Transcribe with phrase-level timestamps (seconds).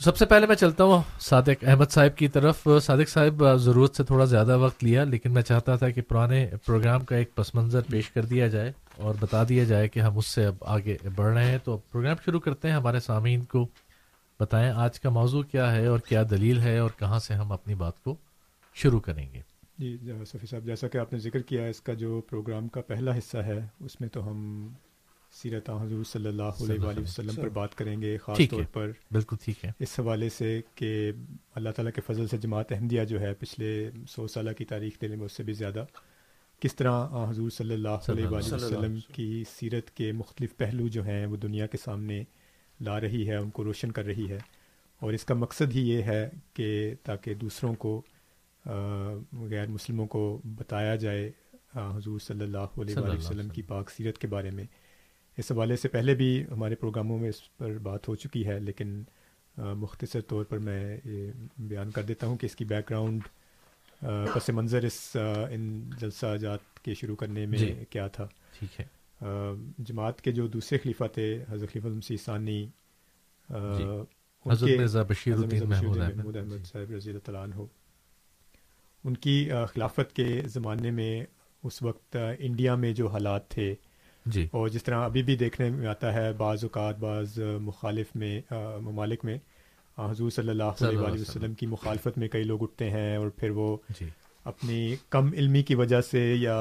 [0.00, 4.04] سب سے پہلے میں چلتا ہوں صادق احمد صاحب کی طرف۔ صادق صاحب، ضرورت سے
[4.04, 7.80] تھوڑا زیادہ وقت لیا، لیکن میں چاہتا تھا کہ پرانے پروگرام کا ایک پس منظر
[7.90, 11.34] پیش کر دیا جائے اور بتا دیا جائے کہ ہم اس سے اب آگے بڑھ
[11.34, 13.66] رہے ہیں۔ تو پروگرام شروع کرتے ہیں۔ ہمارے سامعین کو
[14.40, 17.74] بتائیں آج کا موضوع کیا ہے اور کیا دلیل ہے اور کہاں سے ہم اپنی
[17.74, 18.14] بات کو
[18.74, 19.40] شروع کریں گے۔
[19.78, 23.18] جی صفی صاحب، جیسا کہ آپ نے ذکر کیا، اس کا جو پروگرام کا پہلا
[23.18, 24.68] حصہ ہے، اس میں تو ہم
[25.34, 29.36] سیرت حضور صلی اللہ علیہ وآلہ وسلم پر بات کریں گے خاص طور پر بالکل
[29.44, 31.12] ٹھیک ہے۔ اس حوالے سے کہ
[31.54, 35.08] اللہ تعالیٰ کے فضل سے جماعت احمدیہ جو ہے پچھلے سو سالہ کی تاریخ دے
[35.08, 35.84] میں اس سے بھی زیادہ
[36.60, 41.26] کس طرح حضور صلی اللہ علیہ وآلہ وسلم۔ کی سیرت کے مختلف پہلو جو ہیں
[41.26, 42.22] وہ دنیا کے سامنے
[42.80, 44.38] لا رہی ہے ان کو روشن کر رہی ہے۔
[45.00, 48.02] اور اس کا مقصد ہی یہ ہے کہ تاکہ دوسروں کو
[49.32, 51.30] غیر مسلموں کو بتایا جائے
[51.74, 54.64] حضور صلی اللہ علیہ وآلہ وسلم کی پاک سیرت کے بارے میں۔
[55.36, 59.02] اس حوالے سے پہلے بھی ہمارے پروگراموں میں اس پر بات ہو چکی ہے لیکن
[59.56, 63.20] مختصر طور پر میں یہ بیان کر دیتا ہوں کہ اس کی بیک گراؤنڈ
[64.34, 65.16] پس منظر اس
[65.50, 68.28] ان جلسہ جات کے شروع کرنے میں جی۔ کیا تھا۔
[68.58, 68.86] ٹھیک ہے۔
[69.78, 72.66] جماعت کے جو دوسرے خلیفہ تھے حضرت خلیفہ مسیح ثانی
[73.50, 73.84] جی۔
[75.08, 77.62] بشیر محمود احمد۔ صاحب رضی اللہ تعالیٰ عنہ۔
[79.04, 81.24] ان کی خلافت کے زمانے میں
[81.62, 83.74] اس وقت انڈیا میں جو حالات تھے
[84.26, 88.40] جی۔ اور جس طرح ابھی بھی دیکھنے میں آتا ہے بعض اوقات بعض مخالف میں
[88.82, 89.38] ممالک میں
[89.98, 93.50] حضور صلی اللہ علیہ وآلہ وسلم کی مخالفت میں کئی لوگ اٹھتے ہیں اور پھر
[93.50, 94.08] وہ جی۔
[94.46, 96.56] اپنی کم علمی کی وجہ سے یا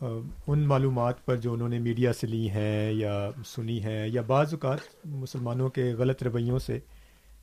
[0.00, 3.14] ان معلومات پر جو انہوں نے میڈیا سے لی ہیں یا
[3.46, 6.78] سنی ہیں یا بعض اوقات مسلمانوں کے غلط رویوں سے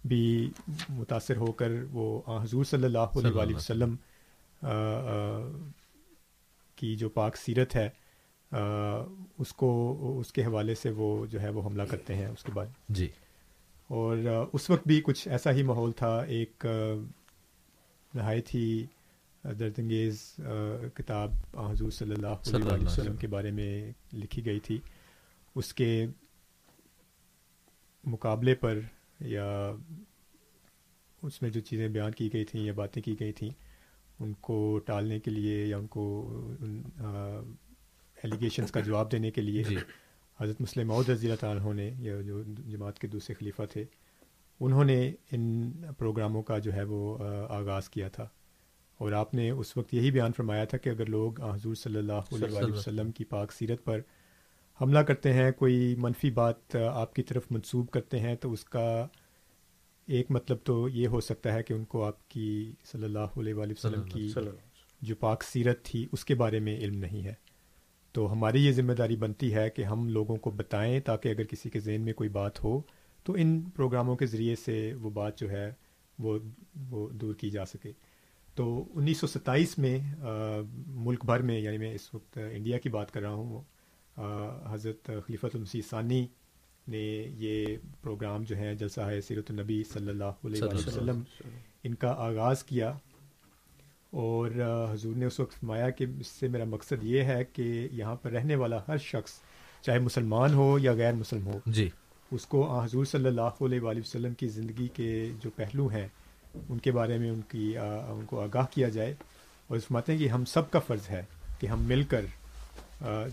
[0.05, 0.49] بھی
[0.89, 3.95] متاثر ہو کر وہ حضور صلی اللہ علیہ وآلہ وسلم
[6.77, 7.89] کی جو پاک سیرت ہے
[8.51, 9.69] اس کو
[10.19, 13.07] اس کے حوالے سے وہ جو ہے وہ حملہ کرتے ہیں اس کے بعد۔ جی۔
[13.87, 14.17] اور
[14.53, 16.65] اس وقت بھی کچھ ایسا ہی ماحول تھا ایک
[18.13, 18.85] نہایت ہی
[19.43, 20.35] درد انگیز
[20.93, 24.77] کتاب حضور صلی اللہ علیہ وسلم کے بارے میں لکھی گئی تھی۔
[25.55, 26.05] اس کے
[28.03, 28.79] مقابلے پر
[29.19, 29.71] یا
[31.21, 33.49] اس میں جو چیزیں بیان کی گئی تھیں یا باتیں کی گئی تھیں
[34.19, 36.03] ان کو ٹالنے کے لیے یا ان کو
[38.23, 39.75] ایلیگیشنس کا جواب دینے کے لیے جی۔
[40.39, 43.85] حضرت مسلم معود رضی اللہ تعالیٰ نے یا جو جماعت کے دوسرے خلیفہ تھے
[44.59, 47.17] انہوں نے ان پروگراموں کا جو ہے وہ
[47.49, 48.27] آغاز کیا تھا۔
[48.97, 52.33] اور آپ نے اس وقت یہی بیان فرمایا تھا کہ اگر لوگ حضور صلی اللہ
[52.33, 53.99] علیہ وسلم کی پاک سیرت پر
[54.81, 59.07] حملہ کرتے ہیں کوئی منفی بات آپ کی طرف منسوب کرتے ہیں تو اس کا
[60.07, 63.53] ایک مطلب تو یہ ہو سکتا ہے کہ ان کو آپ کی صلی اللہ علیہ
[63.53, 64.33] وسلم کی
[65.01, 67.33] جو پاک سیرت تھی اس کے بارے میں علم نہیں ہے۔
[68.11, 71.69] تو ہماری یہ ذمہ داری بنتی ہے کہ ہم لوگوں کو بتائیں تاکہ اگر کسی
[71.69, 72.81] کے ذہن میں کوئی بات ہو
[73.23, 75.73] تو ان پروگراموں کے ذریعے سے وہ بات جو ہے
[76.19, 76.39] وہ
[76.89, 77.91] وہ دور کی جا سکے۔
[78.55, 79.99] تو انیس سو ستائیس میں
[80.87, 83.61] ملک بھر میں یعنی میں اس وقت انڈیا کی بات کر رہا ہوں
[84.65, 86.27] حضرت خلیفۃ المسی ثانی
[86.87, 91.21] نے یہ پروگرام جو ہے جلسہ ہے سیرت النبی صلی اللہ علیہ وسلم۔
[91.83, 92.97] ان کا آغاز کیا۔
[94.11, 94.51] اور
[94.91, 98.31] حضور نے اس وقت فرمایا کہ اس سے میرا مقصد یہ ہے کہ یہاں پر
[98.31, 99.31] رہنے والا ہر شخص
[99.81, 101.89] چاہے مسلمان ہو یا غیر مسلم ہو جی۔
[102.31, 106.07] اس کو حضور صلی اللہ علیہ وآلہ وسلم کی زندگی کے جو پہلو ہیں
[106.69, 109.13] ان کے بارے میں ان کی ان کو آگاہ کیا جائے۔
[109.67, 111.21] اور اس فرماتے ہیں کہ ہم سب کا فرض ہے
[111.59, 112.25] کہ ہم مل کر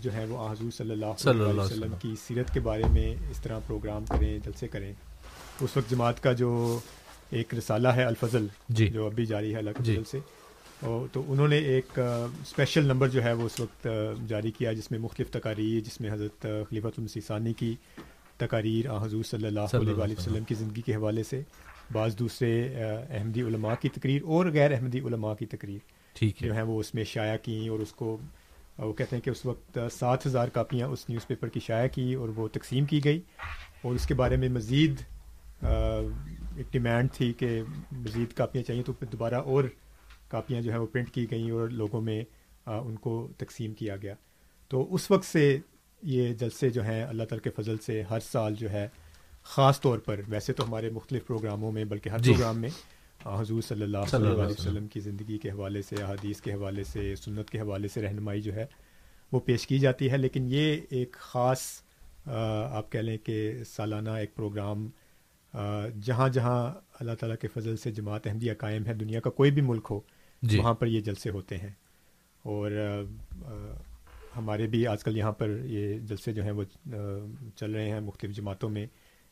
[0.01, 3.59] جو ہے وہ حضور صلی اللہ علیہ وسلم کی سیرت کے بارے میں اس طرح
[3.67, 4.93] پروگرام کریں جلسے کریں۔
[5.61, 6.79] اس وقت جماعت کا جو
[7.31, 10.19] ایک رسالہ ہے الفضل جی۔ جو ابھی جاری ہے اللہ جی۔ سے
[10.81, 13.87] تو انہوں نے ایک اسپیشل نمبر جو ہے وہ اس وقت
[14.27, 17.73] جاری کیا جس میں مختلف تقاریر جس میں حضرت خلیفۃ المسیثانی کی
[18.39, 21.41] تقاریر حضور صلی اللہ علیہ وسلم کی زندگی کے حوالے سے
[21.91, 25.79] بعض دوسرے احمدی علماء کی تقریر اور غیر احمدی علماء کی تقریر
[26.15, 28.17] ٹھیک جو ہیں وہ اس میں شائع کیں اور اس کو
[28.79, 32.13] وہ کہتے ہیں کہ اس وقت سات ہزار کاپیاں اس نیوز پیپر کی شائع کی
[32.13, 33.21] اور وہ تقسیم کی گئی
[33.81, 35.01] اور اس کے بارے میں مزید
[35.63, 37.61] ایک ڈیمانڈ تھی کہ
[37.93, 39.63] مزید کاپیاں چاہیے تو پھر دوبارہ اور
[40.27, 42.23] کاپیاں جو ہے وہ پرنٹ کی گئیں اور لوگوں میں
[42.65, 44.13] ان کو تقسیم کیا گیا۔
[44.69, 45.57] تو اس وقت سے
[46.03, 48.87] یہ جلسے جو ہیں اللہ تعالیٰ کے فضل سے ہر سال جو ہے
[49.43, 52.69] خاص طور پر ویسے تو ہمارے مختلف پروگراموں میں بلکہ ہر جی۔ پروگرام میں
[53.25, 57.49] حضور صلی اللہ علیہ وسلم کی زندگی کے حوالے سے احادیث کے حوالے سے سنت
[57.49, 58.65] کے حوالے سے رہنمائی جو ہے
[59.31, 61.61] وہ پیش کی جاتی ہے۔ لیکن یہ ایک خاص
[62.71, 64.87] آپ کہہ لیں کہ سالانہ ایک پروگرام
[66.03, 69.61] جہاں جہاں اللہ تعالیٰ کے فضل سے جماعت احمدیہ قائم ہے دنیا کا کوئی بھی
[69.61, 69.99] ملک ہو
[70.41, 71.69] جی۔ وہاں پر یہ جلسے ہوتے ہیں۔
[72.43, 72.71] اور
[74.37, 76.63] ہمارے بھی آج کل یہاں پر یہ جلسے جو ہیں وہ
[77.55, 78.85] چل رہے ہیں۔ مختلف جماعتوں میں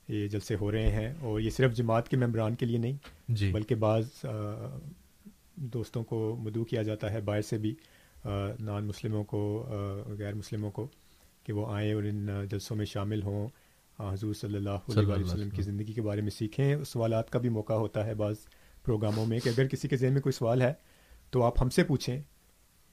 [0.07, 2.97] یہ جلسے ہو رہے ہیں۔ اور یہ صرف جماعت کے ممبران کے لیے نہیں
[3.29, 4.25] جی۔ بلکہ بعض
[5.55, 7.75] دوستوں کو مدعو کیا جاتا ہے باہر سے بھی
[8.59, 9.65] نان مسلموں کو
[10.19, 10.87] غیر مسلموں کو
[11.43, 13.47] کہ وہ آئیں اور ان جلسوں میں شامل ہوں۔
[13.99, 17.73] حضور صلی اللہ علیہ وسلم کی زندگی کے بارے میں سیکھیں۔ سوالات کا بھی موقع
[17.73, 18.35] ہوتا ہے بعض
[18.85, 20.73] پروگراموں میں کہ اگر کسی کے ذہن میں کوئی سوال ہے
[21.29, 22.21] تو آپ ہم سے پوچھیں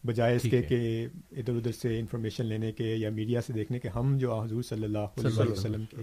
[0.06, 3.88] بجائے اس کے کہ ادھر ادھر سے انفارمیشن لینے کے یا میڈیا سے دیکھنے کے
[3.88, 5.96] ہم جو حضور صلی اللہ علیہ وسلم کے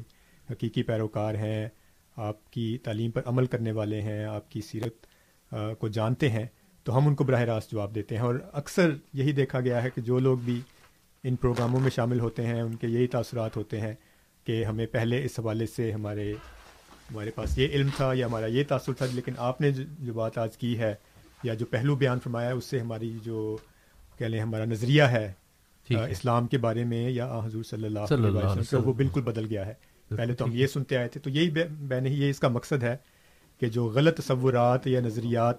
[0.49, 1.69] حقیقی پیروکار ہیں
[2.15, 5.07] آپ کی تعلیم پر عمل کرنے والے ہیں آپ کی سیرت
[5.79, 6.45] کو جانتے ہیں
[6.83, 9.89] تو ہم ان کو براہ راست جواب دیتے ہیں۔ اور اکثر یہی دیکھا گیا ہے
[9.89, 10.61] کہ جو لوگ بھی
[11.23, 13.93] ان پروگراموں میں شامل ہوتے ہیں ان کے یہی تاثرات ہوتے ہیں
[14.43, 16.33] کہ ہمیں پہلے اس حوالے سے ہمارے
[17.11, 20.37] ہمارے پاس یہ علم تھا یا ہمارا یہ تاثر تھا لیکن آپ نے جو بات
[20.37, 20.95] آج کی ہے
[21.43, 23.57] یا جو پہلو بیان فرمایا ہے اس سے ہماری جو
[24.17, 25.31] کہہ لیں ہمارا نظریہ ہے
[25.89, 29.73] اسلام کے بارے میں یا حضور صلی اللہ علیہ وسلم وہ بالکل بدل گیا ہے۔
[30.07, 32.83] پہلے تو ہم یہ سنتے آئے تھے تو یہی بے نہیں یہ اس کا مقصد
[32.83, 32.97] ہے
[33.59, 35.57] کہ جو غلط تصورات یا نظریات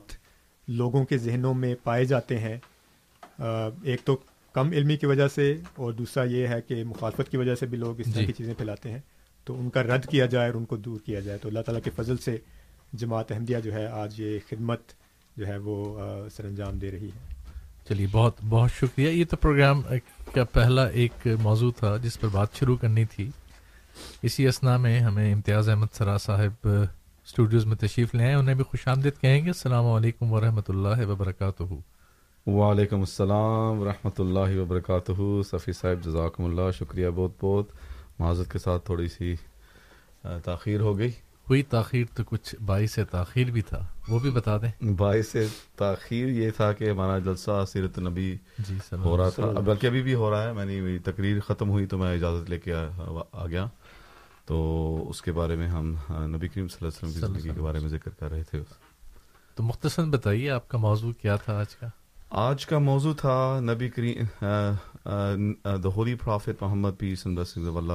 [0.68, 2.58] لوگوں کے ذہنوں میں پائے جاتے ہیں
[3.82, 4.16] ایک تو
[4.52, 7.78] کم علمی کی وجہ سے اور دوسرا یہ ہے کہ مخالفت کی وجہ سے بھی
[7.78, 8.98] لوگ اس طرح جی۔ کی چیزیں پھیلاتے ہیں۔
[9.44, 11.82] تو ان کا رد کیا جائے اور ان کو دور کیا جائے۔ تو اللہ تعالیٰ
[11.82, 12.36] کے فضل سے
[12.92, 14.80] جماعت احمدیہ جو ہے آج یہ خدمت
[15.40, 15.98] جو ہے وہ
[16.36, 17.34] سر انجام دے رہی ہے۔
[17.88, 19.82] چلیے بہت بہت شکریہ۔ یہ تو پروگرام
[20.34, 23.30] کا پہلا ایک موضوع تھا جس پر بات شروع کرنی تھی۔
[24.22, 26.68] اسی اسنا میں ہمیں امتیاز احمد سرا صاحب
[27.24, 31.06] اسٹوڈیوز میں تشریف لے آئے۔ انہیں بھی خوش آمدید کہیں گے۔ السلام علیکم ورحمۃ اللہ
[31.08, 31.62] وبرکاتہ۔
[32.50, 35.12] وعلیکم السلام ورحمۃ اللہ وبرکاتہ۔
[35.50, 37.66] صفی صاحب جزاکم اللہ شکریہ بہت بہت۔
[38.18, 39.34] معذرت کے ساتھ تھوڑی سی
[40.44, 41.10] تاخیر ہو گئی۔
[41.50, 45.36] ہوئی تاخیر تو کچھ باعث تاخیر بھی تھا وہ بھی بتا دیں۔ باعث
[45.76, 50.14] تاخیر یہ تھا کہ ہمارا جلسہ سیرت نبی جی ہو رہا تھا۔ بلکہ ابھی بھی
[50.14, 52.74] ہو رہا ہے میں نے تقریر ختم ہوئی تو میں اجازت لے کے
[53.32, 53.66] آ گیا۔
[54.46, 57.62] تو اس کے بارے میں ہم نبی کریم صلی اللہ علیہ وسلم کی زندگی کے
[57.62, 58.62] بارے میں ذکر کر رہے تھے۔
[59.54, 61.86] تو مختصر بتائیے آپ کا موضوع کیا تھا آج کا؟
[62.30, 64.44] آج کا موضوع تھا نبی کریم
[65.64, 67.92] the holy prophet Muhammad P Allah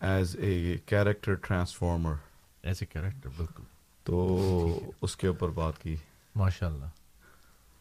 [0.00, 2.14] as a character transformer
[2.62, 3.62] as a character بالکل۔
[4.04, 5.96] تو اس کے اوپر بات کی۔
[6.36, 6.84] ماشاء اللہ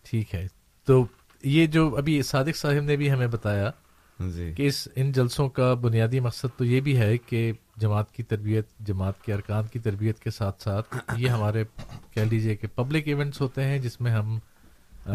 [0.03, 0.47] ٹھیک ہے۔
[0.85, 1.05] تو
[1.43, 3.71] یہ جو ابھی صادق صاحب نے بھی ہمیں بتایا
[4.19, 8.23] جی۔ کہ اس ان جلسوں کا بنیادی مقصد تو یہ بھی ہے کہ جماعت کی
[8.23, 11.63] تربیت جماعت کے ارکان کی تربیت کے ساتھ ساتھ یہ ہمارے
[12.13, 14.39] کہہ لیجیے کہ پبلک ایونٹس ہوتے ہیں جس میں ہم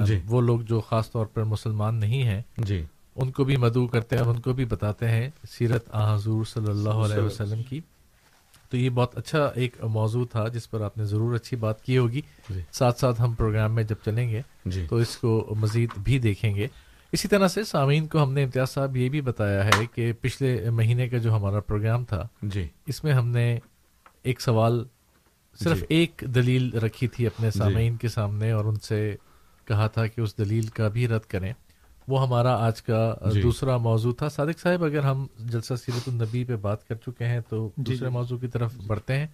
[0.05, 2.85] جی۔ وہ لوگ جو خاص طور پر مسلمان نہیں ہیں جی۔
[3.17, 6.89] ان کو بھی مدعو کرتے ہیں ان کو بھی بتاتے ہیں سیرت حضور صلی اللہ
[6.89, 7.81] علیہ وسلم کی۔
[8.71, 11.99] تو یہ بہت اچھا ایک موضوع تھا جس پر آپ نے ضرور اچھی بات کی
[11.99, 15.91] ہوگی۔ جی۔ ساتھ ساتھ ہم پروگرام میں جب چلیں گے جی۔ تو اس کو مزید
[15.99, 16.67] بھی دیکھیں گے۔
[17.13, 20.71] اسی طرح سے سامعین کو ہم نے امتیاز صاحب یہ بھی بتایا ہے کہ پچھلے
[20.71, 23.59] مہینے کا جو ہمارا پروگرام تھا جی۔ اس میں ہم نے
[24.23, 24.85] ایک سوال
[25.63, 29.17] صرف جی۔ ایک دلیل رکھی تھی اپنے جی۔ سامعین کے سامنے اور ان سے
[29.65, 31.53] کہا تھا کہ اس دلیل کا بھی رد کریں۔
[32.09, 36.45] وہ ہمارا آج کا جی۔ دوسرا موضوع تھا۔ صادق صاحب اگر ہم جلسہ سیرت النبی
[36.45, 39.27] پہ بات کر چکے ہیں تو جی دوسرے جی۔ موضوع کی طرف بڑھتے ہیں۔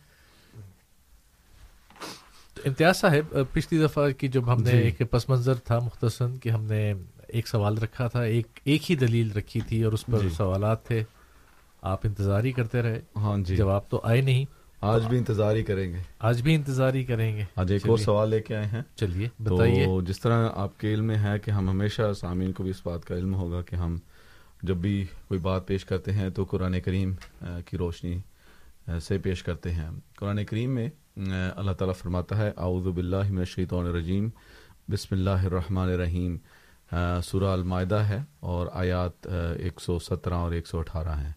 [2.55, 6.27] تو امتیاز صاحب پچھلی دفعہ کی جب ہم نے جی۔ ایک پس منظر تھا مختصر
[6.43, 6.95] کہ ہم نے
[7.29, 10.87] ایک سوال رکھا تھا ایک ایک ہی دلیل رکھی تھی اور اس پر جی۔ سوالات
[10.87, 11.05] تھے۔
[11.83, 14.45] آپ انتظار ہی کرتے رہے۔ ہاں جی۔ جواب تو آئے نہیں۔
[14.81, 17.99] آج بھی انتظار ہی کریں گے۔ آج بھی انتظار ہی کریں گے۔ آج ایک اور
[17.99, 21.39] سوال لے کے آئے ہیں۔ چلیے بتائیے۔ تو جس طرح آپ کے علم میں ہے
[21.39, 23.97] کہ ہم ہمیشہ سامعین کو بھی اس بات کا علم ہوگا کہ ہم
[24.63, 27.13] جب بھی کوئی بات پیش کرتے ہیں تو قرآن کریم
[27.67, 28.19] کی روشنی
[29.03, 30.89] سے پیش کرتے ہیں۔ قرآن کریم میں
[31.57, 34.29] اللہ تعالیٰ فرماتا ہے اعوذ باللہ من الشیطان الرجیم
[34.91, 36.37] بسم اللہ الرحمن الرحیم۔
[37.25, 39.27] سورہ المائدہ ہے اور آیات
[39.59, 41.33] ایک سو سترہ اور ایک سو اٹھارہ ہیں۔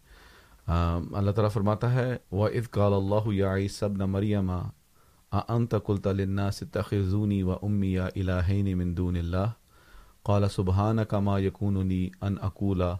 [0.67, 4.51] اللہ تعالیٰ فرماتا ہے و اذ قال اللہ یا عیسی ابن مریم
[5.33, 9.53] انت قلت للناس اتخذوني وامي الهين من دون الله؟
[10.23, 12.97] قال سبحانك ما يكون لي ان اقول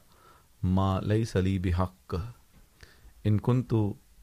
[0.63, 2.15] ما ليس لي بحق.
[3.27, 3.75] ان كنت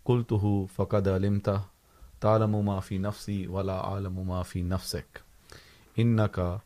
[0.05, 1.61] قلته فقد علمته
[2.21, 5.23] تعلم ما في نفسي ولا اعلم ما في نفسك.
[5.99, 6.61] انك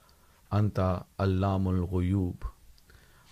[0.53, 2.37] انت علام الغیوب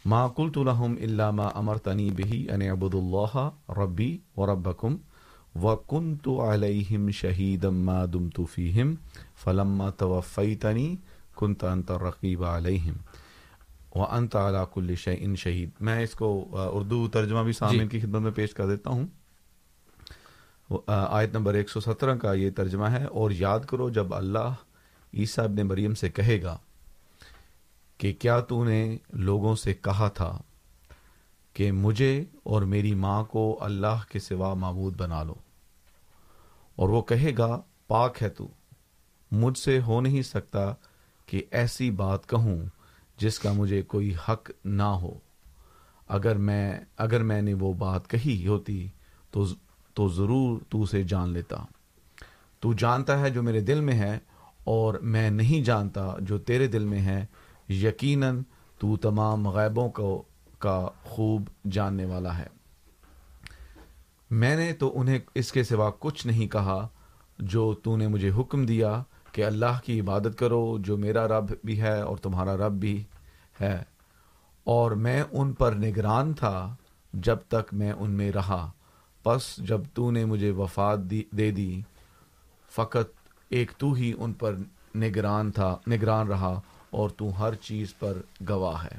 [0.04, 4.98] ما قلت لهم الا ما امرتني به ان اعبدوا الله ربي وربكم
[5.62, 8.96] وكنت عليهم شهيدا ما دمت فيهم
[9.44, 10.98] فلما توفيتني
[11.36, 12.96] كنت انت الرقيب عليهم
[13.94, 18.30] وانت على كل شيء شهيد میں اس کو اردو ترجمہ بھی سامنے کی خدمت میں
[18.40, 19.06] پیش کر دیتا ہوں۔
[20.86, 24.54] آیت نمبر 117 کا یہ ترجمہ ہے اور یاد کرو جب اللہ
[25.12, 26.58] عیسیٰ ابن مریم سے کہے گا
[27.98, 30.42] کہ کیا تو نے لوگوں سے کہا تھا
[31.52, 35.34] کہ مجھے اور میری ماں کو اللہ کے سوا معبود بنا لو۔
[36.76, 38.48] اور وہ کہے گا، پاک ہے تو،
[39.30, 40.74] مجھ سے ہو نہیں سکتا
[41.26, 42.58] کہ ایسی بات کہوں
[43.16, 45.18] جس کا مجھے کوئی حق نہ ہو۔
[46.08, 48.88] اگر میں اگر میں نے وہ بات کہی ہوتی
[49.30, 49.44] تو
[49.94, 51.56] تو ضرور تو اسے جان لیتا۔
[52.60, 54.18] تو جانتا ہے جو میرے دل میں ہے
[54.64, 57.26] اور میں نہیں جانتا جو تیرے دل میں ہے۔
[57.68, 58.42] یقیناً
[58.78, 60.22] تو تمام غیبوں کو
[60.58, 62.46] کا خوب جاننے والا ہے۔
[64.30, 66.88] میں نے تو انہیں اس کے سوا کچھ نہیں کہا
[67.38, 69.02] جو تو نے مجھے حکم دیا
[69.32, 73.04] کہ اللہ کی عبادت کرو جو میرا رب بھی ہے اور تمہارا رب بھی
[73.60, 73.82] ہے۔
[74.64, 76.76] اور میں ان پر نگران تھا
[77.12, 78.70] جب تک میں ان میں رہا۔
[79.22, 81.80] پس جب تو نے مجھے وفات دی دے دی،
[82.70, 84.56] فقط ایک تو ہی ان پر
[84.94, 86.60] نگران تھا نگران رہا۔
[86.92, 88.18] اور تو ہر چیز پر
[88.48, 88.98] گواہ ہے۔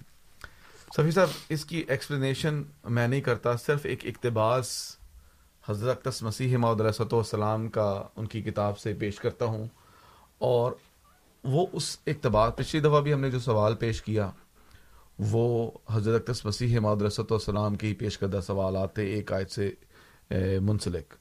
[0.98, 4.98] صفی صاحب اس کی ایکسپلینیشن میں نہیں کرتا صرف ایک اقتباس
[5.68, 9.68] حضرت مسیح محدود علیہ والسلام کا ان کی کتاب سے پیش کرتا ہوں۔
[10.38, 10.72] اور
[11.44, 14.32] وہ اس اقتباس پچھلی دفعہ بھی ہم نے جو سوال پیش کیا
[15.20, 19.72] وہ حضرت مسیح محدود علیہ والسلام کی پیش کردہ سوالات تھے ایک آیت سے
[20.60, 21.14] منسلک۔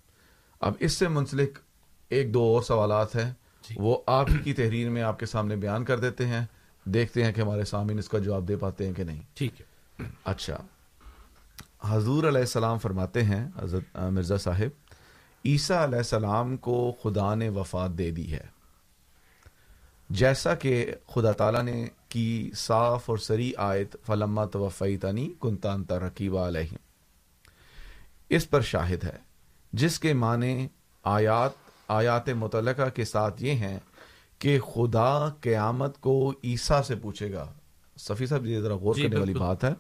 [0.61, 1.59] اب اس سے منسلک
[2.09, 3.33] ایک دو اور سوالات ہیں۔
[3.69, 6.47] جی۔ وہ آپ ہی کی تحریر میں آپ کے سامنے بیان کر دیتے ہیں۔
[6.85, 9.67] دیکھتے ہیں کہ ہمارے سامعین اس کا جواب دے پاتے ہیں کہ نہیں۔ ٹھیک ہے۔
[10.25, 10.57] اچھا۔
[11.85, 14.95] حضور علیہ السلام فرماتے ہیں حضرت مرزا صاحب
[15.45, 18.47] عیسیٰ علیہ السلام کو خدا نے وفات دے دی ہے۔
[20.11, 26.37] جیسا کہ خدا تعالیٰ نے کی صاف اور سری آیت فلما توفی تنی کنتان ترقیب
[26.37, 26.77] علیہ
[28.29, 29.17] اس پر شاہد ہے
[29.73, 30.69] جس کے معنی
[31.03, 31.51] آیات
[31.89, 33.79] آیات متعلقہ کے ساتھ یہ ہیں
[34.43, 37.53] کہ خدا قیامت کو عیسیٰ سے پوچھے گا۔
[37.99, 39.71] صفی صاحب یہ ذرا غور جی کرنے والی بات ہے۔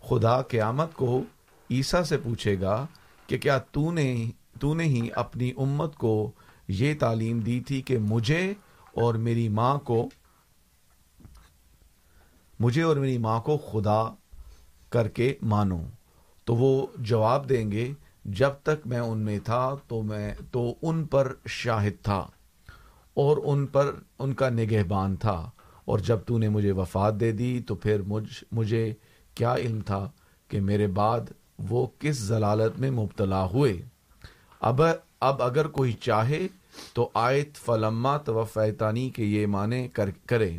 [0.00, 1.22] خدا قیامت کو
[1.70, 2.86] عیسیٰ سے پوچھے گا
[3.26, 6.30] کہ کیا تو نے تو نے ہی اپنی امت کو
[6.68, 8.54] یہ تعلیم دی تھی کہ مجھے
[8.92, 10.08] اور میری ماں کو
[12.60, 14.14] مجھے اور میری ماں کو خدا
[14.90, 15.80] کر کے مانو
[16.44, 17.92] تو وہ جواب دیں گے
[18.24, 22.26] جب تک میں ان میں تھا تو میں تو ان پر شاہد تھا۔
[23.20, 25.50] اور ان پر ان کا نگہبان تھا۔
[25.84, 28.92] اور جب تو نے مجھے وفات دے دی تو پھر مجھ، مجھے
[29.34, 30.10] کیا علم تھا
[30.48, 31.20] کہ میرے بعد
[31.58, 33.82] وہ کس ضلالت میں مبتلا ہوئے۔
[34.60, 34.82] اب
[35.20, 36.46] اب اگر کوئی چاہے
[36.94, 39.88] تو آیت فلما توفیتانی کے یہ معنی
[40.26, 40.58] کرے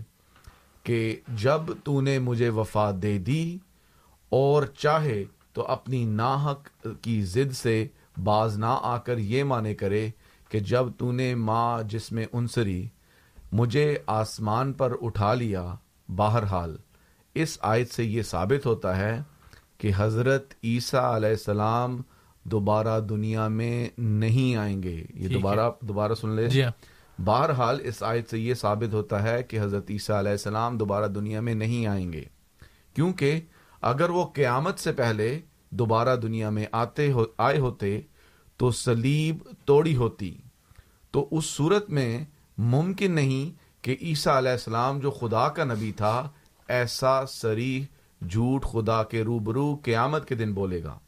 [0.84, 3.58] کہ جب تو نے مجھے وفات دے دی
[4.30, 5.24] اور چاہے
[5.54, 7.88] تو اپنی ناحق کی ضد سے
[8.24, 10.10] باز نہ آ کر یہ مانے کرے
[10.50, 12.88] کہ جب تو نے ماں جس میں انسری
[13.52, 15.76] مجھے آسمان پر اٹھا لیا
[16.10, 16.78] بہرحال
[17.34, 19.22] اس آیت سے یہ ثابت ہوتا ہے
[19.78, 22.02] کہ حضرت عیسیٰ علیہ السلام
[22.44, 26.72] دوبارہ دنیا میں نہیں آئیں گے۔ یہ دوبارہ دوبارہ سن لے جی ہاں۔
[27.22, 31.42] بہرحال اس آیت سے یہ ثابت ہوتا ہے کہ حضرت عیسیٰ علیہ السلام دوبارہ دنیا
[31.42, 32.24] میں نہیں آئیں گے۔
[32.96, 33.42] کیونکہ
[33.82, 35.40] اگر وہ قیامت سے پہلے
[35.70, 38.02] دوبارہ دنیا میں آتے ہو آئے ہوتے
[38.60, 40.38] تو سلیب توڑی ہوتی۔
[41.12, 42.26] تو اس صورت میں
[42.58, 46.30] ممکن نہیں کہ عیسیٰ علیہ السلام جو خدا کا نبی تھا،
[46.68, 47.86] ایسا سری
[48.30, 51.00] جھوٹ خدا کے روبرو قیامت کے دن بولے گا۔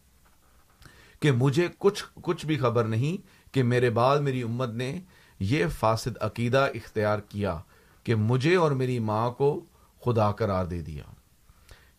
[1.20, 5.00] کہ مجھے کچھ کچھ بھی خبر نہیں کہ میرے بعد میری امت نے
[5.40, 7.60] یہ فاسد عقیدہ اختیار کیا
[8.04, 9.66] کہ مجھے اور میری ماں کو
[10.06, 11.04] خدا قرار دے دیا۔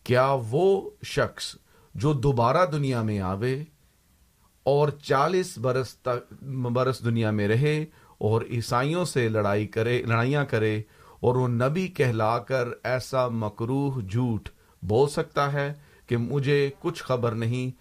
[0.03, 1.55] کیا وہ شخص
[1.95, 3.63] جو دوبارہ دنیا میں آوے
[4.63, 7.85] اور چالیس برس تک برس دنیا میں رہے
[8.17, 10.81] اور عیسائیوں سے لڑائی کرے لڑائیاں کرے
[11.19, 14.49] اور وہ نبی کہلا کر ایسا مکروح جھوٹ
[14.81, 15.73] بول سکتا ہے
[16.07, 17.71] کہ مجھے کچھ خبر نہیں۔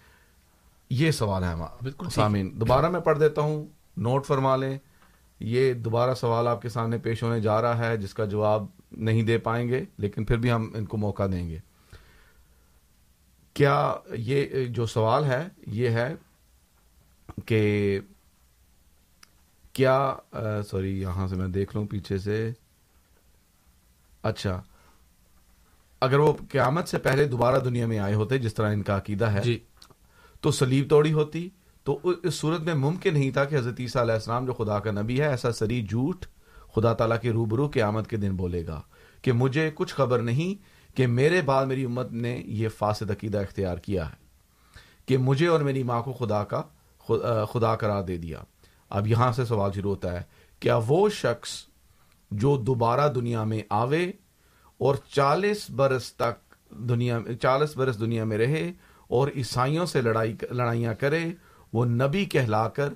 [0.91, 4.79] یہ سوال ہے بالکل سامعین دوبارہ میں پڑھ دیتا ہوں۔ نوٹ فرما لیں۔
[5.41, 9.23] یہ دوبارہ سوال آپ کے سامنے پیش ہونے جا رہا ہے جس کا جواب نہیں
[9.23, 11.59] دے پائیں گے لیکن پھر بھی ہم ان کو موقع دیں گے۔
[13.55, 16.15] کیا یہ جو سوال ہے یہ ہے
[17.47, 18.01] کہ
[19.73, 20.15] کیا
[20.71, 22.53] سوری یہاں سے میں دیکھ لوں پیچھے سے۔
[24.23, 24.63] اچھا
[26.01, 29.25] اگر وہ قیامت سے پہلے دوبارہ دنیا میں آئے ہوتے جس طرح ان کا عقیدہ
[29.25, 29.59] ہے جی۔
[30.41, 31.49] تو سلیب توڑی ہوتی
[31.85, 34.91] تو اس صورت میں ممکن نہیں تھا کہ حضرت عیسیٰ علیہ السلام جو خدا کا
[34.91, 36.27] نبی ہے ایسا سری جھوٹ
[36.75, 38.81] خدا تعالیٰ کے روبرو قیامت کے دن بولے گا
[39.23, 40.63] کہ مجھے کچھ خبر نہیں
[40.97, 44.17] کہ میرے بعد میری امت نے یہ فاسد عقیدہ اختیار کیا ہے
[45.07, 46.63] کہ مجھے اور میری ماں کو خدا کا
[47.53, 48.39] خدا قرار دے دیا۔
[48.91, 50.23] اب یہاں سے سوال شروع ہوتا ہے،
[50.61, 51.51] کیا وہ شخص
[52.31, 54.11] جو دوبارہ دنیا میں آوے
[54.79, 58.73] اور چالیس برس تک دنیا چالیس برس دنیا میں رہے
[59.09, 61.25] اور عیسائیوں سے لڑائی لڑائیاں کرے،
[61.73, 62.93] وہ نبی کہلا کر،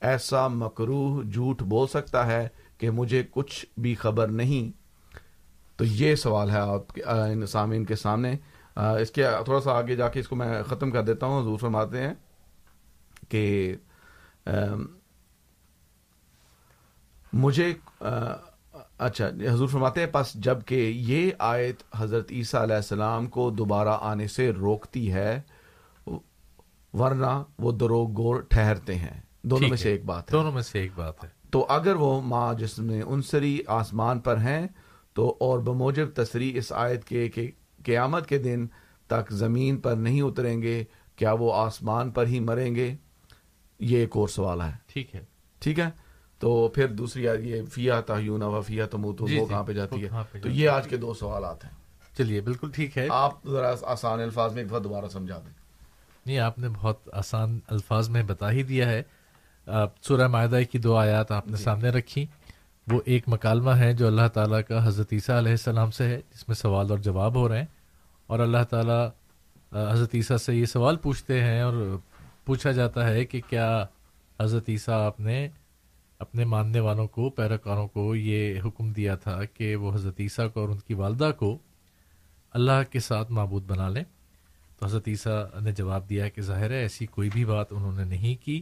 [0.00, 2.48] ایسا مکروح جھوٹ بول سکتا ہے
[2.78, 4.76] کہ مجھے کچھ بھی خبر نہیں۔
[5.76, 6.98] تو یہ سوال ہے آپ
[7.48, 8.34] سامعین کے سامنے۔
[8.76, 11.58] اس کے تھوڑا سا آگے جا کے اس کو میں ختم کر دیتا ہوں، حضور
[11.58, 12.14] فرماتے ہیں۔
[13.32, 13.74] کہ
[17.32, 17.74] مجھے
[18.98, 24.26] اچھا حضور فرماتے ہیں پس جبکہ یہ آیت حضرت عیسیٰ علیہ السلام کو دوبارہ آنے
[24.26, 25.40] سے روکتی ہے
[26.92, 30.80] ورنہ وہ دروگ گور ٹھہرتے ہیں۔ دونوں میں سے ایک بات ہے۔ دونوں میں سے
[30.80, 34.66] ایک بات ہے۔ تو اگر وہ ماں جس میں انسری آسمان پر ہیں
[35.14, 37.50] تو اور بموجب تصریح اس آیت کے کہ
[37.84, 38.66] قیامت کے دن
[39.06, 40.84] تک زمین پر نہیں اتریں گے
[41.16, 42.96] کیا وہ آسمان پر ہی مریں گے؟
[43.82, 45.24] یہ ایک اور سوال ہے۔ ٹھیک ہے۔
[45.58, 45.88] ٹھیک ہے؟
[46.38, 50.38] تو پھر دوسری یہ فیا تہیون و فیا تمو تو وہ کہاں پہ جاتی ہے؟
[50.38, 51.72] تو یہ آج کے دو سوالات ہیں۔
[52.18, 55.54] چلیے بالکل ٹھیک ہے۔ آپ ذرا آسان الفاظ میں ایک بار دوبارہ سمجھا دیں۔
[56.26, 59.02] نہیں آپ نے بہت آسان الفاظ میں بتا ہی دیا ہے۔
[60.02, 61.62] سورہ معدہ کی دو آیات آپ نے جی.
[61.62, 62.26] سامنے رکھی۔
[62.90, 66.48] وہ ایک مکالمہ ہے جو اللہ تعالیٰ کا حضرت عیسیٰ علیہ السلام سے ہے جس
[66.48, 67.66] میں سوال اور جواب ہو رہے ہیں۔
[68.26, 69.08] اور اللہ تعالیٰ
[69.92, 71.96] حضرت عیسیٰ سے یہ سوال پوچھتے ہیں اور
[72.44, 73.84] پوچھا جاتا ہے کہ کیا
[74.40, 75.48] حضرت عیسیٰ آپ نے
[76.20, 80.60] اپنے ماننے والوں کو، پیروکاروں کو یہ حکم دیا تھا کہ وہ حضرت عیسیٰ کو
[80.60, 81.58] اور ان کی والدہ کو
[82.54, 84.04] اللہ کے ساتھ معبود بنا لیں؟
[84.78, 88.04] تو حضرت عیسیٰ نے جواب دیا کہ ظاہر ہے ایسی کوئی بھی بات انہوں نے
[88.04, 88.60] نہیں کی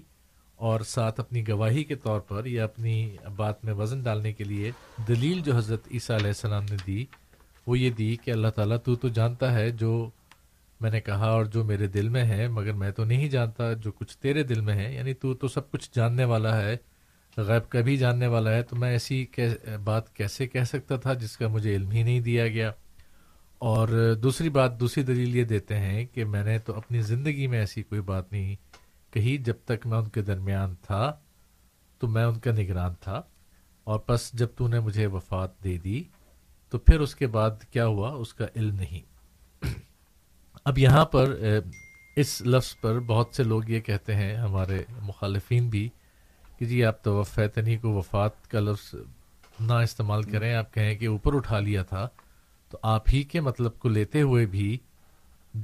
[0.58, 4.70] اور ساتھ اپنی گواہی کے طور پر یا اپنی بات میں وزن ڈالنے کے لیے
[5.08, 7.04] دلیل جو حضرت عیسیٰ علیہ السلام نے دی،
[7.66, 10.10] وہ یہ دی کہ اللہ تعالیٰ تو تو جانتا ہے جو
[10.80, 13.92] میں نے کہا اور جو میرے دل میں ہے، مگر میں تو نہیں جانتا جو
[13.92, 16.76] کچھ تیرے دل میں ہے یعنی تو تو سب کچھ جاننے والا ہے،
[17.36, 19.24] غیب کا بھی جاننے والا ہے، تو میں ایسی
[19.84, 22.72] بات کیسے کہہ سکتا تھا جس کا مجھے علم ہی نہیں دیا گیا؟
[23.58, 23.88] اور
[24.22, 27.82] دوسری بات، دوسری دلیل یہ دیتے ہیں کہ میں نے تو اپنی زندگی میں ایسی
[27.82, 28.54] کوئی بات نہیں
[29.12, 31.12] کہی جب تک میں ان کے درمیان تھا،
[31.98, 33.22] تو میں ان کا نگران تھا،
[33.84, 36.02] اور پس جب تو نے مجھے وفات دے دی،
[36.70, 39.09] تو پھر اس کے بعد کیا ہوا؟ اس کا علم نہیں۔
[40.66, 41.34] اب یہاں پر
[42.16, 45.88] اس لفظ پر بہت سے لوگ یہ کہتے ہیں، ہمارے مخالفین بھی،
[46.58, 48.94] کہ جی آپ تو وفیتنی کو وفات کا لفظ
[49.60, 52.06] نہ استعمال کریں، آپ کہیں کہ اوپر اٹھا لیا تھا،
[52.70, 54.76] تو آپ ہی کے مطلب کو لیتے ہوئے بھی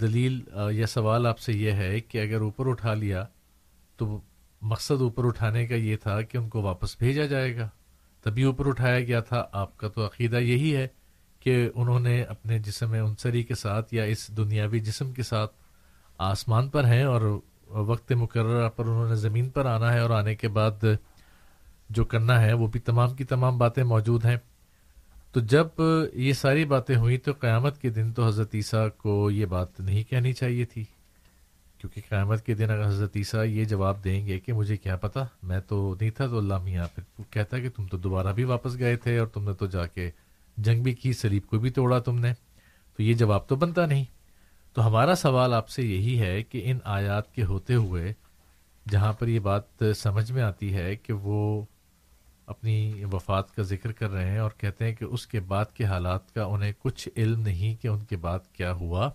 [0.01, 0.41] دلیل
[0.73, 3.25] یا سوال آپ سے یہ ہے کہ اگر اوپر اٹھا لیا،
[3.99, 4.19] تو
[4.63, 7.69] مقصد اوپر اٹھانے کا یہ تھا کہ ان کو واپس بھیجا جائے گا۔
[8.25, 10.87] تبھی اوپر اٹھایا گیا تھا، آپ کا تو عقیدہ یہی ہے
[11.47, 15.53] کہ انہوں نے اپنے جسم انصری کے ساتھ یا اس دنیاوی جسم کے ساتھ
[16.19, 20.35] آسمان پر ہیں اور وقت مقررہ پر انہوں نے زمین پر آنا ہے اور آنے
[20.35, 20.85] کے بعد
[21.91, 24.37] جو کرنا ہے وہ بھی تمام کی تمام باتیں موجود ہیں۔
[25.33, 25.67] تو جب
[26.15, 30.11] یہ ساری باتیں ہوئیں تو قیامت کے دن تو حضرت عیسیٰ کو یہ بات نہیں
[30.11, 30.85] کہنی چاہیے تھی۔
[31.79, 35.21] کیونکہ قیامت کے دن اگر حضرت عیسیٰ یہ جواب دیں گے کہ مجھے کیا پتا
[35.43, 38.79] میں تو نہیں تھا تو اللہ میاں پھر کہتا کہ تم تو دوبارہ بھی واپس
[38.79, 40.11] گئے تھے اور تم نے تو جا کے
[40.57, 42.33] جنگ بھی کی، سلیب کو بھی توڑا تم نے۔
[42.97, 44.05] تو یہ جواب تو بنتا نہیں۔
[44.75, 48.13] تو ہمارا سوال آپ سے یہی ہے کہ ان آیات کے ہوتے ہوئے
[48.89, 51.65] جہاں پر یہ بات سمجھ میں آتی ہے کہ وہ
[52.47, 55.85] اپنی وفات کا ذکر کر رہے ہیں اور کہتے ہیں کہ اس کے بعد کے
[55.85, 59.11] حالات کا انہیں کچھ علم نہیں کہ ان کے بعد کیا ہوا۔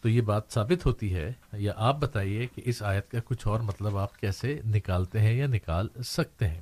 [0.00, 3.60] تو یہ بات ثابت ہوتی ہے، یا آپ بتائیے کہ اس آیت کا کچھ اور
[3.60, 6.60] مطلب آپ کیسے نکالتے ہیں یا نکال سکتے ہیں؟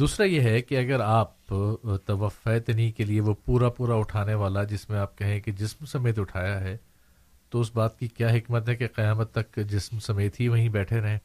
[0.00, 1.46] دوسرا یہ ہے کہ اگر آپ
[2.06, 6.18] توفیتنی کے لیے وہ پورا پورا اٹھانے والا جس میں آپ کہیں کہ جسم سمیت
[6.18, 6.76] اٹھایا ہے،
[7.50, 11.00] تو اس بات کی کیا حکمت ہے کہ قیامت تک جسم سمیت ہی وہیں بیٹھے
[11.00, 11.18] رہیں؟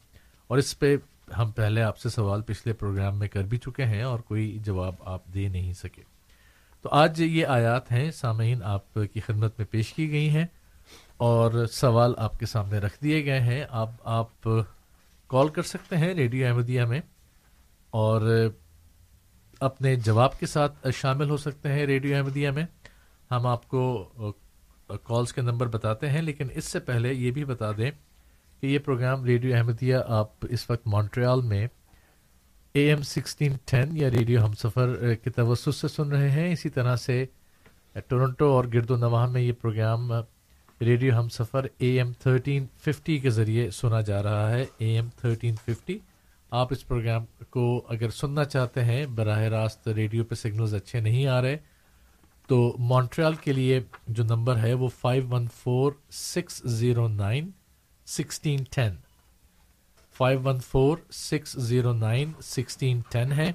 [0.48, 0.96] اور اس پہ
[1.38, 4.96] ہم پہلے آپ سے سوال پچھلے پروگرام میں کر بھی چکے ہیں اور کوئی جواب
[5.06, 6.02] آپ دے نہیں سکے۔
[6.82, 10.46] تو آج یہ آیات ہیں سامعین آپ کی خدمت میں پیش کی گئی ہیں
[11.18, 14.48] اور سوال آپ کے سامنے رکھ دیے گئے ہیں۔ آپ آپ
[15.28, 17.00] کال کر سکتے ہیں ریڈیو احمدیہ میں
[17.90, 18.50] اور
[19.60, 22.66] اپنے جواب کے ساتھ شامل ہو سکتے ہیں ریڈیو احمدیہ میں۔
[23.32, 24.34] ہم آپ کو
[25.04, 27.92] کالز کے نمبر بتاتے ہیں، لیکن اس سے پہلے یہ بھی بتا دیں
[28.62, 31.66] کہ یہ پروگرام ریڈیو احمدیہ آپ اس وقت مونٹریال میں
[32.76, 36.70] اے ایم سکسٹین ٹین یا ریڈیو ہم سفر کے توسط سے سن رہے ہیں۔ اسی
[36.70, 37.26] طرح سے
[38.08, 40.12] ٹورنٹو اور گرد و نواح میں یہ پروگرام
[40.82, 45.08] ریڈیو ہم سفر اے ایم تھرٹین ففٹی کے ذریعے سنا جا رہا ہے۔ اے ایم
[45.18, 45.98] تھرٹین ففٹی
[46.52, 51.28] آپ اس پروگرام کو اگر سننا چاہتے ہیں، براہ راست ریڈیو پہ سگنلز اچھے نہیں
[51.28, 51.58] آ رہے،
[52.50, 57.50] تو مونٹریال کے لیے جو نمبر ہے وہ five one four six zero nine
[58.08, 58.96] sixteen ten
[60.16, 63.52] five one four six zero nine sixteen ten ہے۔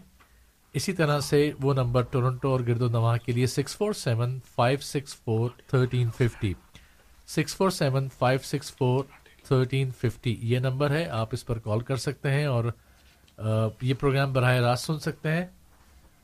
[0.74, 4.38] اسی طرح سے وہ نمبر ٹورنٹو اور گرد و نواح کے لیے six four seven
[4.54, 6.52] five six four thirteen fifty
[7.28, 9.04] six four seven five six four
[9.50, 12.64] thirteen fifty یہ نمبر ہے، آپ اس پر کال کر سکتے ہیں اور
[13.82, 15.46] یہ پروگرام براہ راست سن سکتے ہیں۔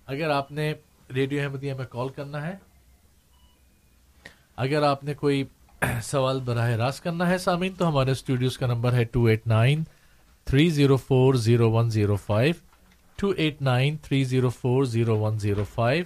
[0.09, 0.73] اگر آپ نے
[1.15, 2.55] ریڈیو احمدیہ میں کال کرنا ہے،
[4.57, 5.45] اگر آپ نے کوئی
[6.03, 9.83] سوال براہ راست کرنا ہے سامعین، تو ہمارے اسٹوڈیوز کا نمبر ہے two eight nine
[10.47, 12.55] three zero four zero one zero five
[13.19, 16.05] two eight nine three zero four zero one zero five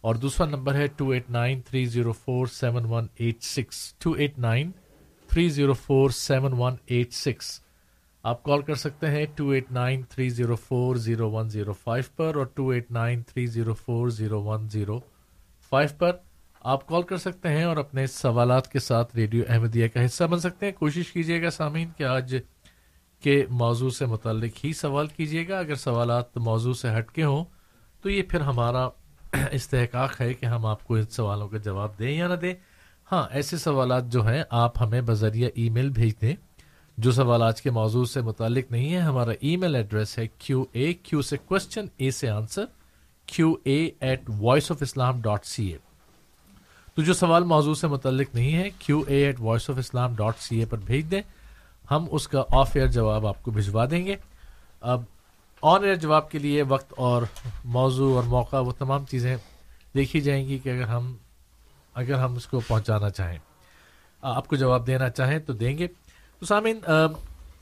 [0.00, 4.12] اور دوسرا نمبر ہے two eight nine three zero four seven one eight six two
[4.12, 4.70] eight nine
[5.30, 7.60] three zero four seven one eight six
[8.22, 12.04] آپ call کر سکتے ہیں two eight nine three zero four zero one zero five
[12.16, 15.00] پر اور two eight nine three zero four zero one zero
[15.70, 16.16] five پر
[16.60, 20.38] آپ call کر سکتے ہیں اور اپنے سوالات کے ساتھ ریڈیو احمدیہ کا حصہ بن
[20.38, 22.34] سکتے ہیں۔ کوشش کیجیے گا سامعین کہ آج
[23.22, 27.44] کے موضوع سے متعلق ہی سوال کیجیے گا۔ اگر سوالات موضوع سے ہٹ کے ہوں
[28.02, 28.88] تو یہ پھر ہمارا
[29.52, 32.54] استحقاق ہے کہ ہم آپ کو ان سوالوں کا جواب دیں یا نہ دیں۔
[33.12, 36.34] ہاں ایسے سوالات جو ہیں، آپ ہمیں بذریعہ ای میل بھیج دیں۔
[36.98, 40.64] جو سوال آج کے موضوع سے متعلق نہیں ہے ہمارا ای میل ایڈریس ہے کیو
[40.72, 42.64] اے کیو سے کوشچن اے سے answer
[43.26, 45.78] Q A at Voice of Islam dot C A
[46.94, 50.38] تو جو سوال موضوع سے متعلق نہیں ہے Q A at Voice of Islam dot
[50.38, 51.22] C A پر بھیج دیں۔
[51.90, 54.16] ہم اس کا آف ایئر جواب آپ کو بھجوا دیں گے۔
[54.80, 55.02] اب
[55.62, 57.22] آن ایئر جواب کے لیے وقت اور
[57.64, 59.36] موضوع اور موقع، وہ تمام چیزیں
[59.94, 61.16] دیکھی جائیں گی کہ اگر ہم
[62.00, 63.38] اگر ہم اس کو پہنچانا چاہیں۔
[64.22, 65.86] آپ کو جواب دینا چاہیں تو دیں گے۔
[66.38, 66.80] تو سامعین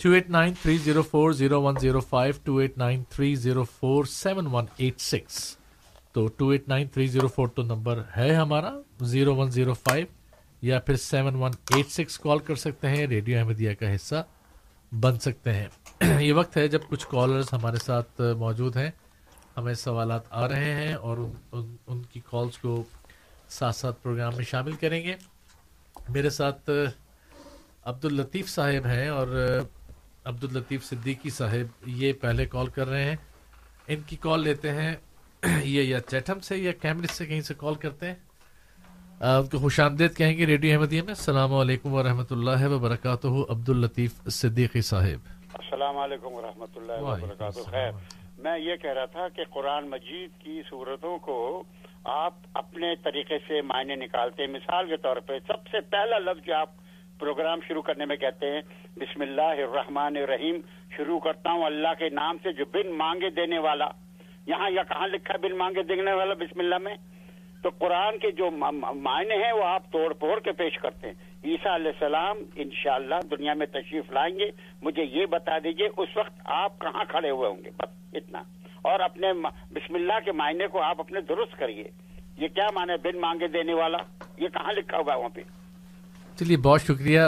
[0.03, 3.65] two eight nine three zero four zero one zero five two eight nine three zero
[3.65, 5.57] four seven one eight six
[6.13, 8.71] تو two eight nine three zero four تو نمبر ہے ہمارا
[9.01, 10.07] زیرو ون زیرو فائیو
[10.63, 14.25] یا پھر seven one eight six call کر سکتے ہیں radio Ahmadiyya کا حصہ
[14.93, 15.69] بن سکتے ہیں۔
[16.21, 18.91] یہ وقت ہے جب کچھ کالرز ہمارے ساتھ موجود ہیں۔
[19.57, 22.85] ہمیں سوالات آ رہے ہیں اور ان, ان, ان کی کالز کو
[23.49, 25.15] ساتھ ساتھ پروگرام میں شامل کریں گے۔
[26.09, 26.71] میرے ساتھ
[27.85, 29.61] عبد الطیف صاحب ہیں اور
[30.25, 33.17] عبد الطیف صدیقی صاحب یہ پہلے کال کر رہے ہیں۔
[33.89, 34.97] ان کی کال لیتے ہیں
[35.65, 38.15] یہ یا چیٹم سے یا کیمرے سے کہیں سے کال کرتے ہیں۔
[39.21, 43.69] ان کو خوش آمدید کہیں گے ریڈیو احمدیہ میں۔ السلام علیکم ورحمۃ اللہ وبرکاتہ عبد
[43.69, 45.19] الطیف صدیقی صاحب۔
[45.55, 47.91] السلام علیکم ورحمۃ اللہ وبرکاتہ خیر
[48.39, 51.63] میں یہ کہہ رہا تھا کہ قرآن مجید کی صورتوں کو
[52.09, 56.47] آپ اپنے طریقے سے معنی نکالتے ہیں۔ مثال کے طور پہ سب سے پہلا لفظ
[56.47, 56.71] جو آپ
[57.19, 58.61] پروگرام شروع کرنے میں کہتے ہیں،
[58.97, 60.61] بسم اللہ الرحمن الرحیم،
[60.97, 63.89] شروع کرتا ہوں اللہ کے نام سے جو بن مانگے دینے والا۔
[64.47, 66.97] یہاں یا کہاں لکھا بن مانگے دینے والا بسم اللہ میں؟
[67.63, 71.75] تو قرآن کے جو معنی ہیں وہ آپ توڑ پھوڑ کے پیش کرتے ہیں۔ عیسیٰ
[71.75, 74.51] علیہ السلام انشاءاللہ دنیا میں تشریف لائیں گے۔
[74.83, 78.43] مجھے یہ بتا دیجیے، اس وقت آپ کہاں کھڑے ہوئے ہوں گے؟ بس اتنا۔
[78.83, 79.33] اور اپنے
[79.73, 81.85] بسم اللہ کے معنی کو آپ اپنے درست کریے۔
[82.37, 83.99] یہ کیا معنی بن مانگے دینے والا؟
[84.37, 85.41] یہ کہاں لکھا ہوا ہے وہاں پہ؟
[86.39, 87.21] چلیے بہت شکریہ۔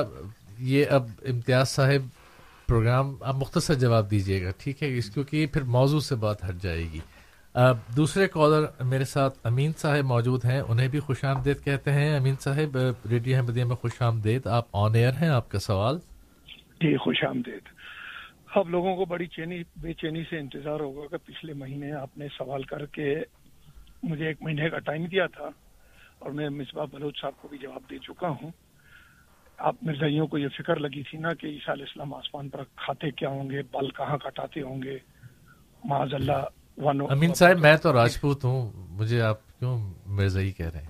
[0.59, 2.09] یہ اب امتیاز صاحب
[2.69, 6.55] پروگرام آپ مختصر جواب دیجیے گا ٹھیک ہے؟ اس کیونکہ پھر موضوع سے بات ہٹ
[6.63, 7.01] جائے گی۔
[7.97, 12.35] دوسرے کالر میرے ساتھ امین صاحب موجود ہیں انہیں بھی خوش آمدید کہتے ہیں۔ امین
[12.41, 12.79] صاحب
[13.11, 15.99] ریڈیو احمدیہ میں خوش آمدید۔ آپ آن ایئر ہیں آپ کا سوال؟
[16.81, 17.80] جی خوش آمدید۔
[18.55, 22.27] آپ لوگوں کو بڑی چینی بے چینی سے انتظار ہوگا کہ پچھلے مہینے آپ نے
[22.39, 23.23] سوال کر کے
[24.03, 25.45] مجھے ایک مہینے کا ٹائم دیا تھا
[26.19, 28.51] اور میں مصباح بلوچ صاحب کو بھی جواب دے چکا ہوں۔
[29.59, 33.11] آپ مرزائیوں کو یہ فکر لگی تھی نا کہ عیسیٰ علیہ السلام آسمان پر کھاتے
[33.11, 34.99] کیا ہوں گے بل کہاں کٹاتے ہوں گے؟
[35.85, 36.43] معاذ اللہ
[37.11, 40.89] امین صاحب میں تو راجپوت ہوں۔ مجھے آپ کیوں مرزائی کہہ رہے ہیں؟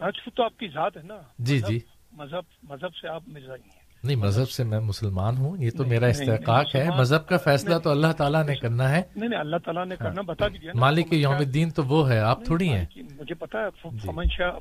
[0.00, 1.78] راجپوت تو آپ کی ذات ہے نا۔ جی جی۔
[2.12, 6.06] مذہب مذہب سے آپ مرزائی ہیں۔ نہیں مذہب سے میں مسلمان ہوں یہ تو میرا
[6.06, 9.86] استحقاق ہے۔ مذہب کا فیصلہ تو اللہ تعالیٰ نے کرنا ہے۔ نہیں نہیں اللہ تعالیٰ
[9.86, 13.58] نے کرنا بتا دیجیے مالک یوم الدین تو وہ ہے آپ تھوڑی ہیں۔ مجھے پتا
[13.58, 14.52] ہے فمن شاہ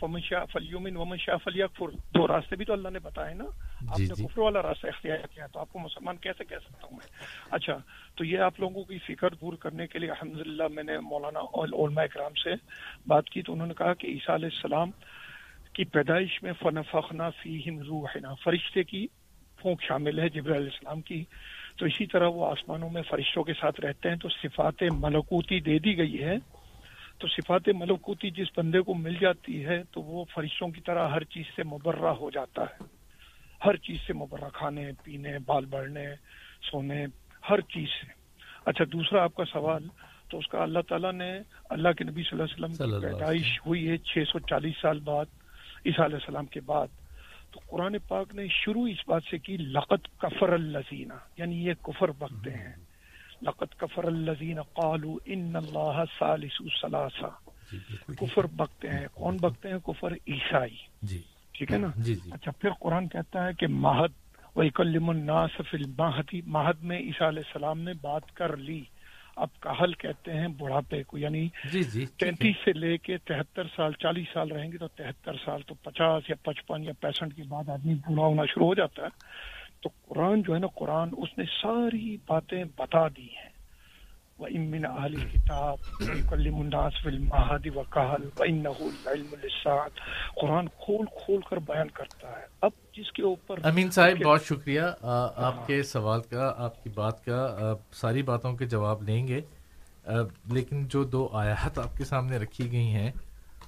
[0.00, 3.44] فمن شاہ فلیومن ومن شاہ فلیکفر دو راستے بھی تو اللہ نے بتائے نا۔
[3.88, 6.56] آپ جی، نے جی۔ کفر والا راستہ اختیار کیا تو آپ کو مسلمان کیسے کہہ
[6.64, 7.06] سکتا ہوں میں؟
[7.50, 7.78] اچھا
[8.16, 12.02] تو یہ آپ لوگوں کی فکر دور کرنے کے لیے الحمدللہ میں نے مولانا علماء
[12.02, 12.50] اکرام سے
[13.06, 14.90] بات کی تو انہوں نے کہا کہ عیسیٰ علیہ السلام
[15.80, 19.06] کی پیدائش میں فنفخنا فیہم روحنا فرشتے کی
[19.56, 21.24] پھونک شامل ہے جبر علیہ السلام کی۔
[21.76, 25.78] تو اسی طرح وہ آسمانوں میں فرشتوں کے ساتھ رہتے ہیں تو صفات ملکوتی دے
[25.78, 26.36] دی گئی ہے۔
[27.18, 31.24] تو صفات ملکوتی جس بندے کو مل جاتی ہے تو وہ فرشتوں کی طرح ہر
[31.24, 32.84] چیز سے مبرہ ہو جاتا ہے۔
[33.64, 36.06] ہر چیز سے مبرہ کھانے پینے بال بڑھنے
[36.70, 37.06] سونے
[37.50, 38.12] ہر چیز سے۔
[38.66, 39.88] اچھا دوسرا آپ کا سوال
[40.30, 41.38] تو اس کا اللہ تعالیٰ نے
[41.70, 45.00] اللہ کے نبی صلی اللہ علیہ وسلم کی پیدائش ہوئی ہے چھ سو چالیس سال
[45.00, 45.24] بعد۔
[45.86, 46.86] عیسیٰ علیہ السلام کے بعد
[47.50, 52.08] تو قرآن پاک نے شروع اس بات سے کی لقت کفر الزینہ یعنی یہ کفر
[52.08, 52.72] بکتے ہیں۔
[53.42, 56.04] لقت کفر الزین قالو ان اللہ
[56.82, 62.14] ثلاثہ۔ جی، کفر بکتے ہیں۔ کون بکتے ہیں؟ کفر عیسائی۔ جی۔ ٹھیک ہے نا؟ جی
[62.30, 64.10] اچھا پھر قرآن کہتا ہے کہ ماہد
[64.56, 68.82] وکلم الناس فی الماہدی ماہد میں عیسیٰ علیہ السلام نے بات کر لی۔
[69.40, 73.92] اب کہل کہتے ہیں بڑھاپے کو یعنی جی جی تینتیس سے لے کے تہتر سال
[73.92, 77.68] چالیس سال رہیں گے تو تہتر سال تو پچاس یا پچپن یا پینسٹھ کے بعد
[77.68, 79.08] آدمی بوڑھا ہونا شروع ہو جاتا ہے۔
[79.82, 83.49] تو قرآن جو ہے نا قرآن اس نے ساری باتیں بتا دی ہیں۔
[84.40, 85.78] وَإِن أَهْلِ الْكِتَابِ
[86.18, 89.34] يُكَلِّمُ النَّاسَ فِي وَكَهَلْ وَإِنَّهُ الْعِلْمُ
[90.40, 94.82] قرآن کھول کھول کر بیان کرتا ہے۔ اب جس کے اوپر امین صاحب بہت شکریہ۔
[95.36, 99.40] آپ کے سوال کا آپ کی بات کا ساری باتوں کے جواب لیں گے۔
[100.52, 103.10] لیکن جو دو آیات آپ کے سامنے رکھی گئی ہیں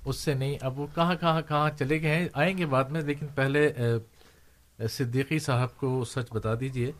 [0.04, 3.00] اس سے نہیں اب وہ کہاں کہاں کہاں چلے گئے ہیں؟ آئیں گے بعد میں
[3.00, 3.72] لیکن پہلے
[4.90, 6.92] صدیقی صاحب کو سچ بتا دیجیے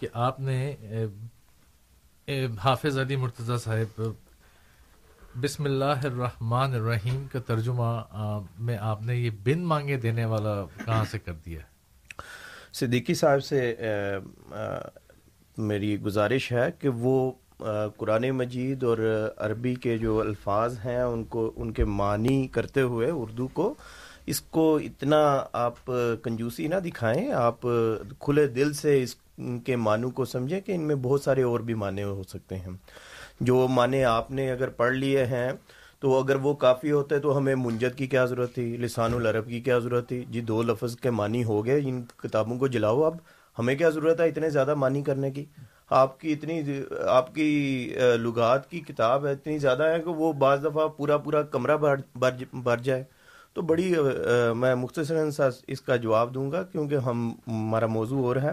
[0.00, 0.76] کہ آپ نے
[2.28, 4.00] حافظ علی مرتضی صاحب،
[5.40, 7.90] بسم اللہ الرحمن الرحیم کا ترجمہ
[8.66, 11.60] میں آپ نے یہ بن مانگے دینے والا کہاں سے کر دیا؟
[12.74, 13.74] صدیقی صاحب سے
[15.56, 17.32] میری گزارش ہے کہ وہ
[17.96, 18.98] قرآن مجید اور
[19.36, 23.72] عربی کے جو الفاظ ہیں، ان کو، ان کے معنی کرتے ہوئے اردو کو،
[24.26, 25.90] اس کو اتنا آپ
[26.22, 27.66] کنجوسی نہ دکھائیں، آپ
[28.18, 29.14] کھلے دل سے اس
[29.64, 32.76] کے معنوں کو سمجھیں کہ ان میں بہت سارے اور بھی معنی ہو سکتے ہیں۔
[33.40, 35.52] جو معنی آپ نے اگر پڑھ لیے ہیں،
[36.00, 39.60] تو اگر وہ کافی ہوتے تو ہمیں منجد کی کیا ضرورت تھی؟ لسان العرب کی
[39.60, 43.16] کیا ضرورت تھی؟ جی دو لفظ کے معنی ہو گئے، ان کتابوں کو جلاؤ۔ اب
[43.58, 45.44] ہمیں کیا ضرورت ہے اتنے زیادہ معنی کرنے کی؟
[45.90, 46.62] آپ کی اتنی،
[47.08, 47.48] آپ کی
[48.22, 51.76] لغات کی کتاب ہے اتنی زیادہ ہے کہ وہ بعض دفعہ پورا پورا کمرہ
[52.54, 53.04] بھر جائے۔
[53.54, 53.94] تو بڑی
[54.56, 55.30] میں مختصراً
[55.66, 58.50] اس کا جواب دوں گا کیونکہ ہم، ہمارا موضوع اور ہے۔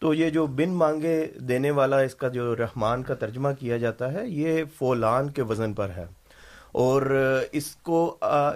[0.00, 1.16] تو یہ جو بن مانگے
[1.48, 5.72] دینے والا اس کا جو رحمان کا ترجمہ کیا جاتا ہے، یہ فولان کے وزن
[5.74, 6.04] پر ہے۔
[6.72, 7.02] اور
[7.52, 8.00] اس کو،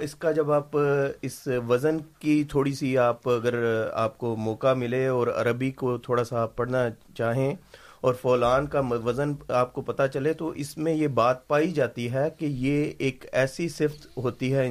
[0.00, 0.76] اس کا جب آپ،
[1.22, 3.55] اس وزن کی تھوڑی سی آپ اگر
[3.92, 7.55] آپ کو موقع ملے اور عربی کو تھوڑا سا آپ پڑھنا چاہیں
[8.00, 12.11] اور فولان کا وزن آپ کو پتہ چلے، تو اس میں یہ بات پائی جاتی
[12.12, 14.68] ہے کہ یہ ایک ایسی صفت ہوتی ہے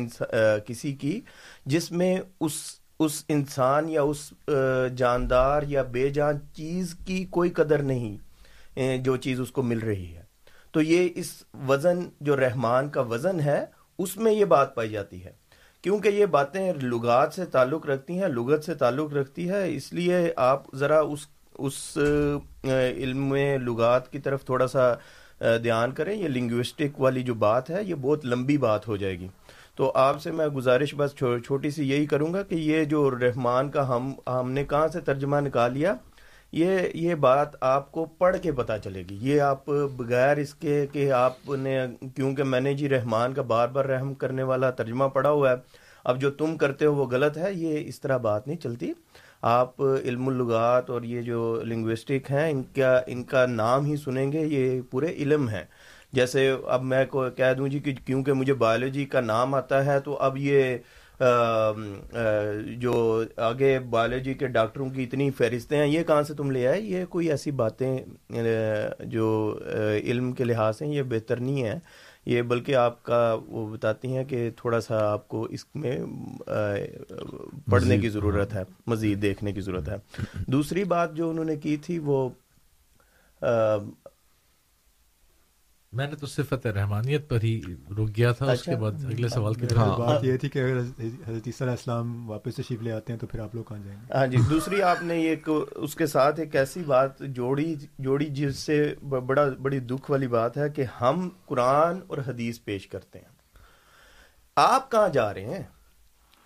[0.68, 1.20] کسی کی،
[1.66, 2.62] جس میں اس
[3.00, 4.34] اس انسان یا اس
[4.98, 10.16] جاندار یا بے جان چیز کی کوئی قدر نہیں جو چیز اس کو مل رہی
[10.16, 10.24] ہے۔
[10.72, 11.32] تو یہ اس
[11.68, 13.64] وزن، جو رحمان کا وزن ہے،
[14.00, 15.32] اس میں یہ بات پائی جاتی ہے۔
[15.82, 20.34] کیونکہ یہ باتیں لغات سے تعلق رکھتی ہیں، لغت سے تعلق رکھتی ہے، اس لیے
[20.36, 21.98] آپ ذرا اس اس
[22.64, 24.94] علم میں لغات کی طرف تھوڑا سا
[25.64, 29.28] دھیان کریں۔ یہ لنگوسٹک والی جو بات ہے، یہ بہت لمبی بات ہو جائے گی۔
[29.80, 33.70] تو آپ سے میں گزارش بس چھوٹی سی یہی کروں گا کہ یہ جو رحمان
[33.72, 35.94] کا ہم ہم نے کہاں سے ترجمہ نکال لیا،
[36.52, 39.66] یہ یہ بات آپ کو پڑھ کے پتا چلے گی۔ یہ آپ
[39.96, 41.78] بغیر اس کے کہ آپ نے
[42.16, 45.56] کیونکہ میں نے جی رحمان کا بار بار رحم کرنے والا ترجمہ پڑھا ہوا ہے،
[46.04, 48.92] اب جو تم کرتے ہو وہ غلط ہے، یہ اس طرح بات نہیں چلتی۔
[49.42, 54.32] آپ علم اللغات اور یہ جو لنگوسٹک ہیں، ان کا ان کا نام ہی سنیں
[54.32, 55.64] گے، یہ پورے علم ہیں۔
[56.14, 60.00] جیسے اب میں کو کہہ دوں جی کہ کیونکہ مجھے بایولوجی کا نام آتا ہے
[60.00, 60.78] تو اب یہ
[62.78, 66.82] جو آگے بایولوجی کے ڈاکٹروں کی اتنی فہرستیں ہیں یہ کہاں سے تم لے آئے؟
[66.82, 67.98] یہ کوئی ایسی باتیں
[69.00, 69.60] جو
[70.04, 71.80] علم کے لحاظ سے یہ بہتر نہیں ہے
[72.26, 75.98] یہ بلکہ آپ کا وہ بتاتی ہیں کہ تھوڑا سا آپ کو اس میں
[77.72, 79.96] پڑھنے کی ضرورت ہے مزید دیکھنے کی ضرورت ہے۔
[80.48, 82.30] دوسری بات جو انہوں نے کی تھی وہ
[85.94, 87.62] میں نے تو صفت رحمانیت پر ہی
[87.98, 90.60] رک گیا تھا اس کے اچھا۔ بعد اگلے سوال کی طرف بات یہ تھی کہ
[90.60, 93.80] اگر حضرت عیسیٰ علیہ السلام واپس تشریف لے آتے ہیں تو پھر آپ لوگ کہاں
[93.84, 97.76] جائیں گے؟ ہاں جی دوسری آپ نے یہ اس کے ساتھ ایک ایسی بات جوڑی
[97.98, 102.88] جوڑی جس سے بڑا بڑی دکھ والی بات ہے کہ ہم قرآن اور حدیث پیش
[102.88, 103.38] کرتے ہیں۔
[104.56, 105.64] آپ کہاں جا رہے ہیں؟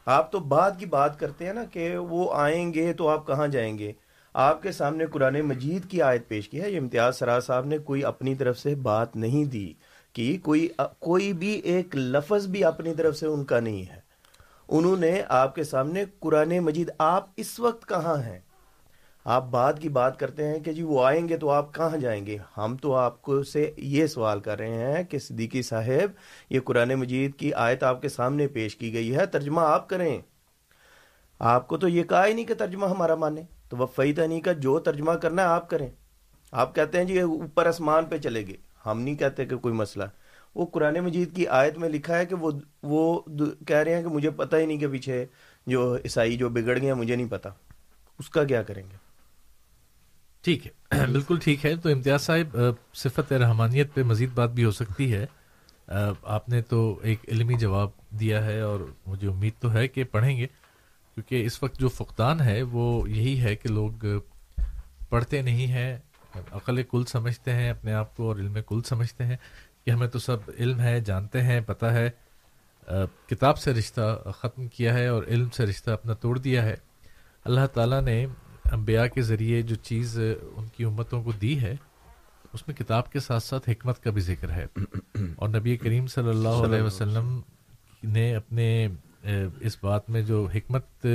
[0.05, 3.47] آپ تو بعد کی بات کرتے ہیں نا کہ وہ آئیں گے تو آپ کہاں
[3.47, 3.93] جائیں گے؟
[4.33, 7.77] آپ کے سامنے قرآن مجید کی آیت پیش کی ہے، یہ امتیاز سرا صاحب نے
[7.77, 9.73] کوئی اپنی طرف سے بات نہیں دی
[10.13, 10.67] کہ کوئی
[10.99, 13.99] کوئی بھی ایک لفظ بھی اپنی طرف سے ان کا نہیں ہے۔
[14.69, 18.39] انہوں نے آپ کے سامنے قرآن مجید، آپ اس وقت کہاں ہیں؟
[19.25, 22.25] آپ بات کی بات کرتے ہیں کہ جی وہ آئیں گے تو آپ کہاں جائیں
[22.25, 26.11] گے؟ ہم تو آپ کو سے یہ سوال کر رہے ہیں کہ صدیقی صاحب،
[26.49, 30.21] یہ قرآن مجید کی آیت آپ کے سامنے پیش کی گئی ہے، ترجمہ آپ کریں۔
[31.39, 33.41] آپ کو تو یہ کہا ہی نہیں کہ ترجمہ ہمارا مانے۔
[33.73, 35.87] تو وہ فعید کا جو ترجمہ کرنا ہے آپ کریں۔
[36.51, 40.03] آپ کہتے ہیں جی اوپر آسمان پہ چلے گئے۔ ہم نہیں کہتے کہ کوئی مسئلہ۔
[40.55, 42.51] وہ قرآن مجید کی آیت میں لکھا ہے کہ وہ
[42.83, 43.21] وہ
[43.67, 45.25] کہہ رہے ہیں کہ مجھے پتہ ہی نہیں کہ پیچھے
[45.67, 47.49] جو عیسائی جو بگڑ گئے مجھے نہیں پتا
[48.19, 48.95] اس کا کیا کریں گے؟
[50.41, 52.57] ٹھیک ہے۔ بالکل ٹھیک ہے۔ تو امتیاز صاحب
[52.93, 55.25] صفت رحمانیت پہ مزید بات بھی ہو سکتی ہے۔
[56.23, 60.37] آپ نے تو ایک علمی جواب دیا ہے اور مجھے امید تو ہے کہ پڑھیں
[60.37, 60.47] گے۔
[61.15, 63.91] کیونکہ اس وقت جو فقدان ہے وہ یہی ہے کہ لوگ
[65.09, 65.97] پڑھتے نہیں ہیں
[66.51, 69.37] عقل کل سمجھتے ہیں اپنے آپ کو اور علم کل سمجھتے ہیں
[69.85, 72.09] کہ ہمیں تو سب علم ہے جانتے ہیں پتہ ہے۔
[73.27, 76.75] کتاب سے رشتہ ختم کیا ہے اور علم سے رشتہ اپنا توڑ دیا ہے۔
[77.45, 78.25] اللہ تعالیٰ نے
[78.71, 80.19] انبیاء کے ذریعے جو چیز
[80.55, 81.75] ان کی امتوں کو دی ہے
[82.53, 84.65] اس میں کتاب کے ساتھ ساتھ حکمت کا بھی ذکر ہے۔
[85.35, 87.41] اور نبی کریم صلی اللہ علیہ وسلم
[88.03, 88.87] نے اپنے
[89.61, 91.05] اس بات میں جو حکمت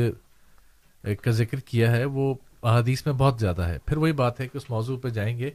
[1.03, 4.57] کا ذکر کیا ہے، وہ احادیث میں بہت زیادہ ہے۔ پھر وہی بات ہے کہ
[4.57, 5.51] اس موضوع پہ جائیں گے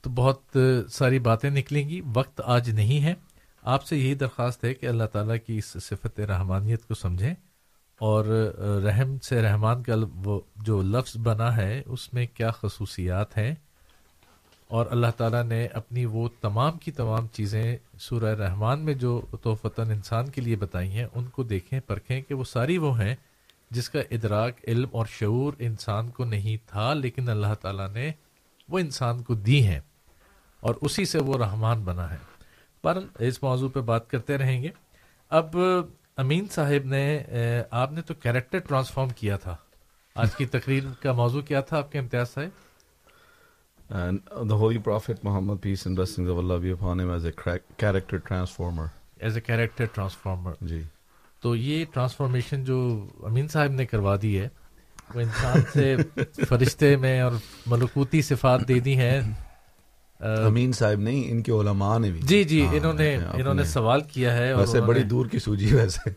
[0.00, 0.56] تو بہت
[0.90, 3.14] ساری باتیں نکلیں گی۔ وقت آج نہیں ہے۔
[3.62, 7.34] آپ سے یہی درخواست ہے کہ اللہ تعالیٰ کی اس صفت رحمانیت کو سمجھیں
[7.98, 8.24] اور
[8.84, 13.54] رحم سے رحمان کا وہ جو لفظ بنا ہے، اس میں کیا خصوصیات ہیں؟
[14.72, 19.90] اور اللہ تعالیٰ نے اپنی وہ تمام کی تمام چیزیں سورہ رحمان میں جو توفتاً
[19.90, 23.14] انسان کے لیے بتائی ہیں، ان کو دیکھیں، پرکھیں کہ وہ ساری وہ ہیں
[23.70, 28.12] جس کا ادراک علم اور شعور انسان کو نہیں تھا، لیکن اللہ تعالیٰ نے
[28.68, 29.80] وہ انسان کو دی ہیں
[30.60, 32.18] اور اسی سے وہ رحمان بنا ہے۔
[32.82, 34.68] پر اس موضوع پہ بات کرتے رہیں گے۔
[35.28, 35.56] اب
[36.16, 37.22] امین صاحب نے
[37.70, 39.56] آپ نے تو کیریکٹر ٹرانسفارم کیا تھا۔
[40.14, 42.71] آج کی تقریر کا موضوع کیا تھا آپ کے امتیاز صاحب؟
[43.92, 44.18] And
[44.50, 47.32] the Holy Prophet Muhammad, peace and blessings of Allah be upon him, as a
[47.78, 48.86] character transformer.
[49.22, 50.52] As a character transformer.
[50.60, 50.82] جی۔
[51.40, 54.48] تو یہ ٹرانسفارمیشن جو امین صاحب نے کروا دی ہے
[55.14, 55.96] وہ انسان سے
[56.48, 57.32] فرشتے میں اور
[57.66, 59.20] ملکوتی صفات دے دی ہیں۔
[60.20, 64.00] امین صاحب نہیں ان کے علماء نے بھی۔ جی جی انہوں نے انہوں نے سوال
[64.00, 66.10] کیا ہے ویسے بڑی دور کی سوجی ویسے۔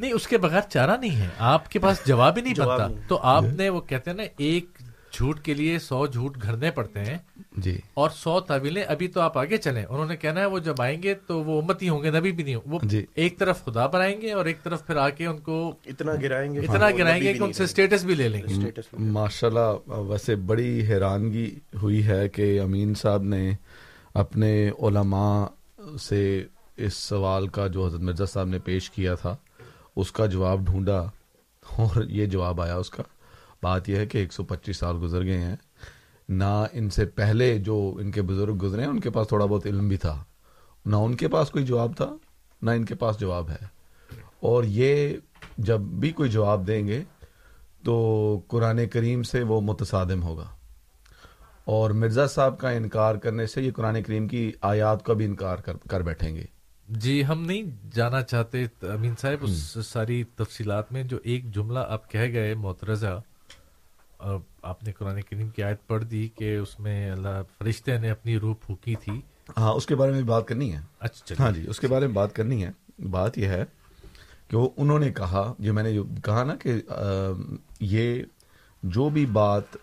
[0.00, 3.18] نہیں اس کے بغیر چارہ نہیں ہے۔ آپ کے پاس جواب ہی نہیں بنتا۔ تو
[3.22, 4.66] آپ نے وہ کہتے ہیں نا ایک
[5.14, 7.18] جھوٹ کے لیے سو جھوٹ گھرنے پڑتے ہیں۔
[7.56, 10.74] جی۔ اور سو طویلیں ابھی تو آپ آگے چلیں۔ انہوں نے کہنا ہے وہ جب
[10.78, 13.64] آئیں گے تو وہ امت ہی ہوں گے نبی بھی نہیں وہ جی۔ ایک طرف
[13.64, 16.90] خدا بنائیں گے اور ایک طرف پھر آ کے ان کو اتنا گرائیں گے۔ اتنا
[16.90, 21.58] گرائیں گے کہ ان سے اسٹیٹس بھی لے لیں گے۔ ماشاء اللہ ویسے بڑی حیرانگی
[21.82, 23.50] ہوئی ہے کہ امین صاحب نے
[24.14, 25.46] اپنے علماء
[26.02, 26.44] سے
[26.76, 29.36] اس سوال کا جو حضرت مرزا صاحب نے پیش کیا تھا
[29.96, 30.98] اس کا جواب ڈھونڈا
[31.78, 33.02] اور یہ جواب آیا اس کا۔
[33.64, 35.56] بات یہ ہے کہ ایک سو پچیس سال گزر گئے ہیں۔
[36.28, 39.66] نہ ان سے پہلے جو ان کے بزرگ گزرے ہیں ان کے پاس تھوڑا بہت
[39.66, 40.24] علم بھی تھا۔
[40.86, 42.16] نہ ان کے پاس کوئی جواب تھا
[42.62, 43.74] نہ ان کے پاس جواب ہے۔
[44.40, 45.16] اور یہ
[45.58, 47.02] جب بھی کوئی جواب دیں گے
[47.84, 50.48] تو قرآن کریم سے وہ متصادم ہوگا۔
[51.64, 55.56] اور مرزا صاحب کا انکار کرنے سے یہ قرآن کریم کی آیات کا بھی انکار
[55.88, 56.44] کر بیٹھیں گے۔
[56.88, 57.62] جی ہم نہیں
[57.94, 63.20] جانا چاہتے امین صاحب اس ساری تفصیلات میں جو ایک جملہ آپ کہہ گئے محترزہ
[64.62, 68.38] آپ نے قرآن کریم کی آیت پڑھ دی کہ اس میں اللہ فرشتے نے اپنی
[68.38, 69.20] روح پھونکی تھی۔
[69.56, 72.14] ہاں اس کے بارے میں بات کرنی ہے۔ اچھا ہاں جی اس کے بارے میں
[72.14, 72.70] بات کرنی ہے۔
[73.10, 73.64] بات یہ ہے
[74.48, 76.74] کہ وہ انہوں نے کہا جو میں نے کہا نا کہ
[77.80, 78.22] یہ
[78.82, 79.76] جو بھی بات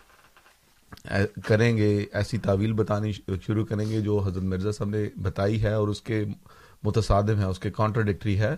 [1.45, 3.11] کریں گے ایسی تعویل بتانی
[3.41, 6.25] شروع کریں گے جو حضرت مرزا صاحب نے بتائی ہے اور اس کے
[6.83, 8.55] متصادم ہے اس کے کانٹرڈکٹری ہے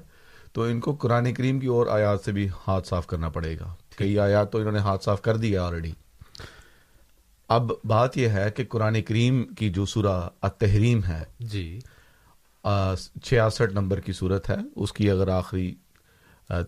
[0.53, 3.75] تو ان کو قرآن کریم کی اور آیات سے بھی ہاتھ صاف کرنا پڑے گا۔
[3.97, 5.91] کئی آیات تو انہوں نے ہاتھ صاف کر دیا آلریڈی
[7.47, 11.79] اب بات یہ ہے کہ قرآن کریم کی جو سورہ التحریم ہے جی۔
[13.23, 15.75] چھیاسٹھ نمبر کی صورت ہے۔ اس کی اگر آخری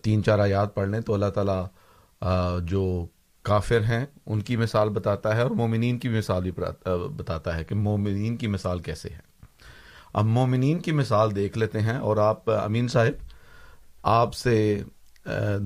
[0.02, 1.66] تین چار آیات پڑھ لیں تو اللہ تعالیٰ
[2.62, 3.06] جو
[3.42, 6.50] کافر ہیں ان کی مثال بتاتا ہے اور مومنین کی مثال بھی
[7.16, 9.18] بتاتا ہے کہ مومنین کی مثال کیسے ہے۔
[10.12, 13.32] اب مومنین کی مثال دیکھ لیتے ہیں اور آپ امین صاحب
[14.02, 14.82] آپ سے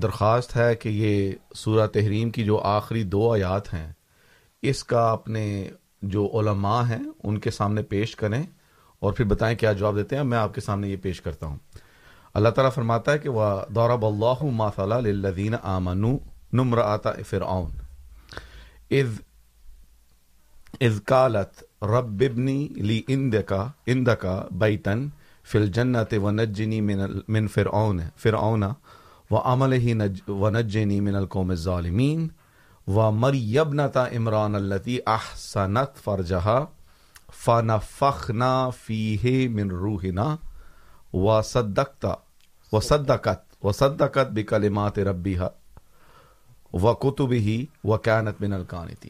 [0.01, 3.91] درخواست ہے کہ یہ سورہ تحریم کی جو آخری دو آیات ہیں،
[4.61, 5.69] اس کا اپنے
[6.01, 8.43] جو علماء ہیں، ان کے سامنے پیش کریں
[8.99, 11.57] اور پھر بتائیں کیا جواب دیتے ہیں۔ میں آپ کے سامنے یہ پیش کرتا ہوں۔
[12.33, 16.17] اللہ تعالیٰ فرماتا ہے کہ وہ دورہ بلّہ ماثلہ لدین آمن
[16.53, 17.71] نمر آتا فرعون۔
[18.91, 19.07] اذ
[20.81, 25.07] اذ قالت رب ابنی لی اندکا اندکا بیتن
[25.43, 26.81] فل جنت و نجنی
[27.27, 28.63] من فرعون فرعون
[29.31, 29.93] و عمل ہی
[30.27, 30.49] و
[31.01, 32.27] من القوم ظالمین
[32.87, 36.65] و مریبنتا عمران التی احسنت فرجہا
[37.33, 40.35] فنفخنا فیہ من روحنا
[41.13, 42.13] و صدقتا
[42.73, 45.49] و صدقت و صدقت بکلمات ربیہا
[46.73, 49.09] و کتب ہی و کینت من القانتی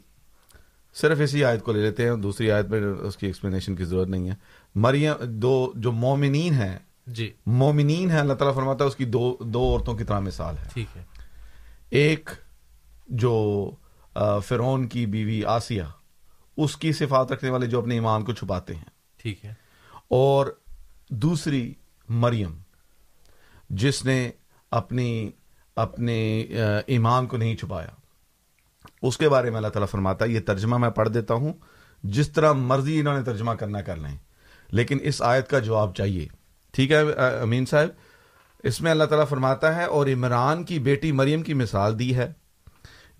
[0.93, 4.07] صرف اسی آیت کو لے لیتے ہیں، دوسری آیت میں اس کی ایکسپلینیشن کی ضرورت
[4.07, 4.36] نہیں ہے۔
[4.76, 9.37] مریم، دو جو مومنین ہیں جی۔ مومنین ہیں اللہ تعالیٰ فرماتا ہے اس کی دو
[9.39, 11.03] دو عورتوں کی طرح مثال ہے۔ ٹھیک ہے۔
[11.89, 12.29] ایک
[13.07, 13.69] جو
[14.47, 15.83] فرون کی بیوی آسیہ
[16.57, 18.85] اس کی صفات رکھنے والے جو اپنے ایمان کو چھپاتے ہیں۔
[19.17, 19.53] ٹھیک ہے۔
[20.07, 20.47] اور
[21.09, 21.73] دوسری
[22.09, 22.61] مریم
[23.69, 24.31] جس نے
[24.71, 25.29] اپنی
[25.75, 26.45] اپنے
[26.87, 27.89] ایمان کو نہیں چھپایا۔
[29.01, 31.53] اس کے بارے میں اللہ تعالیٰ فرماتا ہے یہ ترجمہ میں پڑھ دیتا ہوں
[32.03, 34.17] جس طرح مرضی انہوں نے ترجمہ کرنا کر لیں
[34.71, 36.27] لیکن اس آیت کا جواب چاہیے۔
[36.74, 37.01] ٹھیک ہے
[37.41, 37.89] امین صاحب؟
[38.63, 42.32] اس میں اللہ تعالیٰ فرماتا ہے، اور عمران کی بیٹی مریم کی مثال دی ہے۔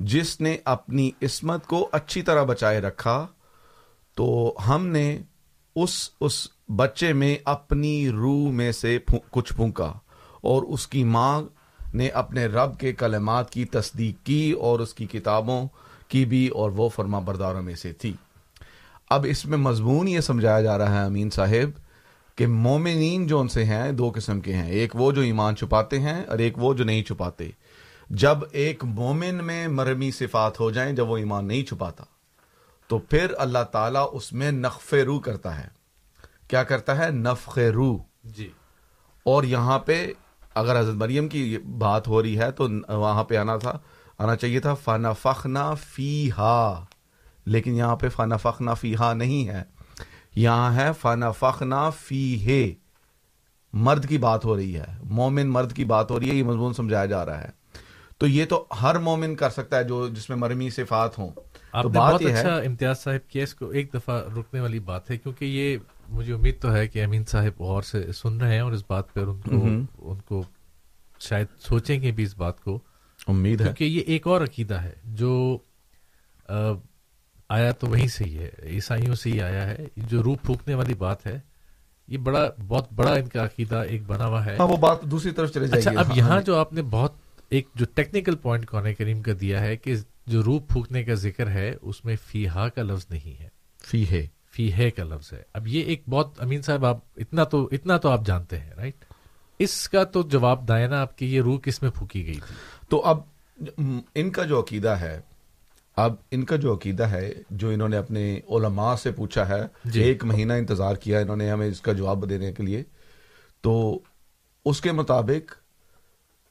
[0.08, 3.26] جس نے اپنی عصمت کو اچھی طرح بچائے رکھا،
[4.18, 5.22] تو ہم نے
[5.76, 6.48] اس اس
[6.78, 8.98] بچے میں اپنی روح میں سے
[9.32, 9.92] کچھ پھونکا،
[10.42, 11.42] اور اس کی ماں
[11.94, 15.66] نے اپنے رب کے کلمات کی تصدیق کی، اور اس کی کتابوں
[16.08, 18.14] کی بھی، اور وہ فرما برداروں میں سے تھی۔
[19.10, 21.80] اب اس میں مضمون یہ سمجھایا جا رہا ہے، امین صاحب
[22.42, 26.00] کہ مومنین جو ان سے ہیں دو قسم کے ہیں۔ ایک وہ جو ایمان چھپاتے
[26.00, 27.50] ہیں اور ایک وہ جو نہیں چھپاتے۔
[28.10, 32.04] جب ایک مومن میں مرمی صفات ہو جائیں جب وہ ایمان نہیں چھپاتا
[32.88, 35.68] تو پھر اللہ تعالیٰ اس میں نقف روح کرتا ہے۔
[36.48, 38.50] کیا کرتا ہے؟ نفق روح جی۔
[39.24, 40.08] اور یہاں پہ
[40.56, 43.80] اگر حضرت مریم کی بات ہو رہی ہے تو وہاں پہ آنا تھا
[44.18, 46.86] آنا چاہیے تھا فنا فخنا فی ہا
[47.46, 49.81] لیکن یہاں پہ فنا فخنا فی ہا نہیں ہے۔
[50.36, 52.74] یہاں ہے فنا فخنا فی ہے
[53.74, 56.74] مرد کی بات ہو رہی ہے۔ مومن مرد کی بات ہو رہی ہے یہ مضمون
[56.74, 57.50] سمجھایا جا رہا ہے۔
[58.18, 61.30] تو یہ تو ہر مومن کر سکتا ہے جو جس میں مرمی صفات ہوں۔
[61.72, 65.18] آپ نے بہت اچھا امتیاز صاحب کیا اس کو ایک دفعہ رکنے والی بات ہے
[65.18, 65.78] کیونکہ یہ
[66.10, 69.14] مجھے امید تو ہے کہ امین صاحب غور سے سن رہے ہیں اور اس بات
[69.14, 69.66] پر ان کو
[70.12, 70.44] ان کو
[71.20, 72.80] شاید سوچیں گے بھی اس بات کو۔
[73.28, 75.58] امید ہے۔ کہ یہ ایک اور عقیدہ ہے جو
[77.52, 80.94] آیا تو وہیں سے ہی ہے عیسائیوں سے ہی آیا ہے۔ جو روح پھونکنے والی
[80.94, 81.40] بات ہے
[82.08, 85.32] یہ بڑا بہت بڑا ان کا عقیدہ ایک بنا ہوا ہے۔ ہاں وہ بات دوسری
[85.32, 87.14] طرف چلے اچھا اب یہاں جو آپ نے بہت
[87.50, 89.96] ایک جو ٹیکنیکل پوائنٹ قرآن کریم کا دیا ہے کہ
[90.28, 93.48] جو روح پھونکنے کا ذکر ہے اس میں فیہا کا لفظ نہیں ہے۔
[93.84, 97.44] فی ہے فی ہے کا لفظ ہے۔ اب یہ ایک بہت امین صاحب آپ اتنا
[97.44, 99.06] تو اتنا تو آپ جانتے ہیں رائٹ
[99.60, 102.56] اس کا تو جواب دائیں نا آپ کی یہ روح کس میں پھونکی گئی تھی؟
[102.90, 103.18] تو اب
[104.16, 105.20] ان کا جو عقیدہ ہے
[105.96, 110.04] اب ان کا جو عقیدہ ہے جو انہوں نے اپنے علماء سے پوچھا ہے جی۔
[110.04, 112.84] ایک مہینہ انتظار کیا انہوں نے ہمیں اس کا جواب دینے کے لیے
[113.62, 114.00] تو
[114.66, 115.54] اس کے مطابق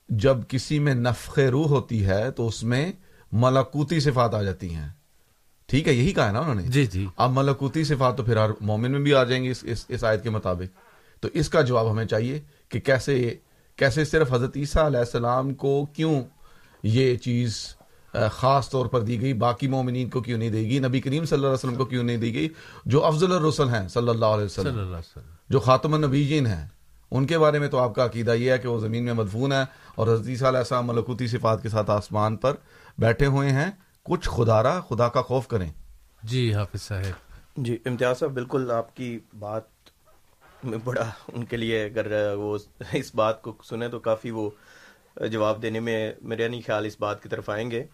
[0.09, 2.93] جب کسی میں نفخ روح ہوتی ہے تو اس میں
[3.32, 4.88] ملکوتی صفات آ جاتی ہیں۔
[5.66, 8.36] ٹھیک ہے یہی کہا ہے نا انہوں نے؟ جی جی۔ اب ملکوتی صفات تو پھر
[8.36, 10.78] ہر مومن میں بھی آ جائیں گے اس, اس, اس آیت کے مطابق۔
[11.20, 13.34] تو اس کا جواب ہمیں چاہیے کہ کیسے
[13.76, 16.22] کیسے صرف حضرت عیسیٰ علیہ السلام کو کیوں
[16.82, 17.76] یہ چیز
[18.32, 21.36] خاص طور پر دی گئی باقی مومنین کو کیوں نہیں دے گی؟ نبی کریم صلی
[21.36, 22.48] اللہ علیہ وسلم کو کیوں نہیں دی گئی؟
[22.84, 26.68] جو افضل الرسل ہیں صلی اللہ علیہ وسلم اللہ علیہ وسلم۔ جو خاتم النبیین ہیں
[27.11, 29.52] ان کے بارے میں تو آپ کا عقیدہ یہ ہے کہ وہ زمین میں مدفون
[29.52, 29.62] ہے
[29.94, 32.54] اور حضرت علیہ السلام ملکوتی صفات کے ساتھ آسمان پر
[32.98, 33.70] بیٹھے ہوئے ہیں۔
[34.02, 35.70] کچھ خدارا خدا کا خوف کریں۔
[36.22, 37.12] جی حافظ صاحب۔
[37.56, 39.62] جی امتیاز صاحب بالکل آپ کی بات
[40.64, 42.58] میں بڑا ان کے لیے اگر وہ
[42.92, 44.50] اس بات کو سنیں تو کافی وہ
[45.30, 47.84] جواب دینے میں میرے نہیں خیال اس بات کی طرف آئیں گے۔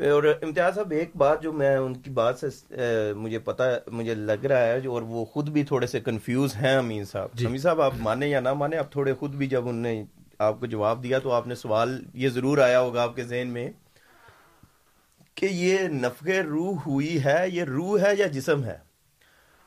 [0.00, 2.74] اور امتیاز صاحب ایک بات جو میں ان کی بات سے
[3.16, 7.04] مجھے پتا مجھے لگ رہا ہے اور وہ خود بھی تھوڑے سے کنفیوز ہیں امین
[7.04, 9.82] صاحب۔ جی۔ امین صاحب آپ مانے یا نہ مانے آپ تھوڑے خود بھی جب انہوں
[9.82, 10.04] نے
[10.38, 13.48] آپ کو جواب دیا تو آپ نے سوال یہ ضرور آیا ہوگا آپ کے ذہن
[13.48, 13.70] میں
[15.34, 18.78] کہ یہ نفق روح ہوئی ہے یہ روح ہے یا جسم ہے؟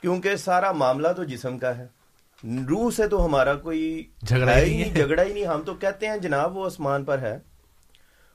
[0.02, 1.88] کیونکہ سارا معاملہ تو جسم کا ہے۔
[2.70, 6.08] روح سے تو ہمارا کوئی جھگڑا ہی ہی نہیں۔ جھگڑا ہی نہیں۔ ہم تو کہتے
[6.08, 7.40] ہیں جناب وہ آسمان پر ہے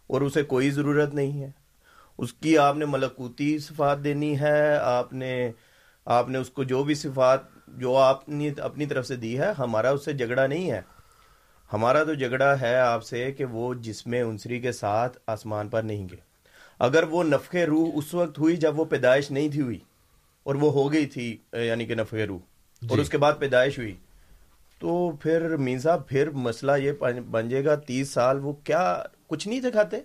[0.07, 1.66] اور اسے کوئی ضرورت نہیں ہے۔
[2.19, 5.53] اس کی آپ نے ملکوتی صفات دینی ہے آپ نے
[6.05, 9.53] آپ نے اس کو جو بھی صفات جو آپ نے اپنی طرف سے دی ہے
[9.59, 10.81] ہمارا اس سے جھگڑا نہیں ہے۔
[11.73, 16.09] ہمارا تو جھگڑا ہے آپ سے کہ وہ جسم انسری کے ساتھ آسمان پر نہیں
[16.11, 16.21] گئے۔
[16.79, 19.79] اگر وہ نفخ روح اس وقت ہوئی جب وہ پیدائش نہیں تھی ہوئی
[20.43, 22.39] اور وہ ہو گئی تھی یعنی کہ نفخ روح
[22.83, 23.95] اور جی۔ اس کے بعد پیدائش ہوئی
[24.79, 26.93] تو پھر مین صاحب پھر مسئلہ یہ
[27.31, 29.97] بن جائے گا تیس سال وہ کیا کچھ نہیں تھے کھاتے؟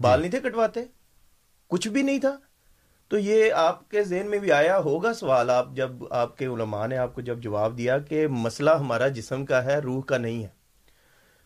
[0.00, 0.80] بال نہیں تھے کٹواتے؟
[1.68, 2.36] کچھ بھی نہیں تھا۔
[3.08, 6.86] تو یہ آپ کے ذہن میں بھی آیا ہوگا سوال آپ جب آپ کے علماء
[6.86, 10.42] نے آپ کو جب جواب دیا کہ مسئلہ ہمارا جسم کا ہے روح کا نہیں
[10.42, 10.48] ہے۔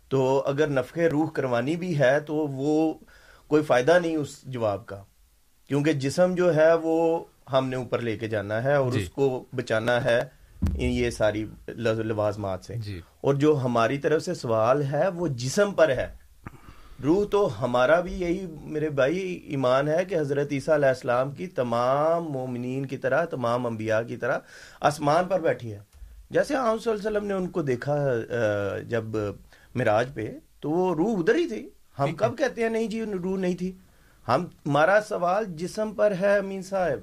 [0.08, 2.94] تو اگر نفخ روح کروانی بھی ہے تو وہ
[3.46, 5.02] کوئی فائدہ نہیں اس جواب کا۔
[5.68, 9.08] کیونکہ جسم جو ہے وہ ہم نے اوپر لے کے جانا ہے اور جی۔ اس
[9.08, 10.20] کو بچانا ہے
[10.74, 15.88] یہ ساری لوازمات سے۔ جی۔ اور جو ہماری طرف سے سوال ہے وہ جسم پر
[15.88, 16.21] ہے۔
[17.05, 21.47] روح تو ہمارا بھی یہی میرے بھائی ایمان ہے کہ حضرت عیسیٰ علیہ السلام کی
[21.47, 24.38] تمام مومنین کی طرح تمام انبیاء کی طرح
[24.80, 25.78] آسمان پر بیٹھی ہے۔
[26.30, 27.97] جیسے آپ صلی اللہ علیہ وسلم نے ان کو دیکھا
[28.88, 29.16] جب
[29.74, 30.30] معراج پہ
[30.61, 31.68] تو وہ روح ادھر ہی تھی۔
[31.99, 33.72] ہم کب کہتے ہیں نہیں جی روح نہیں تھی۔
[34.28, 37.01] ہم ہمارا سوال جسم پر ہے امین صاحب؟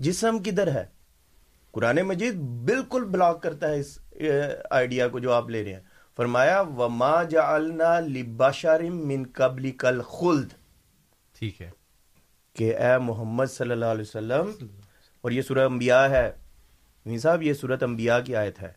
[0.00, 0.84] جسم کدھر ہے؟
[1.72, 2.34] قرآن مجید
[2.66, 3.98] بالکل بلاک کرتا ہے اس
[4.70, 10.48] آئیڈیا کو جو آپ لے رہے ہیں۔ فرمایا وما جعلنا لبشر من قبل کل خلد
[11.38, 11.70] ٹھیک ہے۔
[12.56, 14.66] کہ اے محمد صلی اللہ علیہ وسلم
[15.20, 16.32] اور یہ سورہ انبیاء ہے
[17.06, 18.72] مین صاحب یہ سورت انبیاء کی آیت ہے۔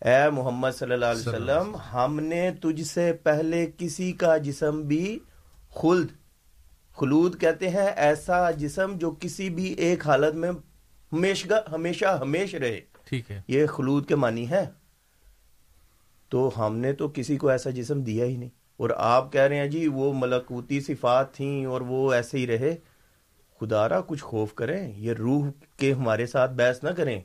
[0.00, 4.12] اے محمد صلی اللہ علیہ صلی اللہ علیہ وسلم۔ ہم نے تجھ سے پہلے کسی
[4.12, 5.18] کا جسم بھی
[5.70, 6.06] خلد
[6.96, 10.50] خلود کہتے ہیں ایسا جسم جو کسی بھی ایک حالت میں
[11.12, 14.66] ہمیشہ ہمیشہ ہمیش رہے۔ ٹھیک ہے۔ یہ خلود کے معنی ہے
[16.28, 19.56] تو ہم نے تو کسی کو ایسا جسم دیا ہی نہیں۔ اور آپ کہہ رہے
[19.56, 22.76] ہیں جی وہ ملکوتی صفات تھیں اور وہ ایسے ہی رہے۔
[23.60, 27.20] خدا را کچھ خوف کریں یہ روح کے ہمارے ساتھ بحث نہ کریں۔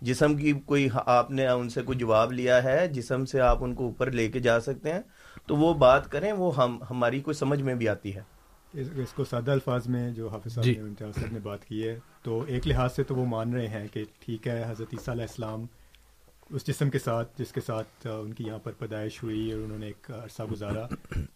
[0.00, 3.74] جسم کی کوئی آپ نے ان سے کوئی جواب لیا ہے جسم سے آپ ان
[3.74, 5.00] کو اوپر لے کے جا سکتے ہیں۔
[5.46, 8.20] تو وہ بات کریں وہ ہم ہماری کوئی سمجھ میں بھی آتی ہے۔
[8.72, 11.88] اس اس کو سادہ الفاظ میں جو حافظ صاحب جی۔ نے صاحب نے بات کی
[11.88, 15.14] ہے تو ایک لحاظ سے تو وہ مان رہے ہیں کہ ٹھیک ہے حضرت عیسیٰ
[15.14, 15.66] علیہ السلام
[16.50, 19.78] اس جسم کے ساتھ جس کے ساتھ ان کی یہاں پر پیدائش ہوئی اور انہوں
[19.78, 20.86] نے ایک عرصہ گزارا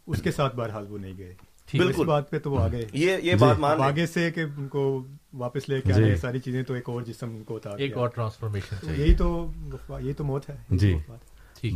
[0.07, 1.35] اس کے ساتھ بہرحال وہ نہیں گئے۔
[1.73, 5.05] اس بات پہ تو وہ آگے یہ یہ بات مان آگے سے کہ ان کو
[5.33, 7.97] واپس لے کے جی۔ آنے ساری چیزیں تو ایک اور جسم ان کو اتار ایک۔
[7.97, 9.53] اور ٹرانسفارمیشن یہی تو
[9.89, 10.97] یہی تو موت ہے۔ جی۔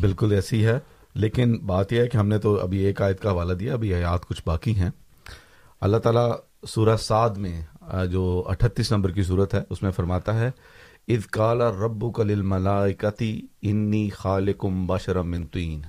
[0.00, 0.78] بالکل ایسی ہے۔
[1.14, 3.94] لیکن بات یہ ہے کہ ہم نے تو ابھی ایک آیت کا حوالہ دیا ابھی
[3.94, 4.90] آیات کچھ باقی ہیں۔
[5.80, 6.32] اللہ تعالیٰ
[6.68, 7.62] سورہ سعد میں
[8.10, 10.50] جو اٹھتیس نمبر کی صورت ہے اس میں فرماتا ہے
[11.08, 15.82] اذ قال ربک للملائکتی انی خالقم بشرا من طین۔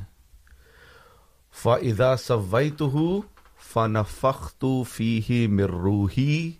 [1.64, 3.20] فاذا سویتہ
[3.74, 6.52] فنفخت فیہ من روحی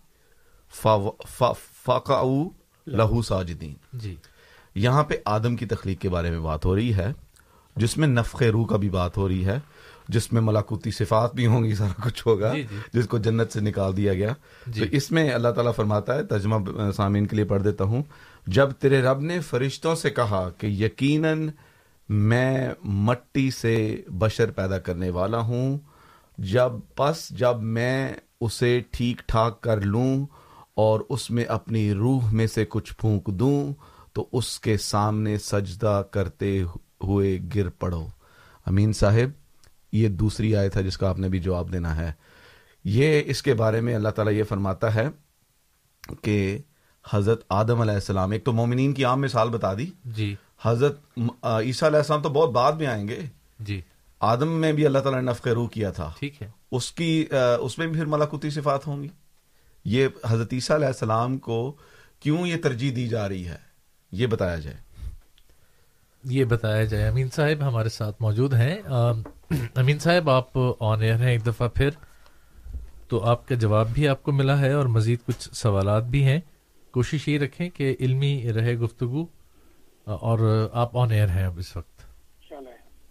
[1.86, 2.50] فقعوا
[2.88, 4.16] لہو ساجدین۔ جی۔
[4.76, 7.14] یہاں پہ آدم کی تخلیق کے بارے میں بات ہو رہی ہے
[7.76, 9.60] جس میں نفخ روح کا بھی بات ہو رہی ہے
[10.08, 13.52] جس میں ملاقوتی صفات بھی ہوں گی سارا کچھ ہوگا جی جی۔ جس کو جنت
[13.52, 14.34] سے نکال دیا گیا۔
[14.68, 16.56] جی۔ تو اس میں اللہ تعالیٰ فرماتا ہے ترجمہ
[16.92, 18.04] سامعین کے لیے پڑھ دیتا ہوں۔
[18.48, 21.50] جب تیرے رب نے فرشتوں سے کہا کہ یقیناً
[22.10, 25.78] میں مٹی سے بشر پیدا کرنے والا ہوں،
[26.38, 30.26] جب پس جب میں اسے ٹھیک ٹھاک کر لوں
[30.74, 33.74] اور اس میں اپنی روح میں سے کچھ پھونک دوں،
[34.14, 36.64] تو اس کے سامنے سجدہ کرتے
[37.04, 38.08] ہوئے گر پڑو۔
[38.66, 39.30] امین صاحب،
[39.92, 42.14] یہ دوسری آیت ہے جس کا آپ نے بھی جواب دینا ہے۔
[42.84, 45.08] یہ اس کے بارے میں اللہ تعالیٰ یہ فرماتا ہے
[46.22, 46.58] کہ
[47.10, 51.00] حضرت آدم علیہ السلام ایک تو مومنین کی عام مثال بتا دی۔ جی۔ حضرت
[51.44, 53.20] عیسیٰ علیہ السلام تو بہت بعد میں آئیں گے۔
[53.60, 53.82] جی۔
[54.20, 57.26] آدم میں بھی اللہ تعالیٰ نے نفق روح کیا تھا۔ ٹھیک ہے۔ اس کی
[57.60, 59.08] اس میں بھی پھر ملاقوتی صفات ہوں گی۔
[59.86, 61.76] یہ حضرت عیسیٰ علیہ السلام کو
[62.20, 63.58] کیوں یہ ترجیح دی جا رہی ہے؟
[64.12, 64.78] یہ بتایا جائے۔
[66.24, 68.76] یہ بتایا جائے۔ امین صاحب ہمارے ساتھ موجود ہیں۔
[69.76, 71.90] امین صاحب آپ آن ایئر ہیں ایک دفعہ پھر۔
[73.08, 76.40] تو آپ کا جواب بھی آپ کو ملا ہے اور مزید کچھ سوالات بھی ہیں۔
[76.94, 79.26] کوشش یہ رکھیں کہ علمی رہے گفتگو،
[80.06, 80.40] اور
[80.74, 82.02] آپ آن ایئر ہیں اب اس وقت۔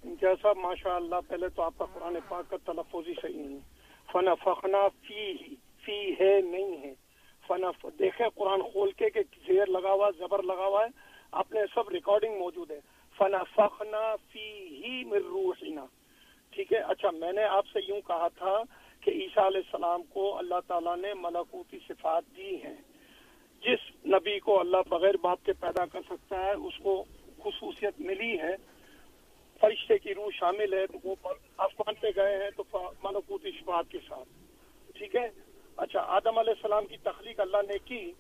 [0.05, 3.59] جیسا ماشاء اللہ پہلے تو آپ کا قرآن پاک کا تلفظ ہی صحیح نہیں۔
[4.13, 5.33] فنا فخنا فی
[5.85, 6.95] فی ہے، نہیں ہے۔
[7.47, 10.89] فنا دیکھیں قرآن کھول کے کہ زیر لگا ہوا زبر لگا ہوا ہے۔
[11.33, 12.81] آپ نے سب ریکارڈنگ موجود ہے۔
[13.19, 14.47] فنا فخنا فی
[14.79, 15.85] ہی مر روحینا
[16.51, 18.55] ٹھیک ہے؟ اچھا میں نے آپ سے یوں کہا تھا
[19.01, 22.77] کہ عیسیٰ علیہ السلام کو اللہ تعالیٰ نے ملکوتی صفات دی ہیں۔
[24.33, 27.05] جس نبی کو اللہ بغیر باپ کے پیدا کر سکتا ہے، اس کو
[27.45, 28.57] خصوصیت ملی ہے۔
[29.61, 31.15] فرشتے کی روح شامل ہے، تو وہ
[31.57, 34.29] آسمان پہ گئے ہیں، تو ملکوتی شفات کے ساتھ۔
[34.95, 35.31] ٹھیک ہے؟
[35.77, 38.13] اچھا آدم علیہ السلام کی تخلیق اللہ نے کی،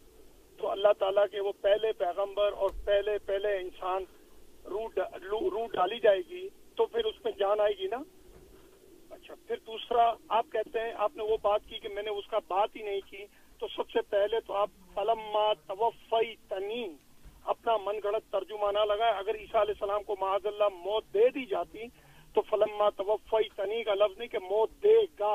[0.56, 4.04] تو اللہ تعالیٰ کے وہ پہلے پیغمبر اور پہلے پہلے انسان
[4.64, 7.98] روح ڈالی جائے گی، تو پھر اس میں جان آئے گی نا؟
[9.10, 12.26] اچھا پھر دوسرا، آپ کہتے ہیں، آپ نے وہ بات کی کہ میں نے اس
[12.26, 13.24] کا بات ہی نہیں کی۔
[13.62, 16.94] تو سب سے پہلے تو آپ فلما توفی تنیم
[17.52, 21.28] اپنا من گڑت ترجمہ نہ لگائے اگر عیسیٰ علیہ السلام کو معاذ اللہ موت دے
[21.34, 21.86] دی جاتی،
[22.34, 25.34] تو فلما توفی تنی کا لفظ نہیں کہ موت دے گا۔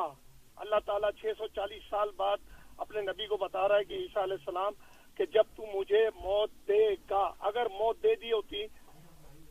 [0.63, 2.38] اللہ تعالیٰ چھ سو چالیس سال بعد
[2.78, 4.73] اپنے نبی کو بتا رہا ہے کہ عیسیٰ علیہ السلام
[5.17, 8.65] کہ جب تو مجھے موت دے گا۔ اگر موت دے دی ہوتی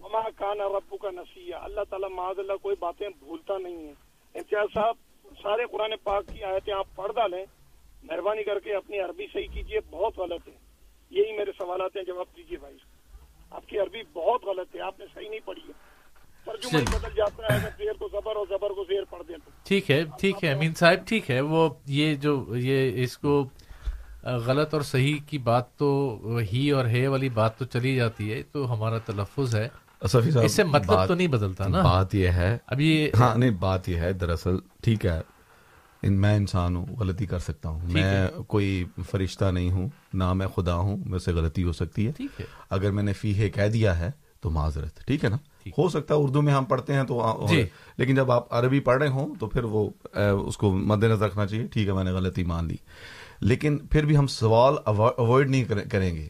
[0.01, 3.93] مما کان ربو کا نصیح اللہ تعالیٰ معاذ اللہ کوئی باتیں بھولتا نہیں ہے
[4.35, 4.97] امتیاز صاحب،
[5.43, 7.45] سارے قرآن پاک کی آیتیں آپ پڑھ ڈالیں۔
[8.07, 10.53] مہربانی کر کے اپنی عربی صحیح کیجیے بہت غلط ہے۔
[11.11, 12.77] یہی میرے سوالات ہیں جواب دیجیے بھائی۔
[13.51, 15.97] آپ کی عربی بہت غلط ہے آپ نے صحیح نہیں پڑھی ہے۔
[16.47, 19.91] بدل جاتا ہے اگر زیر کو زبر اور زبر کو زیر پڑھ دیں تو۔ ٹھیک
[19.91, 23.45] ہے ٹھیک ہے امین صاحب ٹھیک ہے۔ وہ یہ جو یہ اس کو
[24.23, 26.21] غلط اور صحیح کی بات تو
[26.53, 29.69] ہی اور ہے والی بات تو چلی جاتی ہے تو ہمارا تلفظ ہے۔
[30.01, 33.97] اس سے مطلب تو نہیں بدلتا نا۔ بات یہ ہے۔ ابھی ہاں نہیں بات یہ
[33.97, 35.21] ہے دراصل ٹھیک ہے۔
[36.11, 37.81] میں انسان ہوں غلطی کر سکتا ہوں.
[37.93, 42.43] میں کوئی فرشتہ نہیں ہوں نہ میں خدا ہوں میں سے غلطی ہو سکتی ہے.
[42.71, 45.37] اگر میں نے فی ہے کہہ دیا ہے تو معذرت ٹھیک ہے نا؟
[45.79, 47.63] ہو سکتا ہے اردو میں ہم پڑھتے ہیں تو جی۔
[47.99, 51.47] لیکن جب آپ عربی پڑھ رہے ہوں تو پھر وہ اس کو مد نظر رکھنا
[51.47, 52.77] چاہیے ٹھیک ہے میں نے غلطی مان لی.
[53.41, 56.29] لیکن پھر بھی ہم سوال اوائڈ نہیں کریں گے.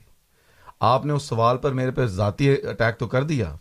[0.80, 3.54] آپ نے اس سوال پر میرے پہ ذاتی اٹیک تو کر دیا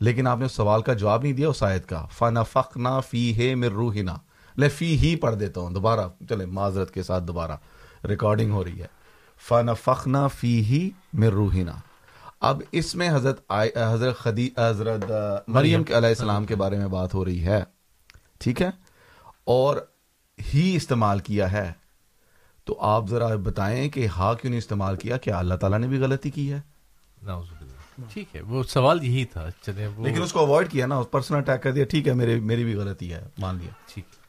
[0.00, 2.04] لیکن آپ نے اس سوال کا جواب نہیں دیا اس آیت کا.
[2.12, 4.16] فن فخنا فی ہے مر روحنا.
[4.56, 7.56] میں فی ہی پڑھ دیتا ہوں دوبارہ چلے معذرت کے ساتھ دوبارہ
[8.08, 8.86] ریکارڈنگ ہو رہی ہے۔
[9.48, 11.72] فن فخنا فی ہی مر روحینا
[12.40, 15.04] اب اس میں حضرت حضرت خدی حضرت
[15.48, 17.62] مریم علیہ السلام کے بارے میں بات ہو رہی ہے۔
[18.38, 18.70] ٹھیک ہے؟
[19.44, 19.76] اور
[20.54, 21.72] ہی استعمال کیا ہے۔
[22.64, 25.98] تو آپ ذرا بتائیں کہ ہا کیوں نہیں استعمال کیا؟ کیا اللہ تعالیٰ نے بھی
[25.98, 26.60] غلطی کی ہے؟
[28.12, 31.62] ٹھیک ہے وہ سوال یہی تھا چلے لیکن اس کو اوائڈ کیا نا پرسنل اٹیک
[31.62, 34.23] کر دیا ٹھیک ہے میری بھی غلطی ہے مان لیا۔ ٹھیک۔ ہے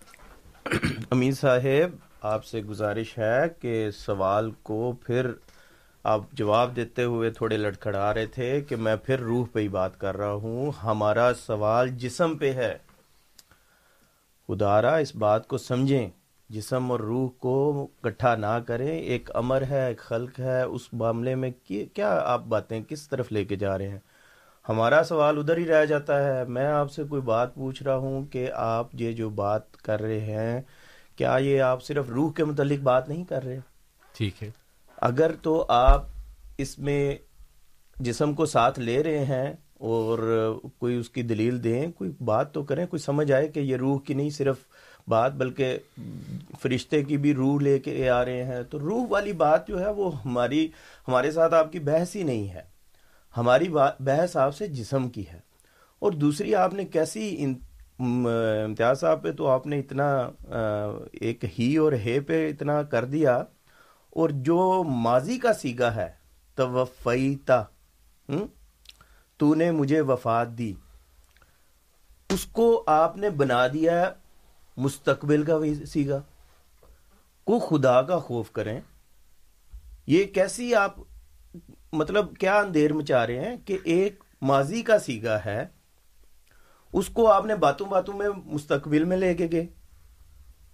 [1.09, 5.31] امین صاحب، آپ سے گزارش ہے کہ سوال کو پھر
[6.03, 9.99] آپ جواب دیتے ہوئے تھوڑے لٹکھڑا رہے تھے کہ میں پھر روح پہ ہی بات
[9.99, 12.77] کر رہا ہوں۔ ہمارا سوال جسم پہ ہے۔
[14.47, 16.09] خدارا اس بات کو سمجھیں۔
[16.49, 21.35] جسم اور روح کو کٹھا نہ کریں۔ ایک امر ہے، ایک خلق ہے۔ اس معاملے
[21.35, 21.51] میں
[21.93, 23.99] کیا آپ باتیں کس طرف لے کے جا رہے ہیں؟
[24.69, 28.25] ہمارا سوال ادھر ہی رہ جاتا ہے۔ میں آپ سے کوئی بات پوچھ رہا ہوں
[28.25, 30.61] کہ آپ یہ جو بات کر رہے ہیں
[31.15, 33.59] کیا یہ آپ صرف روح کے متعلق بات نہیں کر رہے؟
[34.17, 34.49] ٹھیک ہے۔
[34.97, 36.03] اگر تو آپ
[36.57, 37.15] اس میں
[37.97, 40.19] جسم کو ساتھ لے رہے ہیں اور
[40.79, 43.99] کوئی اس کی دلیل دیں کوئی بات تو کریں کوئی سمجھ آئے کہ یہ روح
[43.99, 44.55] کی نہیں صرف
[45.07, 45.77] بات بلکہ
[46.61, 49.91] فرشتے کی بھی روح لے کے آ رہے ہیں۔ تو روح والی بات جو ہے
[49.91, 50.67] وہ ہماری
[51.07, 52.74] ہمارے ساتھ آپ کی بحث ہی نہیں ہے۔
[53.37, 53.67] ہماری
[53.99, 55.39] بحث آپ سے جسم کی ہے۔
[55.99, 57.45] اور دوسری، آپ نے کیسی
[57.99, 60.29] امتیاز صاحب پہ تو آپ نے اتنا
[61.11, 63.43] ایک ہی اور ہے پہ اتنا کر دیا۔
[64.09, 66.11] اور جو ماضی کا سیگا ہے
[66.55, 67.63] توفیتا
[69.37, 70.73] تو نے مجھے وفات دی۔
[72.29, 74.11] اس کو آپ نے بنا دیا
[74.77, 76.21] مستقبل کا سیگا۔
[77.43, 78.79] کو خدا کا خوف کریں۔
[80.07, 80.95] یہ کیسی آپ
[81.93, 85.67] مطلب کیا اندھیر مچا رہے ہیں کہ ایک ماضی کا سیگا ہے
[86.93, 89.65] اس کو آپ نے باتوں باتوں میں مستقبل میں لے کے گئے۔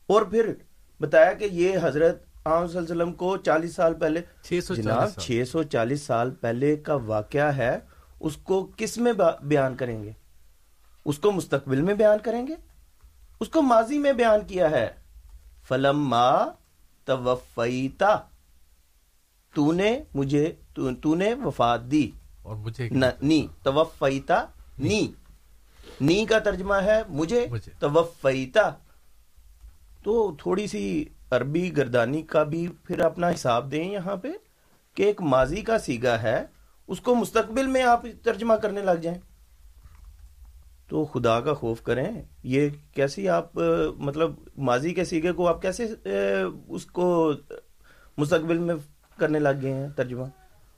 [0.08, 0.54] اور پھر
[1.00, 4.22] بتایا کہ یہ حضرت عام صلی اللہ علیہ وسلم کو چالیس سال پہلے
[4.70, 7.78] جناب چھ سو چالیس سال پہلے کا واقعہ ہے
[8.20, 10.12] اس کو کس میں بیان کریں گے؟
[11.06, 12.56] اس کو مستقبل میں بیان کریں گے؟
[13.40, 14.90] اس کو ماضی میں بیان کیا ہے؟
[15.68, 16.46] فلم ما
[17.06, 18.20] توفیتا
[19.54, 22.12] تو نے مجھے تو نے وفات دی۔
[22.44, 22.90] اور مجھے
[23.22, 24.46] نی توفیتا
[24.80, 25.12] نی۔
[26.02, 27.48] نی۔ کا ترجمہ ہے مجھے۔
[27.80, 28.70] توفیتا۔
[30.04, 34.28] تو تھوڑی سی عربی گردانی کا بھی پھر اپنا حساب دیں یہاں پہ
[34.94, 36.46] کہ ایک ماضی کا سیگا ہے
[36.88, 39.20] اس کو مستقبل میں آپ ترجمہ کرنے لگ جائیں۔
[40.88, 43.58] تو خدا کا خوف کریں یہ کیسی آپ
[43.98, 45.88] مطلب ماضی کے سیگے کو آپ کیسے
[46.68, 47.32] اس کو
[48.18, 48.76] مستقبل میں
[49.18, 50.24] کرنے لگ گئے ہیں ترجمہ؟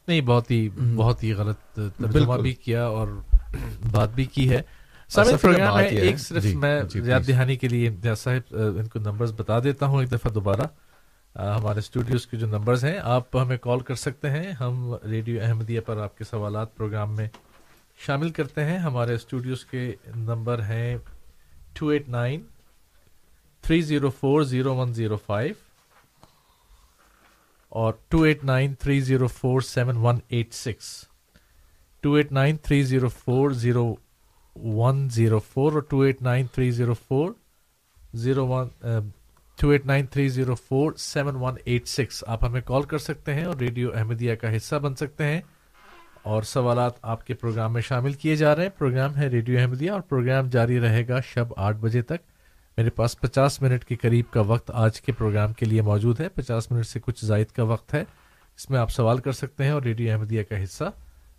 [0.08, 3.08] نہیں بہت ہی بہت ہی غلط ترجمہ بھی کیا اور
[3.92, 4.62] بات بھی کی ہے۔
[5.42, 9.00] پروگرام ہے۔ ایک صرف جی، میں جی، یاد دہانی کے لیے امتیاز صاحب ان کو
[9.00, 10.62] نمبرز بتا دیتا ہوں ایک دفعہ دوبارہ۔
[11.36, 15.80] ہمارے اسٹوڈیوز کے جو نمبرز ہیں آپ ہمیں کال کر سکتے ہیں۔ ہم ریڈیو احمدیہ
[15.80, 17.28] پر آپ کے سوالات پروگرام میں
[18.06, 20.98] شامل کرتے ہیں۔ ہمارے اسٹوڈیوز کے نمبر ہیں
[21.74, 22.42] two eight nine
[23.62, 25.54] three zero four zero one zero five
[27.74, 31.06] اور two eight nine three zero four seven one eight six
[32.02, 33.96] two eight nine three zero four zero
[34.56, 37.32] one zero four اور two eight nine three zero four
[38.14, 38.68] zero one
[39.60, 43.34] two eight nine three zero four seven one eight six آپ ہمیں کال کر سکتے
[43.34, 45.42] ہیں اور radio Ahmadiyya کا حصہ بن سکتے ہیں
[46.24, 49.92] اور سوالات آپ کے پروگرام میں شامل کیے جا رہے ہیں۔ پروگرام ہے ریڈیو احمدیہ
[49.92, 52.33] اور پروگرام جاری رہے گا شب آٹھ بجے تک۔
[52.78, 56.30] میرے پاس پچاس منٹ کے قریب کا وقت آج کے پروگرام کے لیے موجود ہے۔
[56.30, 58.04] پچاس منٹ سے کچھ زائد کا وقت ہے۔
[58.58, 60.84] اس میں آپ سوال کر سکتے ہیں اور ریڈیو احمدیہ کا حصہ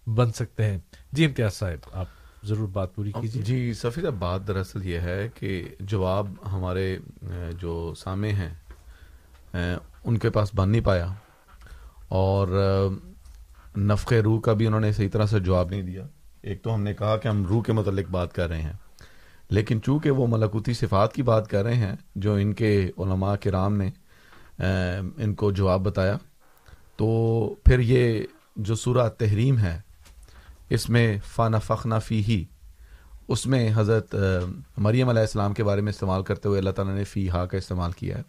[0.07, 0.79] بن سکتے ہیں۔
[1.13, 2.07] جی امتیاز صاحب آپ
[2.45, 6.99] ضرور بات پوری کیجیے۔ جی سفید بات دراصل یہ ہے کہ جواب ہمارے
[7.59, 8.55] جو سامع ہیں
[10.05, 11.09] ان کے پاس بن نہیں پایا۔
[12.09, 12.49] اور
[13.77, 16.07] نفق روح کا بھی انہوں نے صحیح طرح سے جواب نہیں دیا۔
[16.43, 18.73] ایک تو ہم نے کہا کہ ہم روح کے متعلق بات کر رہے ہیں۔
[19.55, 23.77] لیکن چونکہ وہ ملکوتی صفات کی بات کر رہے ہیں جو ان کے علماء کرام
[23.77, 23.91] نے
[25.19, 26.17] ان کو جواب بتایا
[26.97, 27.07] تو
[27.65, 28.25] پھر یہ
[28.57, 29.81] جو سورہ تحریم ہے
[30.71, 32.45] اس میں فانا فخنا فی ہی
[33.29, 34.15] اس میں حضرت
[34.79, 37.57] مریم علیہ السلام کے بارے میں استعمال کرتے ہوئے اللہ تعالیٰ نے فی ہا کا
[37.57, 38.23] استعمال کیا ہے۔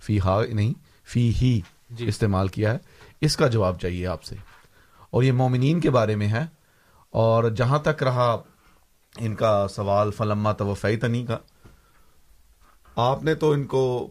[0.00, 0.72] فی ہا نہیں
[1.04, 1.60] فی ہی
[1.90, 2.78] جی۔ استعمال کیا ہے۔
[3.20, 4.36] اس کا جواب چاہیے آپ سے۔
[5.10, 6.46] اور یہ مومنین کے بارے میں ہے
[7.10, 8.42] اور جہاں تک رہا
[9.20, 11.38] ان کا سوال فلما توفی تنی کا۔
[12.96, 14.10] آپ نے تو ان کو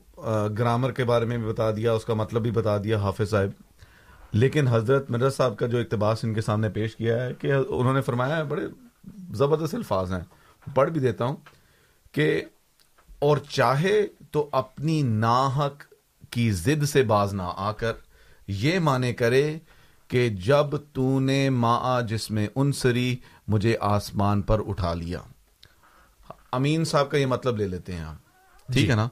[0.60, 3.50] گرامر کے بارے میں بھی بتا دیا، اس کا مطلب بھی بتا دیا حافظ صاحب۔
[4.32, 7.94] لیکن حضرت مرزا صاحب کا جو اقتباس ان کے سامنے پیش کیا ہے کہ انہوں
[7.94, 8.68] نے فرمایا ہے، بڑے
[9.34, 10.20] زبردست الفاظ ہیں۔
[10.74, 11.36] پڑھ بھی دیتا ہوں
[12.12, 12.42] کہ
[13.20, 15.84] اور چاہے تو اپنی ناحق
[16.30, 17.94] کی زد سے باز نہ آ کر
[18.48, 19.58] یہ مانے کرے
[20.08, 23.16] کہ جب تو نے ماں جس میں انسری
[23.48, 25.20] مجھے آسمان پر اٹھا لیا۔
[26.52, 28.16] امین صاحب کا یہ مطلب لے لیتے ہیں آپ۔
[28.66, 29.08] ٹھیک جی، ہے نا؟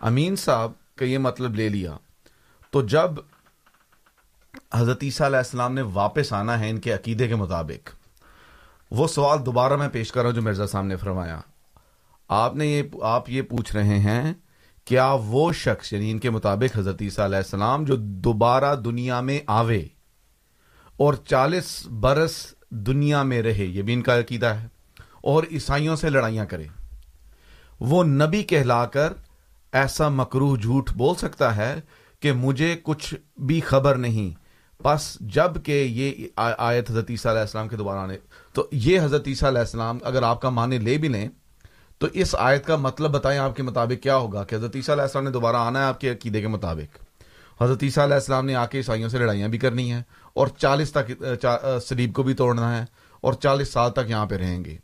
[0.00, 1.96] امین صاحب کا یہ مطلب لے لیا۔
[2.70, 3.10] تو جب
[4.74, 7.90] حضرت عیسیٰ علیہ السلام نے واپس آنا ہے ان کے عقیدے کے مطابق
[8.90, 11.40] وہ سوال دوبارہ میں پیش کر رہا ہوں جو مرزا صاحب نے فرمایا۔
[12.28, 14.34] آپ نے یہ آپ یہ پوچھ رہے ہیں
[14.84, 19.40] کیا وہ شخص یعنی ان کے مطابق حضرت عیسیٰ علیہ السلام جو دوبارہ دنیا میں
[19.46, 19.84] آوے
[20.96, 24.66] اور چالیس برس دنیا میں رہے، یہ بھی ان کا عقیدہ ہے،
[25.22, 26.66] اور عیسائیوں سے لڑائیاں کرے۔
[27.80, 29.12] وہ نبی کہلا کر
[29.72, 31.74] ایسا مکروح جھوٹ بول سکتا ہے
[32.22, 33.14] کہ مجھے کچھ
[33.46, 34.30] بھی خبر نہیں۔
[34.80, 38.16] بس جبکہ یہ آیت حضرت عیسیٰ علیہ السلام کے دوبارہ آنے،
[38.54, 41.28] تو یہ حضرت عیسیٰ علیہ السلام اگر آپ کا معنی لے بھی لیں،
[42.00, 45.02] تو اس آیت کا مطلب بتائیں آپ کے مطابق کیا ہوگا کہ حضرت عیسیٰ علیہ
[45.02, 48.54] السلام نے دوبارہ آنا ہے آپ کے عقیدے کے مطابق۔ حضرت عیسیٰ علیہ السلام نے
[48.54, 50.02] آ کے عیسائیوں سے لڑائیاں بھی کرنی ہیں
[50.32, 51.10] اور چالیس تک
[51.88, 52.84] سلیب کو بھی توڑنا ہے
[53.20, 54.76] اور چالیس سال تک یہاں پہ رہیں گے۔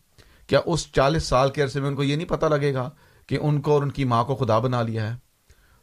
[0.46, 2.90] کیا اس چالیس سال کے عرصے میں ان کو یہ نہیں پتا لگے گا
[3.26, 5.16] کہ ان کو اور ان کی ماں کو خدا بنا لیا ہے؟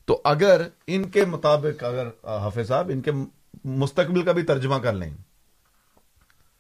[0.06, 3.12] تو اگر ان کے مطابق، اگر، حافظ صاحب، ان کے
[3.66, 5.14] مستقبل کا بھی ترجمہ کر لیں،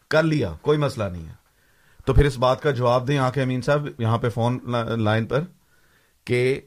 [0.08, 1.34] کر لیا، کوئی مسئلہ نہیں ہے۔
[2.06, 4.60] تو پھر اس بات کا جواب دیں آ کے امین صاحب، یہاں پہ فون
[4.99, 5.43] لائن پر
[6.26, 6.62] کہ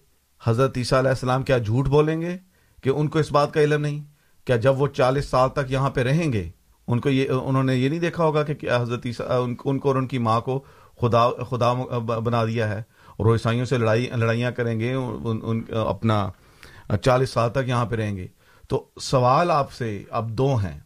[0.45, 2.37] حضرت عیسیٰ علیہ السلام کیا جھوٹ بولیں گے
[2.83, 4.18] کہ ان کو اس بات کا علم نہیں؟
[4.49, 6.49] کیا جب وہ چالیس سال تک یہاں پہ رہیں گے،
[6.87, 10.07] ان کو یہ، انہوں نے یہ نہیں دیکھا ہوگا کہ حضرت ان کو اور ان
[10.07, 10.65] کی ماں کو
[11.01, 11.73] خدا خدا
[12.19, 12.83] بنا دیا ہے
[13.17, 16.31] اور عیسائیوں سے لڑائی، لڑائیاں کریں گے، ان اپنا
[17.03, 18.27] چالیس سال تک یہاں پہ رہیں گے۔
[18.69, 20.81] تو سوال آپ سے اب دو ہیں۔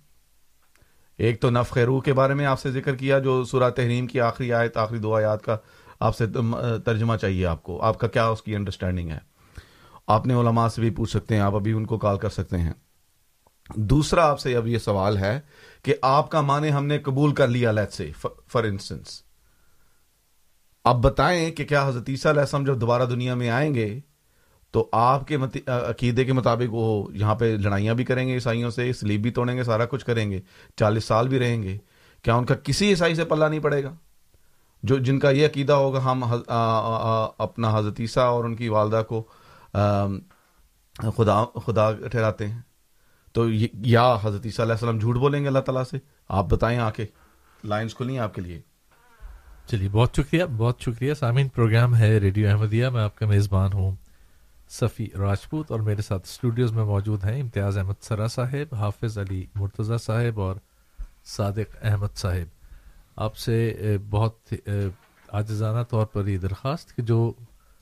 [1.19, 4.21] ایک تو نف روح کے بارے میں آپ سے ذکر کیا، جو سورہ تحریم کی
[4.21, 5.57] آخری آیت، آخری دو آیات کا
[6.01, 6.27] آپ سے
[6.85, 9.19] ترجمہ چاہیے آپ کو۔ آپ کا کیا اس کی انڈرسٹینڈنگ ہے؟
[10.07, 12.59] آپ نے علماء سے بھی پوچھ سکتے ہیں، آپ ابھی ان کو کال کر سکتے
[12.59, 12.73] ہیں۔
[13.71, 15.41] دوسرا آپ سے اب یہ سوال ہے
[15.83, 18.11] کہ آپ کا معنی ہم نے قبول کر لیا لیٹ سے
[18.53, 19.23] فار انسٹنس
[20.85, 24.01] اب بتائیں کہ کیا حضرت عیسیٰ علیہ السلام جب دوبارہ دنیا میں آئیں گے
[24.71, 25.37] تو آپ کے
[25.67, 29.57] عقیدے کے مطابق وہ یہاں پہ لڑائیاں بھی کریں گے عیسائیوں سے سلیب بھی توڑیں
[29.57, 30.41] گے، سارا کچھ کریں گے،
[30.77, 31.77] چالیس سال بھی رہیں گے،
[32.25, 33.95] کیا ان کا کسی عیسائی سے پلہ نہیں پڑے گا؟
[34.83, 36.25] جو جن کا یہ عقیدہ ہوگا، ہم
[37.39, 39.23] اپنا حضرت عیسیٰ اور ان کی والدہ کو
[41.17, 42.61] خدا خدا ٹھہراتے ہیں۔
[43.33, 43.51] تو
[43.87, 45.97] یا حضرت عیسیٰ علیہ السلام جھوٹ بولیں گے اللہ تعالیٰ سے؟
[46.29, 47.07] آپ بتائیں آ کے۔
[47.65, 48.61] لائنس کھلی ہیں آپ کے لیے۔
[49.67, 53.97] چلیے، بہت شکریہ بہت شکریہ۔ سامعین، پروگرام ہے ریڈیو احمدیہ۔ میں آپ کا میزبان ہوں
[54.69, 59.47] صفی راجپوت اور میرے ساتھ اسٹوڈیوز میں موجود ہیں امتیاز احمد سرا صاحب، حافظ علی
[59.55, 60.57] مرتضی صاحب اور
[61.25, 62.67] صادق احمد صاحب۔
[63.17, 63.75] آپ سے
[64.11, 64.55] بہت
[65.29, 67.33] آجزانہ طور پر یہ درخواست کہ جو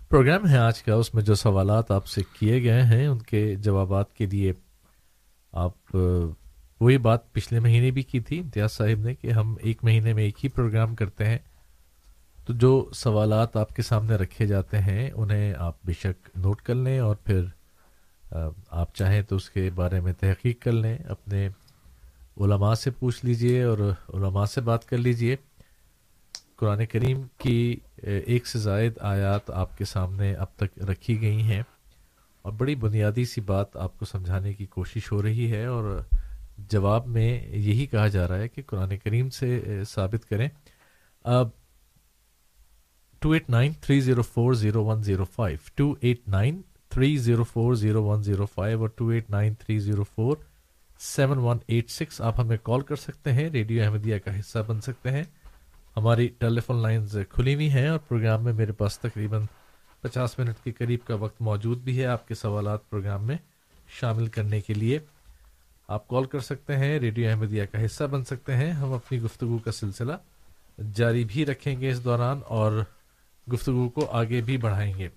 [0.09, 3.55] پروگرام ہے آج کا، اس میں جو سوالات آپ سے کیے گئے ہیں، ان کے
[3.55, 4.53] جوابات کے لیے
[5.53, 5.97] آپ
[6.81, 10.23] وہی بات پچھلے مہینے بھی کی تھی امتیاز صاحب نے کہ ہم ایک مہینے میں
[10.23, 11.39] ایک ہی پروگرام کرتے ہیں۔
[12.47, 16.75] تو جو سوالات آپ کے سامنے رکھے جاتے ہیں، انہیں آپ بے شک نوٹ کر
[16.75, 17.45] لیں اور پھر
[18.71, 21.49] آپ چاہیں تو اس کے بارے میں تحقیق کر لیں۔ اپنے
[22.41, 23.79] علماء سے پوچھ لیجیے اور
[24.15, 25.37] علماء سے بات کر لیجیے۔
[26.57, 31.63] قرآن کریم کی ایک سے زائد آیات آپ کے سامنے اب تک رکھی گئی ہیں۔
[32.43, 36.03] اور بڑی بنیادی سی بات آپ کو سمجھانے کی کوشش ہو رہی ہے اور
[36.59, 40.49] جواب میں یہی کہا جا رہا ہے کہ قرآن کریم سے ثابت کریں۔
[43.19, 47.45] Two eight nine three zero four zero one zero five two eight nine three zero
[47.45, 50.37] four zero one zero five اور two eight nine three zero four
[50.99, 54.81] seven one eight six آپ ہمیں کال کر سکتے ہیں۔ ریڈیو احمدیہ کا حصہ بن
[54.81, 55.23] سکتے ہیں۔
[55.97, 59.43] ہماری ٹیلی فون لائنز کھلی ہوئی ہیں اور پروگرام میں میرے پاس تقریباً
[60.01, 63.37] پچاس منٹ کے قریب کا وقت موجود بھی ہے آپ کے سوالات پروگرام میں
[63.89, 64.99] شامل کرنے کے لیے۔
[65.89, 69.59] آپ کال کر سکتے ہیں، ریڈیو احمدیہ کا حصہ بن سکتے ہیں۔ ہم اپنی گفتگو
[69.59, 70.13] کا سلسلہ
[70.95, 72.83] جاری بھی رکھیں گے اس دوران اور
[73.53, 75.09] گفتگو کو آگے بھی بڑھائیں گے۔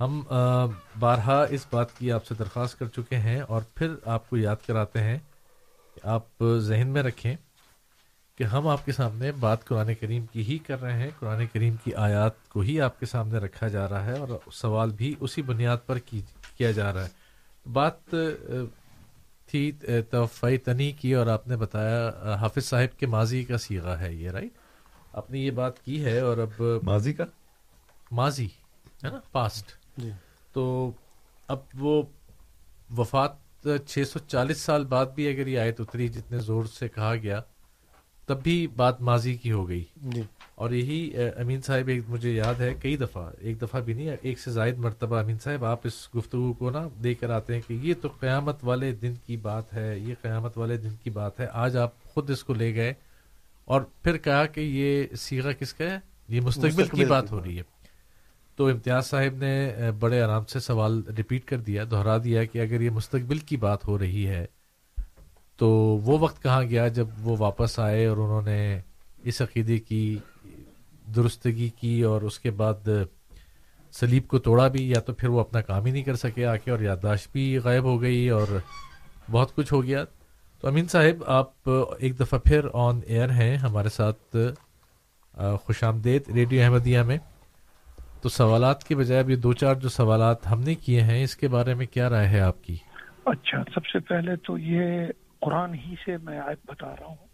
[0.00, 0.22] ہم
[0.98, 4.66] بارہا اس بات کی آپ سے درخواست کر چکے ہیں اور پھر آپ کو یاد
[4.66, 5.18] کراتے ہیں
[5.94, 7.34] کہ آپ ذہن میں رکھیں
[8.38, 11.74] کہ ہم آپ کے سامنے بات قرآن کریم کی ہی کر رہے ہیں۔ قرآن کریم
[11.84, 15.42] کی آیات کو ہی آپ کے سامنے رکھا جا رہا ہے اور سوال بھی اسی
[15.42, 16.22] بنیاد پر کی
[16.56, 18.14] کیا جا رہا ہے۔ بات
[19.46, 19.72] تھی
[20.10, 24.30] توفائی تنی کی اور آپ نے بتایا حافظ صاحب کے ماضی کا سیغہ ہے یہ
[24.30, 24.52] رائٹ
[25.12, 27.24] آپ نے یہ بات کی ہے اور اب ماضی کا؟
[28.10, 28.46] ماضی
[29.04, 30.10] ہے نا؟ پاسٹ جی۔
[30.52, 30.90] تو
[31.48, 32.02] اب وہ
[32.98, 37.14] وفات چھ سو چالیس سال بعد بھی اگر یہ آیت اتری جتنے زور سے کہا
[37.14, 37.40] گیا
[38.34, 40.22] تب بھی بات ماضی کی ہو گئی۔ جی۔
[40.54, 44.38] اور یہی امین صاحب ایک مجھے یاد ہے کئی دفعہ ایک دفعہ بھی نہیں ایک
[44.38, 47.74] سے زائد مرتبہ امین صاحب آپ اس گفتگو کو نا دے کر آتے ہیں کہ
[47.82, 51.46] یہ تو قیامت والے دن کی بات ہے یہ قیامت والے دن کی بات ہے
[51.52, 52.94] آج آپ خود اس کو لے گئے۔
[53.64, 57.58] اور پھر کہا کہ یہ سیگا کس کا ہے؟ یہ مستقبل کی بات ہو رہی
[57.58, 57.62] ہے۔
[58.56, 62.80] تو امتیاز صاحب نے بڑے آرام سے سوال ریپیٹ کر دیا دہرا دیا کہ اگر
[62.80, 64.46] یہ مستقبل کی بات ہو رہی ہے
[65.62, 65.68] تو
[66.04, 68.80] وہ وقت کہاں گیا جب وہ واپس آئے اور انہوں نے
[69.22, 70.18] اس عقیدے کی
[71.16, 72.88] درستگی کی اور اس کے بعد
[73.92, 76.56] سلیب کو توڑا بھی یا تو پھر وہ اپنا کام ہی نہیں کر سکے آ
[76.56, 78.46] کے اور یادداشت بھی غائب ہو گئی اور
[79.30, 80.04] بہت کچھ ہو گیا۔
[80.60, 84.36] تو امین صاحب، آپ ایک دفعہ پھر آن ایئر ہیں ہمارے ساتھ
[85.62, 87.18] خوش آمدید ریڈیو احمدیہ میں۔
[88.22, 91.36] تو سوالات کے بجائے اب یہ دو چار جو سوالات ہم نے کیے ہیں، اس
[91.36, 92.76] کے بارے میں کیا رائے ہے آپ کی؟
[93.24, 95.06] اچھا سب سے پہلے تو یہ
[95.42, 97.26] قرآن ہی سے میں آج بتا رہا ہوں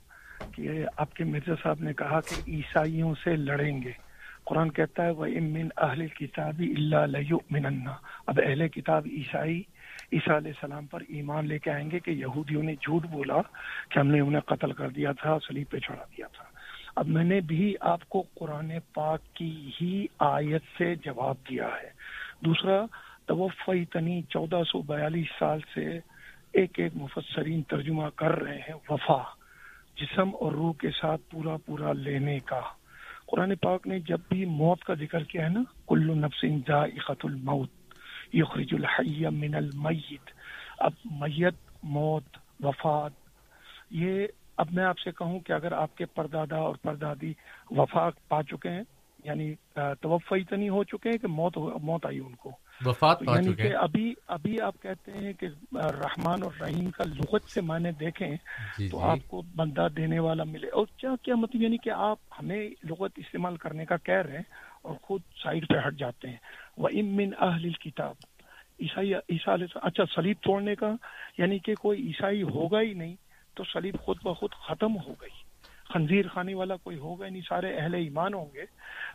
[0.52, 3.92] کہ آپ کے مرزا صاحب نے کہا کہ عیسائیوں سے لڑیں گے۔
[4.44, 7.66] قرآن کہتا ہے وہ امن اہل کتابی اللہ من
[8.26, 9.62] اب اہل کتاب عیسائی،
[10.12, 13.40] عیسیٰ علیہ السلام پر ایمان لے کے آئیں گے کہ یہودیوں نے جھوٹ بولا
[13.88, 16.44] کہ ہم نے انہیں قتل کر دیا تھا، سلیب پہ چڑھا دیا تھا۔
[16.96, 21.90] اب میں نے بھی آپ کو قرآن پاک کی ہی آیت سے جواب دیا ہے۔
[22.40, 22.84] دوسرا
[23.26, 26.00] توفی تنی چودہ سو بیالیس سال سے
[26.58, 29.22] ایک ایک مفسرین ترجمہ کر رہے ہیں، وفا،
[29.96, 32.60] جسم اور روح کے ساتھ پورا پورا لینے کا۔
[33.26, 37.70] قرآن پاک نے جب بھی موت کا ذکر کیا ہے نا، کلو نفس ذائقت الموت
[38.32, 40.30] یخرج الحی من المیت۔
[40.78, 42.24] اب میت، موت،
[42.60, 43.12] وفات،
[43.90, 47.32] یہ اب میں آپ سے کہوں کہ اگر آپ کے پردادا اور پردادی
[47.70, 48.82] وفات پا چکے ہیں
[49.24, 52.50] یعنی توفی تو نہیں ہو چکے ہیں کہ موت موت آئی ان کو۔
[52.86, 57.60] وفات یعنی کہ ابھی ابھی آپ کہتے ہیں کہ رحمان اور رحیم کا لغت سے
[57.60, 58.30] معنی دیکھیں
[58.78, 61.90] جی تو جی۔ آپ کو بندہ دینے والا ملے۔ اور کیا کیا مطلب یعنی کہ
[61.90, 64.42] آپ ہمیں لغت استعمال کرنے کا کہہ رہے ہیں
[64.82, 66.36] اور خود سائڈ پہ ہٹ جاتے ہیں۔
[66.76, 68.14] وہ امن اہل کتاب
[68.80, 70.92] عیسائی عیسائی اچھا سلیب توڑنے کا
[71.38, 73.16] یعنی کہ کوئی عیسائی ہوگا ہی نہیں
[73.56, 75.37] تو سلیب خود بخود ختم ہو گئی۔
[75.92, 78.64] خنزیر خانے والا کوئی ہوگا نہیں، سارے اہل ایمان ہوں گے۔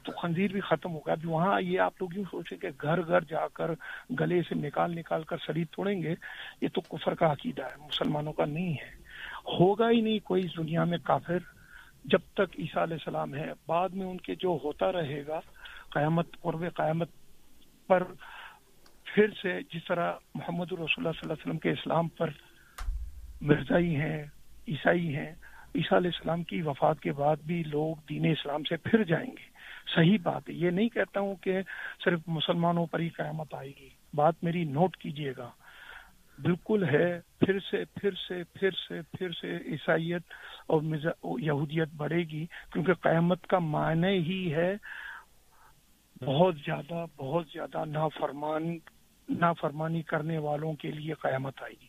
[0.04, 3.20] تو خنزیر بھی ختم ہوگا اب وہاں یہ آپ لوگ یوں سوچیں کہ گھر گھر
[3.22, 3.72] جا کر
[4.20, 6.16] گلے سے نکال نکال کر سلیب توڑیں گے،
[6.62, 9.04] یہ تو کفر کا عقیدہ ہے، مسلمانوں کا نہیں ہے۔
[9.60, 11.38] ہوگا ہی نہیں کوئی دنیا میں کافر
[12.06, 15.40] جب تک عیسیٰ علیہ السلام ہے۔ بعد میں ان کے جو ہوتا رہے گا،
[15.90, 17.10] قیامت، قرب قیامت
[17.88, 18.04] پر
[19.04, 22.30] پھر سے جس طرح محمد رسول اللہ صلی اللہ علیہ وسلم کے اسلام پر
[23.42, 24.24] مرزائی ہیں،
[24.68, 25.32] عیسائی ہیں
[25.76, 29.54] عیسیٰ علیہ السلام کی وفات کے بعد بھی لوگ دین اسلام سے پھر جائیں گے۔
[29.96, 31.62] صحیح بات ہے۔ یہ نہیں کہتا ہوں کہ
[32.06, 35.50] صرف مسلمانوں پر ہی قیامت آئے گی۔ بات میری نوٹ کیجیے گا۔
[36.42, 40.22] بالکل ہے۔ پھر سے پھر سے پھر سے پھر سے عیسائیت
[40.68, 40.82] اور
[41.40, 44.76] یہودیت بڑھے گی کیونکہ قیامت کا معنی ہی ہے
[46.26, 48.78] بہت زیادہ بہت زیادہ نافرمان،
[49.30, 51.88] نافرمانی کرنے والوں کے لیے قیامت آئے گی۔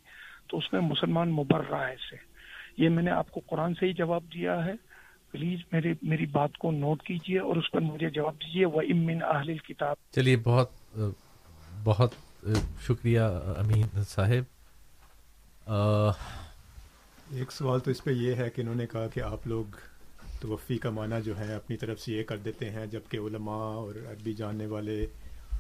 [0.49, 2.34] تو اس میں مسلمان مبرہ ہے سے
[2.79, 4.73] یہ میں نے آپ کو قرآن سے ہی جواب دیا ہے۔
[5.31, 9.23] پلیز میری میری بات کو نوٹ کیجیے اور اس پر مجھے جواب دیجیے وہ امن
[9.23, 10.99] اہل کتاب چلیے بہت
[11.85, 12.11] بہت
[12.83, 13.21] شکریہ
[13.57, 14.45] امین صاحب۔
[17.31, 19.65] ایک سوال تو اس پہ یہ ہے کہ انہوں نے کہا کہ آپ لوگ
[20.41, 23.95] توفی کا معنی جو ہے اپنی طرف سے یہ کر دیتے ہیں جبکہ علماء اور
[23.95, 25.07] عربی جاننے والے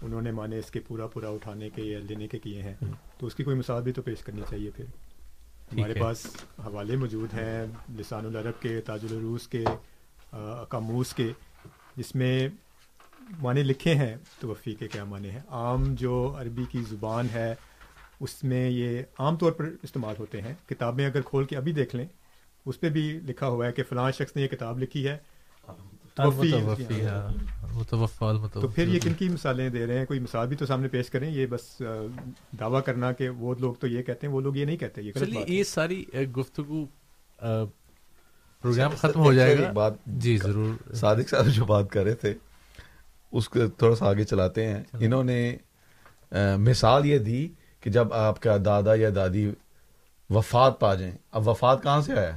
[0.02, 2.74] انہوں نے معنی اس کے پورا پورا اٹھانے کے یا لینے کے کیے ہیں۔
[3.18, 4.84] تو اس کی کوئی مثال بھی تو پیش کرنی چاہیے پھر۔
[5.72, 6.26] ہمارے پاس
[6.66, 7.64] حوالے موجود ہیں
[7.98, 9.64] لسان العرب کے تاج العروس کے
[10.68, 11.30] کاموس کے
[11.96, 12.48] جس میں
[13.42, 17.54] معنی لکھے ہیں توفی کے کیا معنی ہیں۔ عام جو عربی کی زبان ہے
[18.20, 21.96] اس میں یہ عام طور پر استعمال ہوتے ہیں۔ کتابیں اگر کھول کے ابھی دیکھ
[21.96, 22.06] لیں
[22.66, 25.16] اس پہ بھی لکھا ہوا ہے کہ فلاں شخص نے یہ کتاب لکھی ہے۔
[28.52, 31.10] تو پھر یہ کن کی مثالیں دے رہے ہیں؟ کوئی مثال بھی تو سامنے پیش
[31.10, 31.82] کریں؟ یہ بس
[32.60, 35.02] دعویٰ کرنا کہ وہ لوگ تو یہ کہتے ہیں وہ لوگ یہ نہیں کہتے
[35.48, 36.04] یہ ساری
[36.36, 36.84] گفتگو
[38.60, 42.34] پروگرام ختم ہو جائے گا۔ بات جی ضرور۔ صادق صاحب جو بات کر رہے تھے
[43.32, 45.56] اس کو تھوڑا سا آگے چلاتے ہیں۔ انہوں نے
[46.58, 47.48] مثال یہ دی
[47.80, 49.50] کہ جب آپ کا دادا یا دادی
[50.30, 52.36] وفات پا جائیں اب وفات کہاں سے آیا؟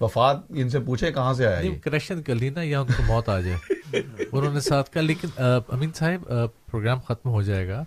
[0.00, 3.28] وفات ان سے پوچھے کہاں سے آیا کریکشن کر لی نا یا ان کو موت
[3.28, 3.56] آ جائے۔
[4.32, 5.28] انہوں نے ساتھ کہا لیکن
[5.68, 6.32] امین صاحب
[6.66, 7.84] پروگرام ختم ہو جائے گا۔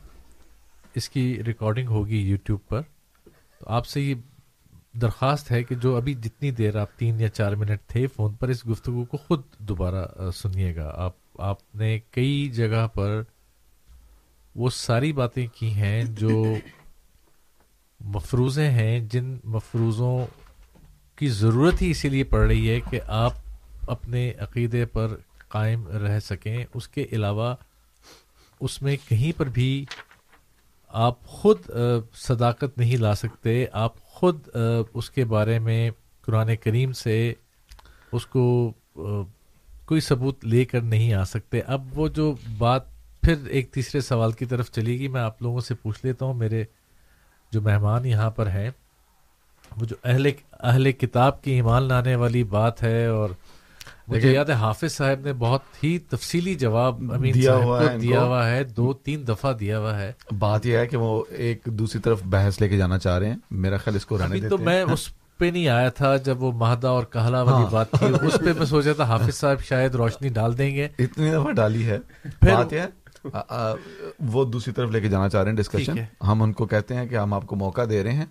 [0.95, 2.81] اس کی ریکارڈنگ ہوگی یوٹیوب پر۔
[3.59, 4.15] تو آپ سے یہ
[4.93, 8.47] درخواست ہے کہ جو ابھی جتنی دیر آپ تین یا چار منٹ تھے فون پر
[8.47, 13.23] اس گفتگو کو خود دوبارہ سنیے گا۔ آپ آپ نے کئی جگہ پر
[14.55, 16.55] وہ ساری باتیں کی ہیں جو
[17.99, 20.25] مفروضے ہیں جن مفروضوں
[21.17, 23.33] کی ضرورت ہی اسی لیے پڑ رہی ہے کہ آپ
[23.87, 25.15] اپنے عقیدے پر
[25.47, 27.55] قائم رہ سکیں۔ اس کے علاوہ
[28.61, 29.85] اس میں کہیں پر بھی
[30.89, 31.59] آپ خود
[32.15, 34.47] صداقت نہیں لا سکتے۔ آپ خود
[34.93, 35.89] اس کے بارے میں
[36.25, 37.33] قرآن کریم سے
[38.11, 38.73] اس کو
[39.85, 42.91] کوئی ثبوت لے کر نہیں آ سکتے۔ اب وہ جو بات
[43.21, 46.33] پھر ایک تیسرے سوال کی طرف چلے گی میں آپ لوگوں سے پوچھ لیتا ہوں۔
[46.33, 46.63] میرے
[47.51, 48.69] جو مہمان یہاں پر ہیں،
[49.71, 50.31] وہ جو اہل
[50.63, 53.29] اہل کتاب کی ایمان لانے والی بات ہے اور
[54.07, 58.23] مجھے یاد ہے حافظ صاحب نے بہت ہی تفصیلی جواب امین دیا ہوا ہے دیا
[58.23, 62.01] ہوا ہے دو تین دفعہ دیا ہوا ہے۔ بات یہ ہے کہ وہ ایک دوسری
[62.01, 64.57] طرف بحث لے کے جانا چاہ رہے ہیں۔ میرا خیال اس کو رہنے دیتے تو
[64.57, 68.07] میں اس پہ نہیں آیا تھا جب وہ مہدا اور کہلا والی ہاں۔ بات تھی۔
[68.21, 71.85] اس پہ میں سوچا تھا حافظ صاحب شاید روشنی ڈال دیں گے۔ اتنی دفعہ ڈالی
[71.85, 72.81] ہے۔ بات یہ
[74.19, 77.05] وہ دوسری طرف لے کے جانا چاہ رہے ہیں ڈسکشن ہم ان کو کہتے ہیں
[77.07, 78.25] کہ ہم آپ کو موقع دے رہے ہیں۔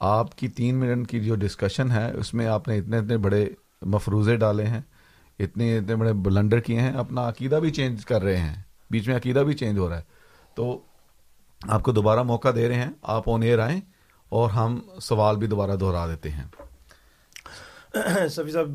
[0.00, 3.48] آپ کی تین منٹ کی جو ڈسکشن ہے اس میں آپ نے اتنے اتنے بڑے
[3.82, 4.80] مفروضے ڈالے ہیں
[5.38, 9.16] اتنے اتنے بڑے بلنڈر کیے ہیں اپنا عقیدہ بھی چینج کر رہے ہیں بیچ میں
[9.16, 10.02] عقیدہ بھی چینج ہو رہا ہے۔
[10.54, 10.80] تو
[11.68, 13.80] آپ کو دوبارہ موقع دے رہے ہیں آپ آن ایئر آئیں
[14.28, 16.44] اور ہم سوال بھی دوبارہ دہرا دیتے ہیں۔
[18.30, 18.68] سفی صاحب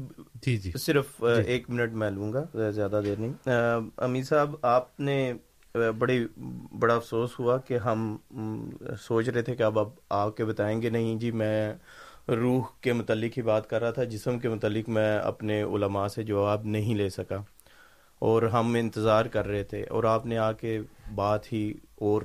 [0.46, 1.42] جی جی۔ صرف جی.
[1.42, 3.50] ایک منٹ میں لوں گا زیادہ دیر نہیں۔
[3.98, 5.34] امیر صاحب آپ نے
[5.98, 6.26] بڑی
[6.80, 8.18] بڑا افسوس ہوا کہ ہم
[9.02, 11.74] سوچ رہے تھے کہ اب اب آ کے بتائیں گے نہیں۔ جی میں
[12.28, 16.24] روح کے متعلق ہی بات کر رہا تھا۔ جسم کے متعلق میں اپنے علماء سے
[16.24, 17.38] جواب نہیں لے سکا۔
[18.20, 20.80] اور ہم انتظار کر رہے تھے اور آپ نے آ کے
[21.16, 22.22] بات ہی اور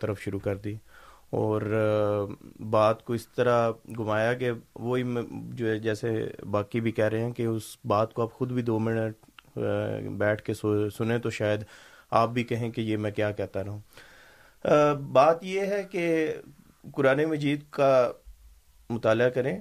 [0.00, 0.74] طرف شروع کر دی۔
[1.30, 1.62] اور
[2.70, 6.10] بات کو اس طرح گھمایا کہ وہی جو ہے، جیسے
[6.50, 9.58] باقی بھی کہہ رہے ہیں کہ اس بات کو آپ خود بھی دو منٹ
[10.18, 10.54] بیٹھ کے
[10.98, 11.64] سنیں تو شاید
[12.12, 13.80] آپ بھی کہیں کہ یہ میں کیا کہتا رہا ہوں۔
[14.94, 16.34] بات یہ ہے کہ
[16.92, 18.10] قرآن مجید کا
[18.90, 19.58] مطالعہ کریں۔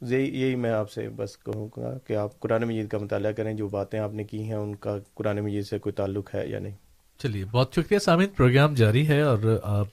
[0.00, 3.68] یہی میں آپ سے بس کہوں گا کہ آپ قرآن مجید کا مطالعہ کریں، جو
[3.68, 6.72] باتیں آپ نے کی ہیں، ان کا قرآن مجید سے کوئی تعلق ہے یا نہیں۔
[7.18, 9.38] چلیے، بہت شکریہ سامعین، پروگرام جاری ہے اور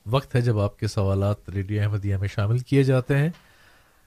[0.06, 3.30] وقت ہے جب آپ کے سوالات ریڈیو احمدیہ میں شامل کیے جاتے ہیں۔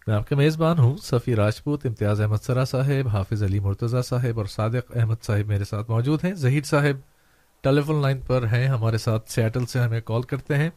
[0.06, 4.38] میں آپ کا میزبان ہوں، صفی راجپوت، امتیاز احمد سرا صاحب، حافظ علی مرتضی صاحب
[4.38, 7.15] اور صادق احمد صاحب میرے ساتھ موجود ہیں۔ ظہیر صاحب
[7.60, 10.70] ٹیلی فون لائن پر ہیں، ہمارے ساتھ سیٹل سے ہمیں کال کرتے ہیں۔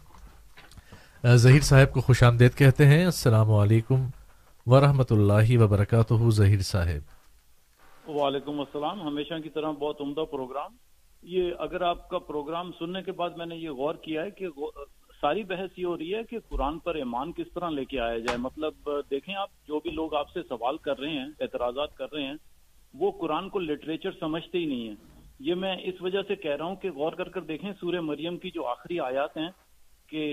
[1.35, 4.07] ظہیر صاحب کو خوش آمدید کہتے ہیں۔ السلام علیکم
[4.65, 7.01] ورحمۃ اللہ وبرکاتہ ظہیر صاحب۔
[8.09, 10.75] وعلیکم السلام۔ ہمیشہ کی طرح بہت عمدہ پروگرام۔
[11.21, 14.47] یہ اگر آپ کا پروگرام سننے کے بعد میں نے یہ غور کیا ہے کہ
[15.21, 18.17] ساری بحث یہ ہو رہی ہے کہ قرآن پر ایمان کس طرح لے کے آیا
[18.17, 22.05] جائے۔ مطلب دیکھیں آپ، جو بھی لوگ آپ سے سوال کر رہے ہیں، اعتراضات کر
[22.13, 22.35] رہے ہیں،
[22.93, 26.65] وہ قرآن کو لٹریچر سمجھتے ہی نہیں ہیں۔ یہ میں اس وجہ سے کہہ رہا
[26.65, 29.49] ہوں کہ غور کر کر دیکھیں سورہ مریم کی جو آخری آیات ہیں
[30.07, 30.23] کہ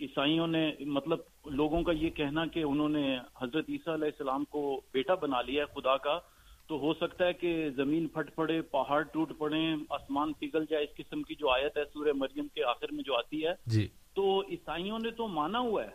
[0.00, 1.18] عیسائیوں نے مطلب
[1.50, 5.64] لوگوں کا یہ کہنا کہ انہوں نے حضرت عیسیٰ علیہ السلام کو بیٹا بنا لیا
[5.64, 6.18] ہے خدا کا
[6.66, 10.96] تو ہو سکتا ہے کہ زمین پھٹ پڑے پہاڑ ٹوٹ پڑے آسمان پگھل جائے اس
[10.96, 14.42] قسم کی جو آیت ہے سورہ مریم کے آخر میں جو آتی ہے۔ جی۔ تو
[14.50, 15.90] عیسائیوں نے تو مانا ہوا ہے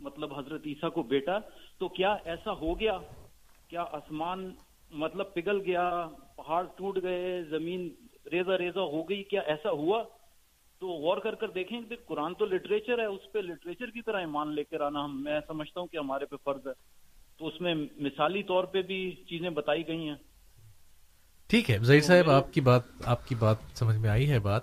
[0.00, 1.38] مطلب حضرت عیسیٰ کو بیٹا
[1.78, 2.98] تو کیا ایسا ہو گیا؟
[3.68, 4.50] کیا آسمان
[4.90, 7.88] مطلب پگھل گیا پہاڑ ٹوٹ گئے زمین
[8.32, 10.04] ریزا ریزا ہو گئی کیا ایسا ہوا؟
[10.78, 14.18] تو غور کر کر دیکھیں کہ قرآن تو لٹریچر ہے اس پہ لٹریچر کی طرح
[14.18, 16.72] ایمان لے کر آنا ہم میں سمجھتا ہوں کہ ہمارے پہ فرض ہے۔
[17.38, 20.16] تو اس میں مثالی طور پہ بھی چیزیں بتائی گئی ہیں۔
[21.46, 24.62] ٹھیک ہے ظہیر صاحب آپ کی بات آپ کی بات سمجھ میں آئی ہے بات۔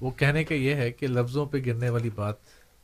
[0.00, 2.36] وہ کہنے کا یہ ہے کہ لفظوں پہ گرنے والی بات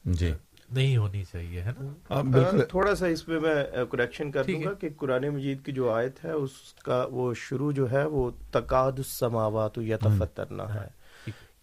[0.05, 0.31] جی۔
[0.71, 4.89] نہیں ہونی چاہیے ہے نا؟ تھوڑا سا اس پہ میں کریکشن کر دوں گا کہ
[4.97, 6.51] قرآن مجید کی جو آیت ہے اس
[6.85, 11.07] کا وہ شروع جو ہے وہ تقاد السماوات یتفترنا ہے۔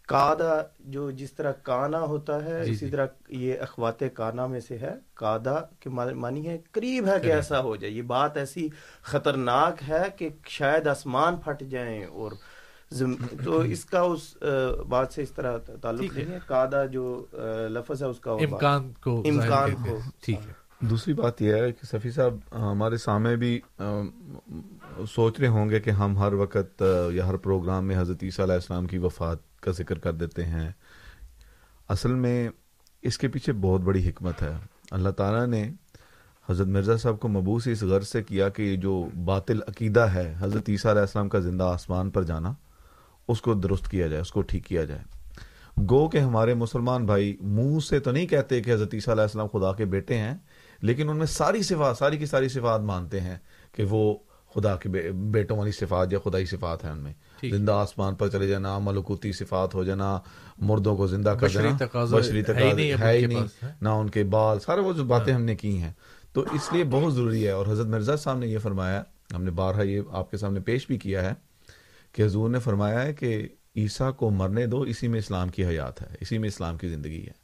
[0.07, 4.59] کادا جو جس طرح کانا ہوتا ہے جی، اسی جی۔ طرح یہ اخوات کانا میں
[4.59, 8.69] سے ہے۔ کادا کے معنی ہے قریب ہے کہ ایسا ہو جائے۔ یہ بات ایسی
[9.01, 12.31] خطرناک ہے کہ شاید آسمان پھٹ جائیں اور
[13.43, 14.37] تو اس کا اس
[14.89, 17.25] بات سے اس طرح تعلق نہیں ہے کادا جو
[17.69, 21.85] لفظ ہے اس کا امکان کو امکان کو۔ ٹھیک ہے۔ دوسری بات یہ ہے کہ
[21.85, 22.35] سفی صاحب
[22.71, 23.61] ہمارے سامنے بھی
[25.15, 28.55] سوچ رہے ہوں گے کہ ہم ہر وقت یا ہر پروگرام میں حضرت عیسیٰ علیہ
[28.55, 30.69] السلام کی وفات کا ذکر کر دیتے ہیں۔
[31.89, 32.49] اصل میں
[33.01, 34.57] اس کے پیچھے بہت بڑی حکمت ہے۔
[34.91, 35.71] اللہ تعالیٰ نے
[36.49, 40.69] حضرت مرزا صاحب کو مبوس اس غرض سے کیا کہ جو باطل عقیدہ ہے حضرت
[40.69, 42.53] عیسیٰ علیہ السلام کا زندہ آسمان پر جانا
[43.27, 45.01] اس کو درست کیا جائے اس کو ٹھیک کیا جائے۔
[45.89, 49.47] گو کہ ہمارے مسلمان بھائی منہ سے تو نہیں کہتے کہ حضرت عیسیٰ علیہ السلام
[49.47, 50.33] خدا کے بیٹے ہیں
[50.81, 53.37] لیکن ان میں ساری صفات ساری کی ساری صفات مانتے ہیں
[53.71, 54.17] کہ وہ
[54.55, 57.13] خدا کے بیٹوں والی صفات یا خدائی صفات ہیں ان میں۔
[57.51, 60.19] زندہ آسمان پر چلے جانا ملکوتی صفات ہو جانا
[60.57, 61.77] مردوں کو زندہ کر دینا
[62.19, 62.41] بشری
[62.99, 63.45] ہے ہی نہیں
[63.81, 65.91] نہ ان کے بال سارے وہ جو باتیں ہاں۔ ہم نے کی ہیں۔
[66.33, 69.03] تو اس لیے بہت ضروری ہے اور حضرت مرزا صاحب نے یہ فرمایا
[69.35, 71.33] ہم نے بارہا یہ آپ کے سامنے پیش بھی کیا ہے
[72.13, 73.47] کہ حضور نے فرمایا ہے کہ
[73.77, 77.25] عیسیٰ کو مرنے دو، اسی میں اسلام کی حیات ہے، اسی میں اسلام کی زندگی
[77.25, 77.43] ہے۔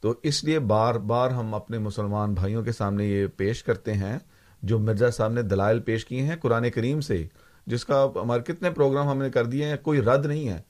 [0.00, 4.18] تو اس لیے بار بار ہم اپنے مسلمان بھائیوں کے سامنے یہ پیش کرتے ہیں،
[4.62, 7.26] جو مرزا صاحب نے دلائل پیش کیے ہیں قرآن کریم سے،
[7.66, 10.60] جس کا ہمارے کتنے پروگرام ہم نے کر دیے ہیں، کوئی رد نہیں ہے۔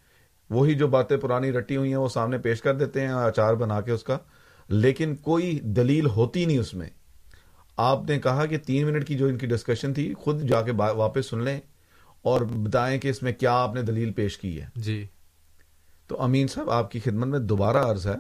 [0.50, 3.80] وہی جو باتیں پرانی رٹی ہوئی ہیں، وہ سامنے پیش کر دیتے ہیں، اچار بنا
[3.80, 4.18] کے اس کا۔
[4.68, 6.88] لیکن کوئی دلیل ہوتی نہیں اس میں۔
[7.76, 10.72] آپ نے کہا کہ تین منٹ کی جو ان کی ڈسکشن تھی، خود جا کے
[10.72, 11.60] واپس سن لیں۔
[12.24, 15.06] اور بتائیں کہ اس میں کیا آپ نے دلیل پیش کی ہے۔ جی۔
[16.06, 18.14] تو امین صاحب آپ کی خدمت میں دوبارہ عرض ہے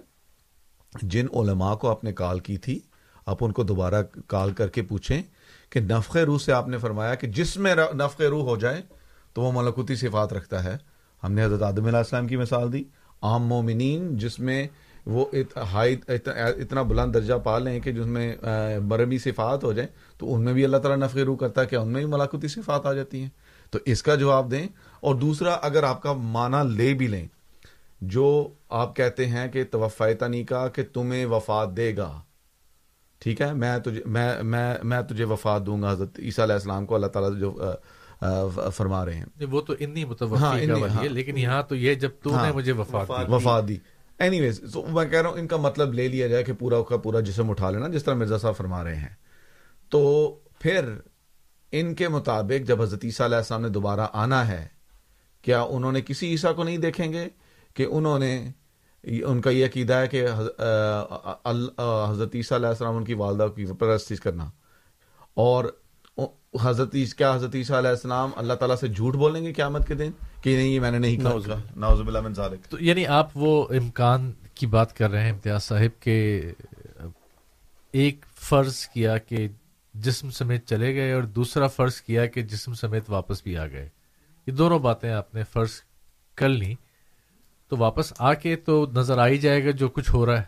[1.02, 2.80] جن علماء کو آپ نے کال کی تھی
[3.26, 5.22] آپ ان کو دوبارہ کال کر کے پوچھیں
[5.70, 8.82] کہ نفق روح سے آپ نے فرمایا کہ جس میں نفق روح ہو جائے
[9.32, 10.76] تو وہ ملکوتی صفات رکھتا ہے۔
[11.22, 12.84] ہم نے حضرت آدم علیہ السلام کی مثال دی۔
[13.22, 14.68] عام مومنین جس میں
[15.06, 18.36] وہ اتنا بلند درجہ پا لیں کہ جس میں
[18.88, 21.76] برمی صفات ہو جائیں تو ان میں بھی اللہ تعالیٰ نفق روح کرتا ہے کہ
[21.76, 23.28] ان میں بھی ملاقتی صفات آ جاتی ہیں؟
[23.74, 24.66] تو اس کا جواب دیں
[25.00, 27.26] اور دوسرا اگر آپ کا معنی لے بھی لیں
[28.00, 32.20] جو آپ کہتے ہیں کہ توفیتنی کا کہ تمہیں وفات دے گا۔
[33.18, 36.86] ٹھیک ہے؟ میں تجھے میں میں میں تجھے وفات دوں گا حضرت عیسیٰ علیہ السلام
[36.86, 37.50] کو اللہ تعالیٰ جو
[38.70, 42.34] فرما رہے ہیں۔ وہ تو انی متوقع ہاں ہاں۔ لیکن یہاں تو یہ جب تو
[42.34, 43.76] ہاں نے مجھے وفات وفات دی۔
[44.18, 46.82] اینی ویز تو میں کہہ رہا ہوں ان کا مطلب لے لیا جائے کہ پورا
[46.82, 49.14] کا پورا جسم اٹھا لینا جس طرح مرزا صاحب فرما رہے ہیں۔
[49.90, 50.00] تو
[50.58, 50.94] پھر
[51.80, 54.66] ان کے مطابق جب حضرت عیسیٰ علیہ السلام نے دوبارہ آنا ہے
[55.44, 57.28] کیا انہوں نے کسی عیسیٰ کو نہیں دیکھیں گے
[57.76, 58.50] کہ انہوں نے
[59.04, 60.26] ان کا یہ عقیدہ ہے کہ
[62.06, 64.50] حضرت عیسیٰ علیہ السلام ان کی والدہ کی پرستش کرنا؟
[65.36, 65.64] اور
[66.60, 70.10] حضرت کیا حضرت عیسیٰ علیہ السلام اللہ تعالیٰ سے جھوٹ بولیں گے قیامت کے دن
[70.42, 73.52] کہ نہیں یہ میں نے نہیں کہا؟ نعوذ باللہ من ذالک۔ تو یعنی آپ وہ
[73.70, 76.52] امکان کی بات کر رہے ہیں امتیاز صاحب کے
[77.94, 79.48] ایک فرض کیا کہ
[79.94, 83.88] جسم سمیت چلے گئے اور دوسرا فرض کیا کہ جسم سمیت واپس بھی آ گئے۔
[84.46, 85.70] یہ دونوں باتیں آپ نے فرض
[86.34, 86.74] کر لی
[87.68, 90.44] تو واپس آ کے تو نظر آ ہی جائے گا جو کچھ ہو رہا ہے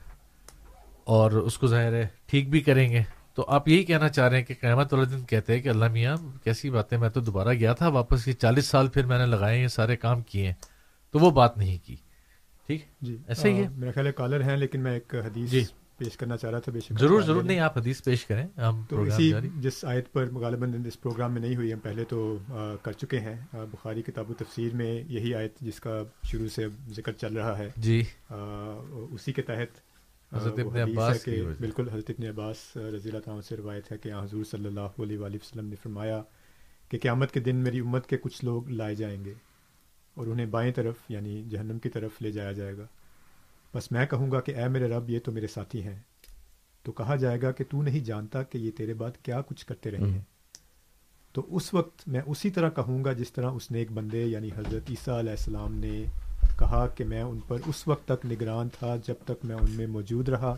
[1.05, 3.03] اور اس کو ظاہر ہے ٹھیک بھی کریں گے۔
[3.35, 5.89] تو آپ یہی کہنا چاہ رہے ہیں کہ قیامت والے دن کہتے ہیں کہ اللہ
[5.89, 9.19] میاں کیسی بات ہے میں تو دوبارہ گیا تھا واپس یہ چالیس سال پھر میں
[9.19, 10.55] نے لگائے یہ سارے کام کیے ہیں۔
[11.11, 11.97] تو وہ بات نہیں کی۔
[12.67, 15.65] ٹھیک؟ جی۔ ایسا ہی ہے؟ میرا خیال ہے کالر ہیں لیکن میں ایک حدیث جی۔
[15.97, 18.83] پیش کرنا چاہ رہا تھا بے شک ضرور ضرور نہیں۔ آپ حدیث پیش کریں۔ ہم
[18.89, 22.39] تو اسی جس آیت پر غالباً اس پروگرام میں نہیں ہوئی ہم پہلے تو
[22.83, 27.13] کر چکے ہیں۔ بخاری کتاب و تفسیر میں یہی آیت جس کا شروع سے ذکر
[27.13, 28.03] چل رہا ہے۔ جی۔
[29.11, 29.81] اسی کے تحت
[30.33, 34.13] حضرت ابن عباس کہ بالکل حضرت ابن عباس رضی اللہ تعالیٰ سے روایت ہے کہ
[34.13, 36.23] حضور صلی اللہ علیہ وآلہ وسلم نے فرمایا
[36.89, 39.33] کہ قیامت کے دن میری امت کے کچھ لوگ لائے جائیں گے
[40.15, 42.87] اور انہیں بائیں طرف یعنی جہنم کی طرف لے جایا جائے گا۔
[43.77, 46.01] بس میں کہوں گا کہ اے میرے رب یہ تو میرے ساتھی ہیں۔
[46.83, 49.91] تو کہا جائے گا کہ تو نہیں جانتا کہ یہ تیرے بعد کیا کچھ کرتے
[49.91, 50.21] رہے ہیں۔
[51.33, 54.49] تو اس وقت میں اسی طرح کہوں گا جس طرح اس نے ایک بندے یعنی
[54.57, 56.05] حضرت عیسیٰ علیہ السلام نے
[56.59, 59.87] کہا کہ میں ان پر اس وقت تک نگران تھا جب تک میں ان میں
[59.87, 60.55] موجود رہا۔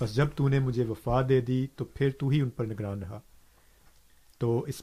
[0.00, 2.98] بس جب تو نے مجھے وفا دے دی تو پھر تو ہی ان پر نگران
[2.98, 3.20] رہا۔
[4.38, 4.82] تو اس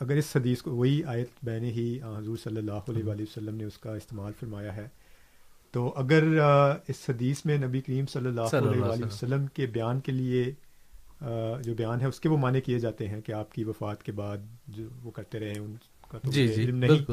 [0.00, 3.56] اگر اس حدیث کو وہی آیت میں نے ہی حضور صلی اللہ علیہ وآلہ وسلم
[3.56, 4.88] نے اس کا استعمال فرمایا ہے۔
[5.76, 6.24] تو اگر
[6.88, 10.44] اس حدیث میں نبی کریم صلی اللہ علیہ وسلم کے بیان کے لیے
[11.62, 14.12] جو بیان ہے اس کے وہ معنی کیے جاتے ہیں کہ آپ کی وفات کے
[14.12, 14.36] بعد
[14.66, 15.76] جو وہ کرتے رہے ان
[16.08, 17.04] کا تو جی جی علم نہیں۔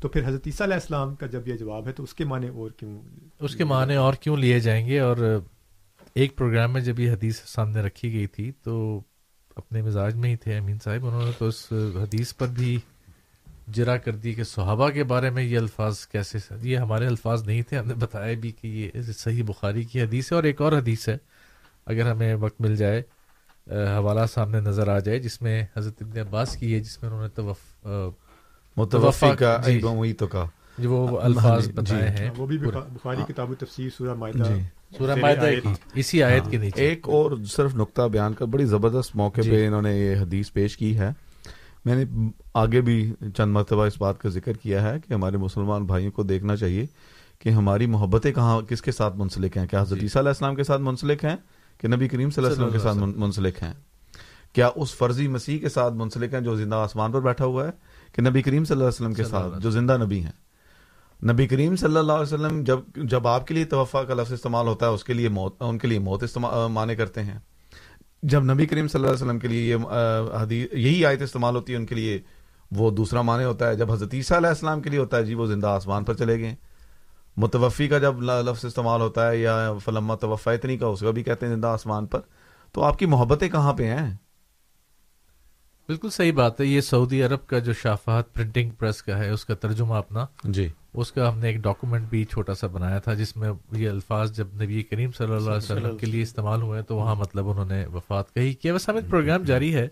[0.00, 2.48] تو پھر حضرت عیسیٰ علیہ السلام کا جب یہ جواب ہے تو اس کے معنی
[2.48, 3.00] اور کیوں
[3.40, 5.16] اس کے معنی اور کیوں لیے جائیں گے؟ اور
[6.14, 9.00] ایک پروگرام میں جب یہ حدیث سامنے رکھی گئی تھی تو
[9.56, 12.78] اپنے مزاج میں ہی تھے امین صاحب انہوں نے تو اس حدیث پر بھی
[13.72, 17.62] جرا کر دی کہ صحابہ کے بارے میں یہ الفاظ کیسے یہ ہمارے الفاظ نہیں
[17.62, 20.72] تھے ہم نے بتایا بھی کہ یہ صحیح بخاری کی حدیث ہے اور ایک اور
[20.72, 21.16] حدیث ہے۔
[21.86, 23.02] اگر ہمیں وقت مل جائے
[23.70, 27.28] حوالہ سامنے نظر آ جائے جس میں حضرت ابن عباس کی ہے جس میں انہوں
[27.28, 28.08] نے
[28.76, 29.80] متوفی کا جی,
[30.78, 34.60] جی وہ الفاظ جی۔ بتائے ہیں۔ وہ بھی بخاری کتاب تفسیر سورہ مائدہ جی۔
[34.98, 39.16] سورہ مائدہ کی اسی آیت کے نیچے۔ ایک اور صرف نقطہ بیان کر بڑی زبردست
[39.16, 41.10] موقع پہ انہوں نے یہ حدیث پیش کی ہے۔
[41.84, 45.84] میں نے آگے بھی چند مرتبہ اس بات کا ذکر کیا ہے کہ ہمارے مسلمان
[45.84, 46.86] بھائیوں کو دیکھنا چاہیے
[47.38, 50.54] کہ ہماری محبتیں کہاں کس کے ساتھ منسلک ہیں؟ کیا حضرت جی۔ عیسیٰ علیہ السلام
[50.54, 51.36] کے ساتھ منسلک ہیں؟
[51.80, 53.72] کہ نبی کریم صلی اللہ علیہ وسلم کے ساتھ منسلک ہیں؟
[54.52, 57.70] کیا اس فرضی مسیح کے ساتھ منسلک ہیں جو زندہ آسمان پر بیٹھا ہوا ہے؟
[58.12, 60.50] کہ نبی کریم صلی اللہ علیہ وسلم کے ساتھ جو زندہ نبی ہیں۔
[61.32, 64.66] نبی کریم صلی اللہ علیہ وسلم جب جب آپ کے لیے توفع کا لفظ استعمال
[64.66, 67.38] ہوتا ہے اس کے لیے موت ان کے لیے موت استعمال مانے کرتے ہیں۔
[68.22, 69.76] جب نبی کریم صلی اللہ علیہ وسلم کے لیے یہ
[70.42, 72.20] حدیث، یہی آیت استعمال ہوتی ہے ان کے لیے،
[72.70, 75.34] وہ دوسرا معنی ہوتا ہے۔ جب حضرت عیسیٰ علیہ السلام کے لیے ہوتا ہے جی
[75.34, 76.54] وہ زندہ آسمان پر چلے گئے۔
[77.36, 81.22] متوفی کا جب لفظ استعمال ہوتا ہے یا فلما توفیتنی اتنی کا، اس کا بھی
[81.22, 82.20] کہتے ہیں زندہ آسمان پر۔
[82.72, 84.16] تو آپ کی محبتیں کہاں پہ ہیں؟
[85.90, 89.44] بالکل صحیح بات ہے یہ سعودی عرب کا جو شافات پرنٹنگ پریس کا ہے اس
[89.44, 93.14] کا ترجمہ اپنا جی۔ اس کا ہم نے ایک ڈاکومنٹ بھی چھوٹا سا بنایا تھا
[93.14, 96.82] جس میں یہ الفاظ جب نبی کریم صلی اللہ علیہ وسلم کے لیے استعمال ہوئے
[96.82, 99.88] تو وہاں مطلب انہوں نے وفات کہی کیا بس ہمیں پروگرام جاری ہے؟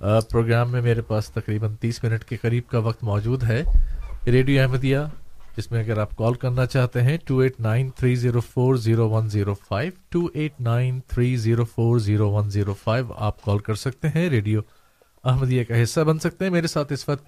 [0.00, 3.62] پروگرام میں میرے پاس تقریباً تیس منٹ کے قریب کا وقت موجود ہے۔
[4.26, 4.98] ریڈیو احمدیہ
[5.56, 9.08] جس میں اگر آپ کال کرنا چاہتے ہیں two eight nine three zero four zero
[9.10, 13.58] one zero five two eight nine three zero four zero one zero five آپ کال
[13.58, 14.60] کر سکتے ہیں۔ ریڈیو
[15.24, 17.26] احمدیہ کا حصہ بن سکتے ہیں۔ میرے ساتھ اس وقت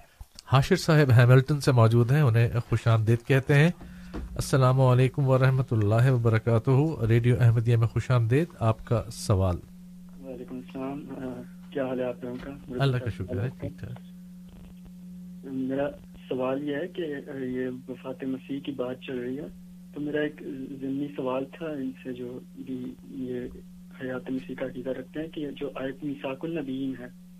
[0.53, 3.69] حاشر صاحب ہیملٹن سے موجود ہیں انہیں خوش آمدید کہتے ہیں۔
[4.13, 9.55] السلام علیکم ورحمۃ اللہ وبرکاتہ۔ ریڈیو احمدیہ میں خوش آمدید۔ آپ کا سوال۔
[10.23, 10.99] وعلیکم السلام۔
[11.69, 13.99] کیا حال ہے آپ لوگوں کا؟ اللہ کا شکر ہے ٹھیک ٹھاک۔
[15.45, 15.87] میرا
[16.29, 17.01] سوال یہ ہے کہ
[17.43, 19.47] یہ وفات مسیح کی بات چل رہی ہے۔
[19.93, 20.43] تو میرا ایک
[20.81, 23.39] ضمنی سوال تھا ان سے جو بھی یہ
[24.01, 27.30] حیات مسیح کا عقیدہ رکھتے ہیں کہ جو آیت میساک النبیین ہے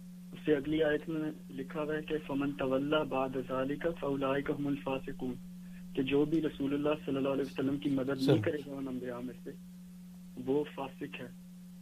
[0.46, 5.34] سے اگلی آیت میں لکھا ہوا ہے کہ فمن طول بعد ذالک فاولائک هم الفاسقون
[5.94, 8.88] کہ جو بھی رسول اللہ صلی اللہ علیہ وسلم کی مدد نہیں کرے گا ان
[8.88, 9.52] انبیاء میں سے
[10.46, 11.28] وہ فاسق ہے۔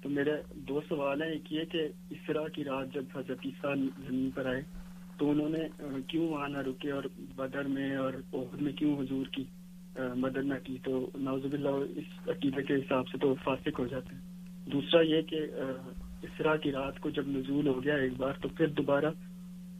[0.01, 3.75] تو میرے دو سوال ہیں ایک یہ کہ اسرا کی رات جب حضرت عیسیٰ
[4.07, 4.61] زمین پر آئے
[5.17, 5.63] تو انہوں نے
[6.07, 7.03] کیوں وہاں نہ رکے اور
[7.35, 9.43] بدر میں اور عہد میں کیوں حضور کی
[10.15, 14.15] مدد نہ کی؟ تو نوزب اللہ اس عقیدے کے حساب سے تو فاسق ہو جاتے
[14.15, 14.21] ہیں۔
[14.71, 15.39] دوسرا یہ کہ
[16.23, 19.05] اسرا کی رات کو جب نزول ہو گیا ایک بار تو پھر دوبارہ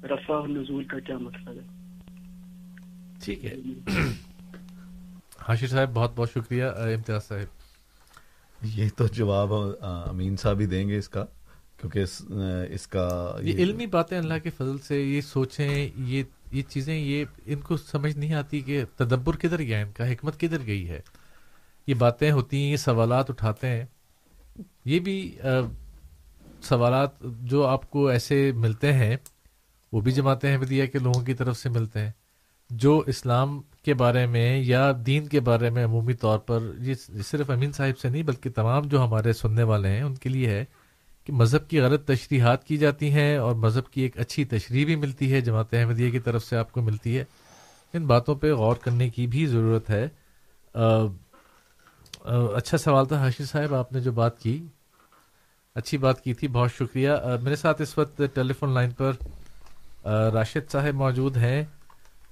[0.04, 1.80] رفع اور نزول کا کیا مطلب ہے؟
[3.24, 3.56] ٹھیک ہے۔
[5.40, 7.60] حاشر صاحب بہت بہت شکریہ امتیاز صاحب۔
[8.64, 9.54] یہ تو جواب
[10.10, 11.26] امین صاحب ہی دیں گے اس کا
[11.78, 12.22] کیونکہ اس,
[12.70, 17.26] اس کا یہ علمی باتیں اللہ کے فضل سے یہ سوچیں یہ یہ چیزیں یہ
[17.46, 21.02] ان کو سمجھ نہیں آتی کہ تدبر کدھر گیا ان کا حکمت کدھر گئی ہے۔
[21.88, 23.86] یہ باتیں ہوتی ہیں یہ سوالات اٹھاتے ہیں۔
[24.86, 25.38] یہ بھی
[26.62, 29.18] سوالات جو آپ کو ایسے ملتے ہیں،
[29.92, 32.12] وہ بھی جماعت احمدیہ کے لوگوں کی طرف سے ملتے ہیں۔
[32.70, 36.94] جو اسلام کے بارے میں یا دین کے بارے میں عمومی طور پر، یہ
[37.26, 40.50] صرف امین صاحب سے نہیں، بلکہ تمام جو ہمارے سننے والے ہیں، ان کے لیے
[40.50, 40.66] ہے
[41.24, 44.96] کہ مذہب کی غلط تشریحات کی جاتی ہیں اور مذہب کی ایک اچھی تشریح بھی
[44.96, 47.24] ملتی ہے جماعت احمدیہ کی طرف سے آپ کو ملتی ہے۔
[47.94, 50.08] ان باتوں پہ غور کرنے کی بھی ضرورت ہے۔
[52.56, 54.66] اچھا سوال تھا، حاشر صاحب، آپ نے جو بات کی
[55.76, 59.12] اچھی بات کی تھی، بہت شکریہ۔ میرے ساتھ اس وقت ٹیلی فون لائن پر
[60.34, 61.62] راشد صاحب موجود ہیں۔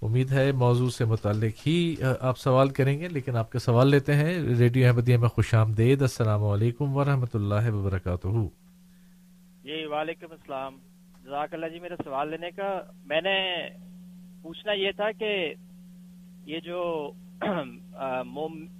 [0.01, 4.13] امید ہے موضوع سے متعلق ہی آپ سوال کریں گے، لیکن آپ کا سوال لیتے
[4.15, 8.27] ہیں۔ ریڈیو احمدیہ میں خوش آمدید۔ السلام علیکم ورحمۃ اللہ وبرکاتہ۔
[9.63, 10.77] جی وعلیکم السلام۔
[11.23, 12.69] جزاک اللہ جی میرا سوال لینے کا۔
[13.05, 13.37] میں نے
[14.41, 15.31] پوچھنا یہ تھا کہ
[16.45, 16.81] یہ جو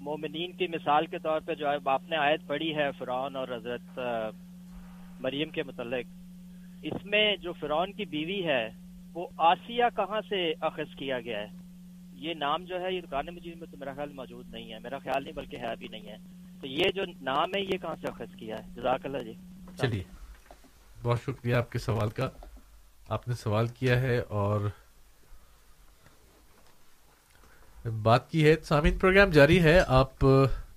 [0.02, 4.00] مومنین کی مثال کے طور پہ جو آپ نے آیت پڑھی ہے، فرعون اور حضرت
[5.20, 6.06] مریم کے متعلق۔
[6.84, 8.70] اس میں جو فرعون کی بیوی ہے،
[9.14, 11.48] وہ آسیہ کہاں سے اخذ کیا گیا ہے؟
[12.14, 14.98] یہ نام جو ہے، یہ دکان مجید میں تو میرا خیال موجود نہیں ہے، میرا
[14.98, 16.16] خیال نہیں، بلکہ ہے بھی نہیں ہے۔
[16.62, 19.34] تو یہ جو نام ہے، یہ کہاں سے اخذ کیا ہے؟ جزاک اللہ جی۔
[19.82, 20.04] چلیے،
[21.04, 22.30] بہت شکریہ آپ کے سوال کا۔
[23.10, 24.62] آپ نے سوال کیا ہے اور
[28.04, 30.26] بات کی ہے۔ سامعین، پروگرام جاری ہے۔ آپ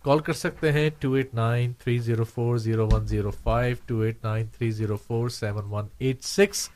[0.02, 4.00] کال کر سکتے ہیں two eight nine three zero four zero one zero five two
[4.00, 6.68] eight nine three zero four seven one eight six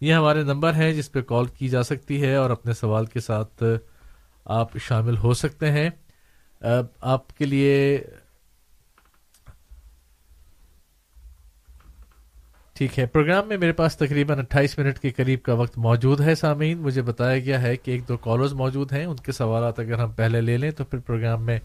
[0.00, 3.20] یہ ہمارے نمبر ہیں جس پہ کال کی جا سکتی ہے اور اپنے سوال کے
[3.20, 3.62] ساتھ
[4.44, 5.90] آپ شامل ہو سکتے ہیں۔
[7.00, 8.02] آپ کے لیے
[12.72, 16.34] ٹھیک ہے۔ پروگرام میں میرے پاس تقریباً اٹھائیس منٹ کے قریب کا وقت موجود ہے
[16.34, 19.98] سامعین۔ مجھے بتایا گیا ہے کہ ایک دو کالرز موجود ہیں۔ ان کے سوالات اگر
[19.98, 21.58] ہم پہلے لے لیں تو پھر پروگرام میں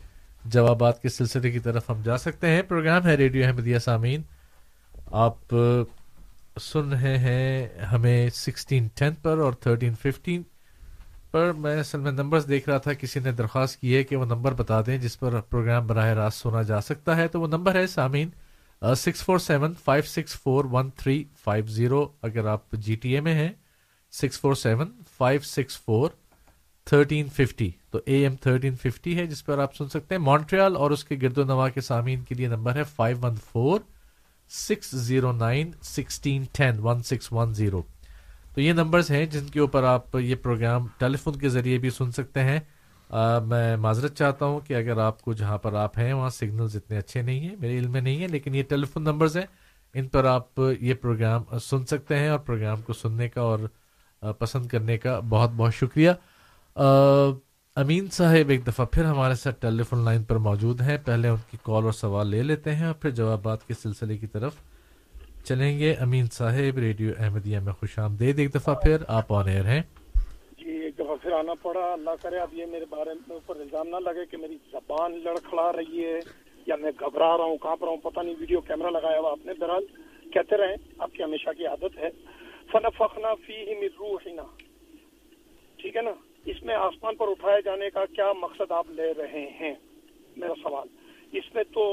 [0.45, 4.21] جوابات کے سلسلے کی طرف ہم جا سکتے ہیں۔ پروگرام ہے ریڈیو احمدیہ سامعین۔
[5.05, 5.55] آپ
[6.61, 10.41] سن رہے ہیں ہمیں سکسٹین ٹین پر اور تھرٹین ففٹین
[11.31, 14.25] پر۔ میں اصل میں نمبرز دیکھ رہا تھا، کسی نے درخواست کی ہے کہ وہ
[14.25, 17.75] نمبر بتا دیں جس پر پروگرام براہ راست سنا جا سکتا ہے۔ تو وہ نمبر
[17.75, 18.29] ہے سامعین
[18.97, 22.07] six four seven five six four one three five zero.
[22.21, 23.49] اگر آپ جی ٹی اے میں ہیں،
[24.11, 26.09] six four seven five six four
[26.87, 30.75] thirteen fifty تو اے ایم تھرٹین ففٹی ہے جس پر آپ سن سکتے ہیں مونٹریال
[30.75, 33.79] اور اس کے گرد و نوا کے سامعین کے لیے نمبر ہے five one four
[34.49, 37.81] six zero nine sixteen ten one six one zero
[38.53, 41.89] تو یہ نمبرز ہیں جن کے اوپر آپ یہ پروگرام ٹیلی فون کے ذریعے بھی
[41.89, 42.59] سن سکتے ہیں۔
[43.47, 46.97] میں معذرت چاہتا ہوں کہ اگر آپ کو جہاں پر آپ ہیں، وہاں سگنلز اتنے
[46.97, 49.45] اچھے نہیں ہیں، میرے علم میں نہیں ہے لیکن یہ ٹیلی فون نمبرز ہیں۔
[49.93, 53.59] ان پر آپ یہ پروگرام سن سکتے ہیں اور پروگرام کو سننے کا اور
[54.39, 56.11] پسند کرنے کا بہت بہت شکریہ۔
[57.75, 61.37] امین صاحب، ایک دفعہ پھر ہمارے ساتھ ٹیلی فون لائن پر موجود ہیں۔ پہلے ان
[61.51, 64.55] کی کال اور سوال لے لیتے ہیں اور پھر جوابات کے سلسلے کی طرف
[65.43, 69.65] چلیں گے۔ امین صاحب، ریڈیو احمدیہ میں خوش آمدید۔ ایک دفعہ پھر آپ آن ایئر
[69.65, 69.81] ہیں۔
[70.51, 73.95] جی، دفعہ پھر آنا پڑا۔ اللہ کرے اب یہ میرے بارے میں اوپر الزام نہ
[73.95, 76.19] لگے کہ میری زبان لڑکھڑا رہی ہے
[76.65, 79.45] یا میں گھبرا رہا ہوں کہاں پر ہوں، پتہ نہیں ویڈیو کیمرہ لگایا ہوا آپ
[79.45, 79.85] نے۔ بہرحال
[80.31, 82.09] کہتے رہے آپ کی ہمیشہ کی عادت ہے۔
[82.71, 84.43] فن فخنا فی روحنا۔
[85.77, 86.11] ٹھیک ہے نا؟
[86.51, 89.73] اس میں آسمان پر اٹھائے جانے کا کیا مقصد آپ لے رہے ہیں؟
[90.37, 90.87] میرا سوال،
[91.31, 91.83] اس میں تو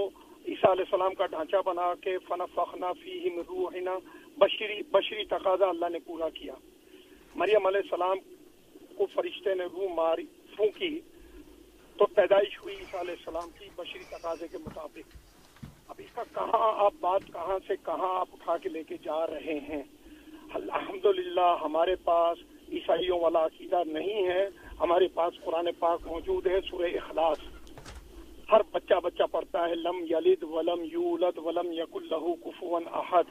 [0.48, 3.98] عیسیٰ علیہ السلام کا ڈھانچہ بنا کے فن فخنا فی روحنا،
[4.38, 6.54] بشری بشری تقاضا اللہ نے پورا کیا۔
[7.34, 8.18] مریم علیہ السلام
[8.96, 10.26] کو فرشتے نے روح ماری
[10.56, 11.00] پھونکی،
[11.96, 15.16] تو پیدائش ہوئی عیسیٰ علیہ السلام کی بشری تقاضے کے مطابق۔
[15.88, 19.26] اب اس کا کہاں، آپ بات کہاں سے کہاں آپ اٹھا کے لے کے جا
[19.26, 19.82] رہے ہیں؟
[20.54, 21.06] الحمد
[21.62, 22.38] ہمارے پاس
[22.74, 24.48] عیسائیوں والا عقیدہ نہیں ہے،
[24.80, 27.38] ہمارے پاس قرآن پاک موجود ہے، سورہ اخلاص۔
[28.52, 33.24] ہر بچہ بچہ پڑھتا ہے، لم یلد ولم یولد ولم یق اللہ کفون احد۔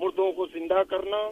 [0.00, 1.30] مردوں کو زندہ کرنا،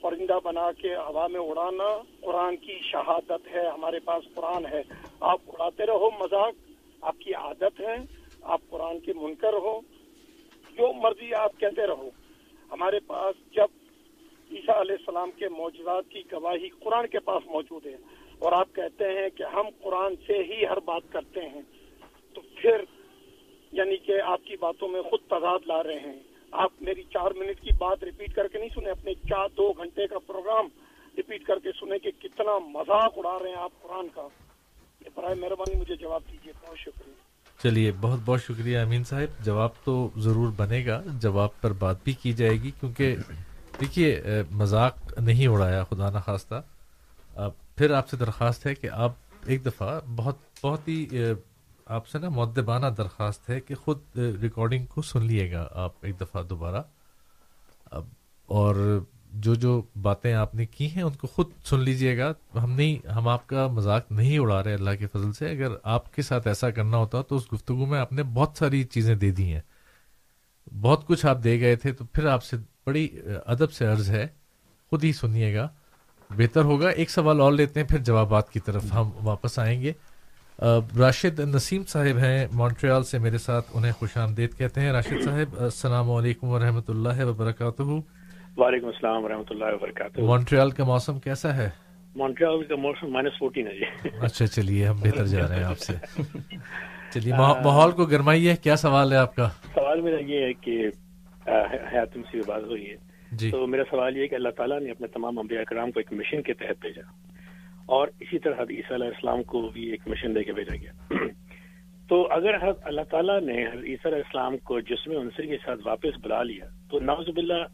[0.00, 4.82] پرندہ بنا کے ہوا میں اڑانا، قرآن کی شہادت ہے، ہمارے پاس قرآن ہے۔
[5.20, 6.54] آپ اڑاتے رہو، مذاق
[7.00, 7.96] آپ کی عادت ہے،
[8.42, 9.80] آپ قرآن کے منکر ہو۔
[10.76, 12.10] جو مرضی آپ کہتے رہو۔
[12.72, 13.66] ہمارے پاس جب
[14.50, 17.96] عیسیٰ علیہ السلام کے معجزات کی گواہی قرآن کے پاس موجود ہے
[18.38, 21.62] اور آپ کہتے ہیں کہ ہم قرآن سے ہی ہر بات کرتے ہیں۔
[22.34, 22.84] تو پھر
[23.72, 26.18] یعنی کہ آپ کی باتوں میں خود تضاد لا رہے ہیں۔
[26.50, 30.06] آپ میری چار منٹ کی بات ریپیٹ کر کے نہیں سنے اپنے چار دو گھنٹے
[30.06, 30.68] کا پروگرام
[31.16, 34.28] ریپیٹ کر کے سنے کہ کتنا مذاق اڑا رہے ہیں آپ قرآن کا۔
[35.14, 37.14] برائے مہربانی مجھے جواب دیجیے بہت شکریہ۔
[37.62, 42.12] چلیے، بہت بہت شکریہ امین صاحب۔ جواب تو ضرور بنے گا، جواب پر بات بھی
[42.12, 43.16] کی جائے گی کیونکہ
[43.80, 46.62] دیکھیے مذاق نہیں اڑایا، خدا نخواستہ۔
[47.76, 49.12] پھر آپ سے درخواست ہے کہ آپ
[49.44, 51.06] ایک دفعہ بہت بہت ہی
[51.86, 56.20] آپ سے نا معدبانہ درخواست ہے کہ خود ریکارڈنگ کو سن لیے گا آپ ایک
[56.20, 56.82] دفعہ دوبارہ۔
[58.46, 59.00] اور
[59.32, 62.32] جو جو باتیں آپ نے کی ہیں، ان کو خود سن لیجیے گا۔
[62.62, 66.14] ہم نہیں، ہم آپ کا مذاق نہیں اڑا رہے، اللہ کے فضل سے۔ اگر آپ
[66.14, 69.30] کے ساتھ ایسا کرنا ہوتا تو اس گفتگو میں آپ نے بہت ساری چیزیں دے
[69.30, 69.60] دی ہیں۔
[70.80, 72.56] بہت کچھ آپ دے گئے تھے تو پھر آپ سے
[72.88, 73.08] بڑی
[73.46, 74.26] ادب سے عرض ہے
[74.90, 75.68] خود ہی سنیے گا۔
[76.30, 79.92] بہتر ہوگا۔ ایک سوال اور لیتے ہیں پھر جوابات کی طرف ہم واپس آئیں گے۔
[80.98, 85.54] راشد نسیم صاحب ہیں مونٹریال سے میرے ساتھ انہیں خوش آمدید کہتے ہیں۔ راشد صاحب
[85.58, 91.70] السلام علیکم ورحمۃ اللہ وبرکاتہ۔ وعلیکم السلام ورحمۃ اللہ وبرکاتہ۔ مونٹریال کا موسم کیسا ہے؟
[92.16, 95.78] مونٹریال کا موسم مائنس فورٹین ہے جی۔ اچھا چلیے ہم بہتر جا رہے ہیں آپ
[95.78, 95.92] سے۔
[97.14, 100.88] چلیے ماحول کو گرمائیے۔ کیا سوال ہے آپ کا؟ سوال میرا یہ ہے کہ
[101.52, 102.96] حیات سے بات ہوئی ہے۔
[103.32, 106.00] جی۔ تو میرا سوال یہ ہے کہ اللہ تعالیٰ نے اپنے تمام انبیاء کرام کو
[106.00, 107.02] ایک مشن کے تحت بھیجا۔
[107.86, 111.14] اور اسی طرح حدیث علیہ السلام کو بھی ایک مشن دے کے بھیجا گیا۔
[112.08, 116.18] تو اگر حضرت اللہ تعالیٰ نے حدیث علیہ السلام کو جسم عنصر کے ساتھ واپس
[116.22, 117.64] بلا لیا تو نوز باللہ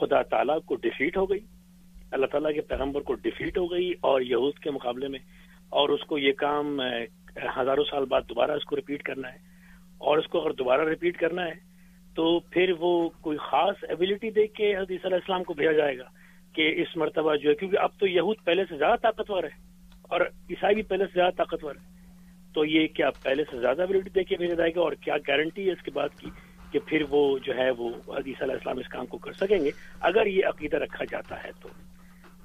[0.00, 1.40] خدا تعالیٰ کو ڈیفیٹ ہو گئی۔
[2.10, 5.18] اللہ تعالیٰ کے پیغمبر کو ڈیفیٹ ہو گئی اور یہود کے مقابلے میں۔
[5.68, 6.80] اور اس کو یہ کام
[7.58, 9.38] ہزاروں سال بعد دوبارہ اس کو ریپیٹ کرنا ہے۔
[9.98, 11.65] اور اس کو اگر دوبارہ ریپیٹ کرنا ہے
[12.16, 16.04] تو پھر وہ کوئی خاص ایبلٹی دے کے حدیث علیہ السلام کو بھیجا جائے گا
[16.54, 19.54] کہ اس مرتبہ جو ہے کیونکہ اب تو یہود پہلے سے زیادہ طاقتور ہے
[20.02, 21.94] اور عیسائی بھی پہلے سے زیادہ طاقتور ہے
[22.54, 25.66] تو یہ کیا پہلے سے زیادہ ایبلٹی دے کے بھیجا جائے گا اور کیا گارنٹی
[25.66, 26.30] ہے اس کے بعد کی
[26.72, 29.70] کہ پھر وہ جو ہے وہ حدیث علیہ السلام اس کام کو کر سکیں گے؟
[30.00, 31.68] اگر یہ عقیدہ رکھا جاتا ہے تو۔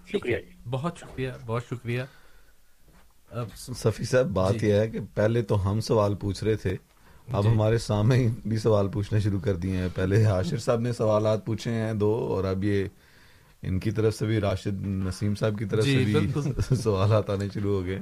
[0.08, 2.02] شکریہ جی۔ بہت شکریہ بہت شکریہ۔
[3.56, 6.76] صفی صاحب بات جی۔ یہ ہے کہ پہلے تو ہم سوال پوچھ رہے تھے
[7.34, 10.94] اب جی۔ ہمارے سامنے بھی سوال پوچھنا شروع کر دیے ہیں۔ پہلے عاشر صاحب نے
[10.94, 12.86] سوالات پوچھے ہیں دو اور اب یہ
[13.64, 17.48] ان کی طرف سے بھی راشد نسیم صاحب کی طرف جی، سے بھی سوالات آنے
[17.54, 18.00] شروع ہو گئے۔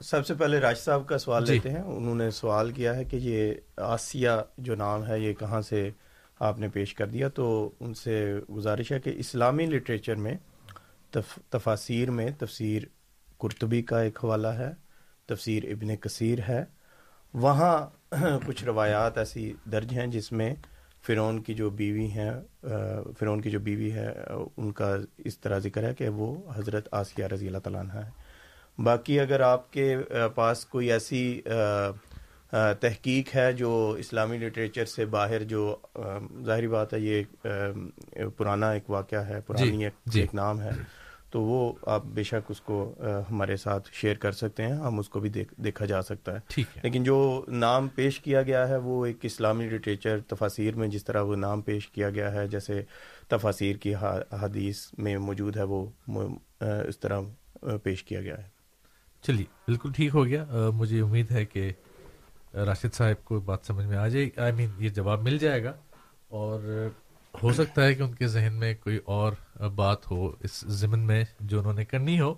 [0.00, 3.04] سب سے پہلے راشد صاحب کا سوال جی۔ لیتے ہیں۔ انہوں نے سوال کیا ہے
[3.04, 5.90] کہ یہ آسیہ جو نام ہے یہ کہاں سے
[6.40, 8.16] آپ نے پیش کر دیا؟ تو ان سے
[8.56, 10.34] گزارش ہے کہ اسلامی لٹریچر میں
[11.50, 12.82] تفاصیر میں تفسیر
[13.40, 14.70] کرتبی کا ایک حوالہ ہے
[15.26, 16.64] تفسیر ابن کثیر ہے۔
[17.34, 17.76] وہاں
[18.46, 20.54] کچھ روایات ایسی درج ہیں جس میں
[21.06, 22.30] فرعون کی جو بیوی ہیں
[23.18, 24.12] فرعون کی جو بیوی ہے
[24.56, 28.10] ان کا اس طرح ذکر ہے کہ وہ حضرت آسیہ رضی اللہ تعالیٰ عنہ ہے
[28.78, 29.96] باقی اگر آپ کے
[30.34, 31.40] پاس کوئی ایسی
[32.80, 35.74] تحقیق ہے جو اسلامی لٹریچر سے باہر جو
[36.44, 40.20] ظاہری بات ہے یہ پرانا ایک واقعہ ہے پرانی جی، ایک, جی.
[40.20, 40.70] ایک نام ہے
[41.30, 42.94] تو وہ آپ بے شک اس کو
[43.30, 46.62] ہمارے ساتھ شیئر کر سکتے ہیں ہم اس کو بھی دیکھ, دیکھا جا سکتا ہے۔
[46.82, 51.22] لیکن جو نام پیش کیا گیا ہے وہ ایک اسلامی لٹریچر تفاصیر میں جس طرح
[51.22, 52.82] وہ نام پیش کیا گیا ہے جیسے
[53.28, 53.94] تفاصیر کی
[54.42, 55.86] حدیث میں موجود ہے وہ
[56.60, 57.20] اس طرح
[57.82, 58.48] پیش کیا گیا ہے۔
[59.22, 60.44] چلیے بالکل ٹھیک ہو گیا۔
[60.74, 61.72] مجھے امید ہے کہ
[62.54, 65.72] راشد صاحب کو بات سمجھ میں آ جائے۔ آئی مین یہ جواب مل جائے گا۔
[66.28, 66.88] اور
[67.42, 69.32] ہو سکتا ہے کہ ان کے ذہن میں کوئی اور
[69.74, 72.34] بات ہو اس ضمن میں جو انہوں نے کرنی ہو۔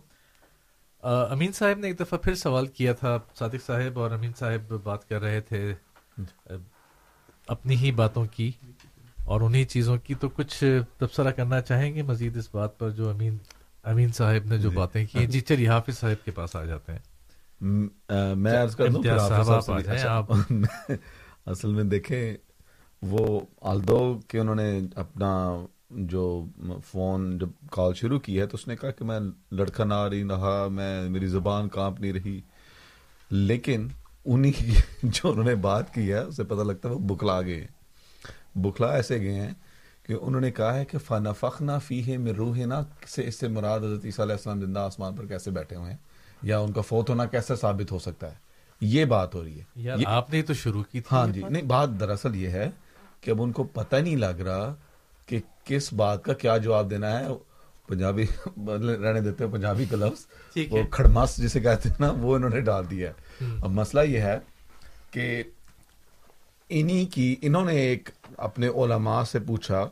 [1.02, 5.08] امین صاحب نے ایک دفعہ پھر سوال کیا تھا صادق صاحب اور امین صاحب بات
[5.08, 5.74] کر رہے تھے
[7.46, 8.52] اپنی ہی باتوں کی
[9.24, 10.64] اور انہی چیزوں کی۔ تو کچھ
[10.98, 13.36] تبصرہ کرنا چاہیں گے مزید اس بات پر جو امین
[13.82, 16.92] امین صاحب نے جو جی۔ باتیں کی جی چلیے حافظ صاحب کے پاس آ جاتے
[16.92, 16.98] ہیں۔
[20.50, 20.96] میں
[21.46, 22.36] اصل میں دیکھیں
[23.02, 25.56] وہ آلدو کہ انہوں نے اپنا
[25.90, 26.44] جو
[26.86, 29.20] فون جب کال شروع کی ہے تو اس نے کہا کہ میں
[29.52, 32.40] لڑکا نہ رہی رہا میں میری زبان کانپ نہیں رہی۔
[33.30, 33.88] لیکن
[34.24, 34.70] انہی کی
[35.02, 37.66] جو انہوں نے بات کی ہے اسے پتہ لگتا ہے وہ بکلا گئے۔
[38.54, 39.50] بکلا ایسے گئے ہیں
[40.02, 43.34] کہ انہوں نے کہا ہے کہ فن فخنا فی ہے میں روح نا سے اس
[43.34, 45.98] سے مراد حضرت عیسیٰ علیہ السلام زندہ آسمان پر کیسے بیٹھے ہوئے ہیں؟
[46.42, 48.34] یا ان کا فوت ہونا کیسے ثابت ہو سکتا ہے؟
[48.80, 51.88] یہ بات ہو رہی ہے۔ آپ نے تو شروع کی تھی۔ ہاں جی نہیں بات
[52.00, 52.70] دراصل یہ ہے
[53.20, 54.74] کہ اب ان کو پتہ نہیں لگ رہا
[55.26, 57.24] کہ کس بات کا کیا جواب دینا ہے۔
[57.88, 58.26] پنجابی
[59.02, 60.26] رہنے دیتے ہیں پنجابی کا لفظ
[60.70, 64.18] وہ کھڑماس جسے کہتے ہیں نا وہ انہوں نے ڈال دیا ہے۔ اب مسئلہ یہ
[64.18, 64.38] ہے
[65.10, 65.42] کہ
[66.68, 69.88] انہی کی انہوں نے ایک اپنے علماء سے پوچھا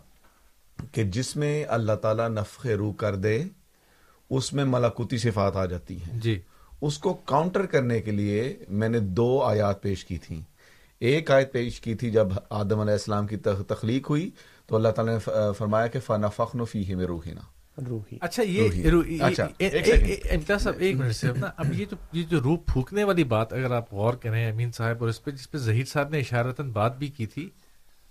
[0.93, 3.45] کہ جس میں اللہ تعالیٰ نفخ روح کر دے
[4.31, 6.41] اس میں ملاکوتی صفات آ جاتی ہیں۔ جی۔
[6.81, 10.41] اس کو کاؤنٹر کرنے کے لیے میں نے دو آیات پیش کی تھیں۔
[11.01, 13.37] ایک آیت پیش کی تھی جب آدم علیہ السلام کی
[13.69, 14.31] تخلیق ہوئی
[14.67, 17.41] تو اللہ تعالیٰ نے فرمایا کہ فنا فخن فی میں روحینا
[18.21, 23.25] اچھا یہ اچھا صاحب ایک منٹ سے اب یہ جو یہ جو روح پھونکنے والی
[23.25, 26.19] بات اگر آپ غور کریں امین صاحب اور اس پہ جس پہ ظہیر صاحب نے
[26.19, 27.49] اشارتاً بات بھی کی تھی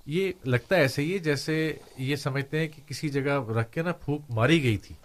[0.08, 3.92] یہ لگتا ہے ایسے ہی جیسے یہ سمجھتے ہیں کہ کسی جگہ رکھ کے نا
[3.92, 4.96] پھونک ماری گئی تھی۔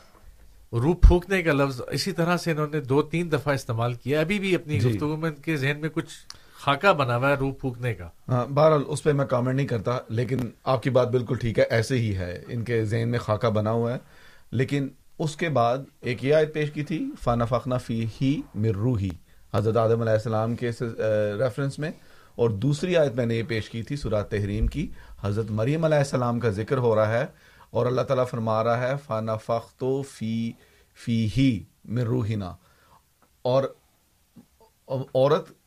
[0.72, 4.38] روح پھونکنے کا لفظ اسی طرح سے انہوں نے دو تین دفعہ استعمال کیا ابھی
[4.38, 6.14] بھی اپنی جی۔ گفتگو میں ان کے ذہن میں کچھ
[6.62, 9.98] خاکہ بنا ہوا ہے، روح پھونکنے کا۔ ہاں، بہرحال اس پہ میں کامنٹ نہیں کرتا،
[10.08, 13.48] لیکن آپ کی بات بالکل ٹھیک ہے، ایسے ہی ہے۔ ان کے ذہن میں خاکہ
[13.48, 13.98] بنا ہوا ہے۔
[14.50, 18.76] لیکن اس کے بعد ایک یہ آیت پیش کی تھی فانا فاقنا فی ہی مر
[18.76, 19.08] روحی
[19.54, 20.70] حضرت آدم علیہ السلام کے
[21.38, 21.90] ریفرنس میں۔
[22.34, 24.90] اور دوسری آیت میں نے یہ پیش کی تھی سورات تحریم کی۔
[25.20, 27.26] حضرت مریم علیہ السلام کا ذکر ہو رہا ہے
[27.70, 30.52] اور اللہ تعالیٰ فرما رہا ہے فانا فخت فی
[30.94, 32.56] فی ہی مر روحینا
[33.42, 33.64] اور،
[34.88, 35.61] عورت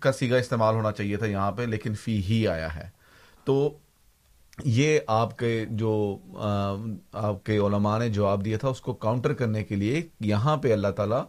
[0.00, 2.88] کا سیگا استعمال ہونا چاہیے تھا یہاں پہ لیکن فی ہی آیا ہے۔
[3.44, 3.76] تو
[4.64, 6.18] یہ آپ کے جو
[7.12, 10.72] آپ کے علماء نے جواب دیا تھا اس کو کاؤنٹر کرنے کے لیے یہاں پہ
[10.72, 11.24] اللہ تعالیٰ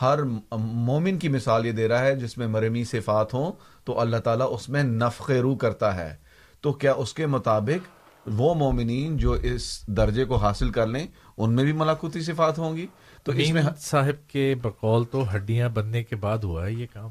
[0.00, 0.22] ہر
[0.58, 3.52] مومن کی مثال یہ دے رہا ہے جس میں مرمی صفات ہوں
[3.84, 6.16] تو اللہ تعالیٰ اس میں نفق رو کرتا ہے۔
[6.60, 7.88] تو کیا اس کے مطابق
[8.26, 11.06] وہ مومنین جو اس درجے کو حاصل کر لیں
[11.36, 12.86] ان میں بھی ملاقوتی صفات ہوں گی؟
[13.24, 17.10] تو اس میں صاحب کے بقول تو ہڈیاں بننے کے بعد ہوا ہے یہ کام۔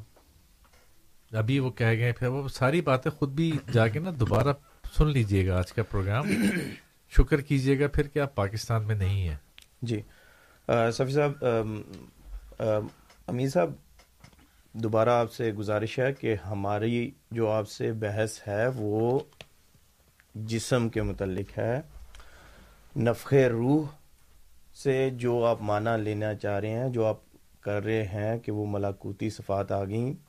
[1.31, 4.53] ابھی وہ کہہ گئے، پھر وہ ساری باتیں خود بھی جا کے نا دوبارہ
[4.97, 6.25] سن لیجیے گا آج کا پروگرام۔
[7.09, 9.35] شکر کیجیے گا پھر کہ آپ پاکستان میں نہیں ہیں۔
[9.81, 10.01] جی۔
[10.93, 11.45] سفی صاحب
[13.27, 13.73] امیر صاحب،
[14.73, 19.19] دوبارہ آپ سے گزارش ہے کہ ہماری جو آپ سے بحث ہے وہ
[20.35, 21.81] جسم کے متعلق ہے۔
[22.97, 23.87] نفخ روح
[24.83, 27.17] سے جو آپ معنی لینا چاہ رہے ہیں، جو آپ
[27.61, 30.24] کر رہے ہیں کہ وہ ملاکوتی صفات آ گئیں۔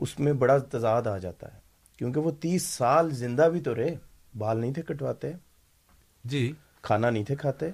[0.00, 1.58] اس میں بڑا تضاد آ جاتا ہے۔
[1.98, 3.94] کیونکہ وہ تیس سال زندہ بھی تو رہے
[4.38, 5.32] بال نہیں تھے کٹواتے
[6.24, 6.52] جی۔
[6.82, 7.66] کھانا نہیں تھے کھاتے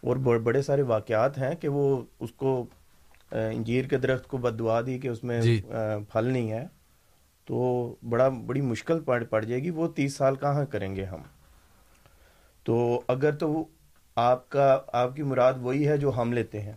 [0.00, 2.66] اور بڑے سارے واقعات ہیں کہ وہ اس کو
[3.32, 5.60] انجیر کے درخت کو بد دعا دی کہ اس میں جی۔
[6.12, 6.66] پھل نہیں ہے۔
[7.46, 11.22] تو بڑا بڑی مشکل پڑ جائے گی وہ تیس سال کہاں کریں گے ہم؟
[12.62, 13.64] تو اگر تو
[14.16, 16.72] آپ کا آپ کی مراد وہی ہے جو ہم لیتے ہیں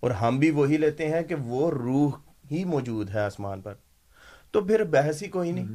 [0.00, 2.12] اور ہم بھی وہی لیتے ہیں کہ وہ روح
[2.52, 3.74] ہی موجود ہے آسمان پر۔
[4.50, 5.66] تو پھر بحث ہی کوئی نہیں۔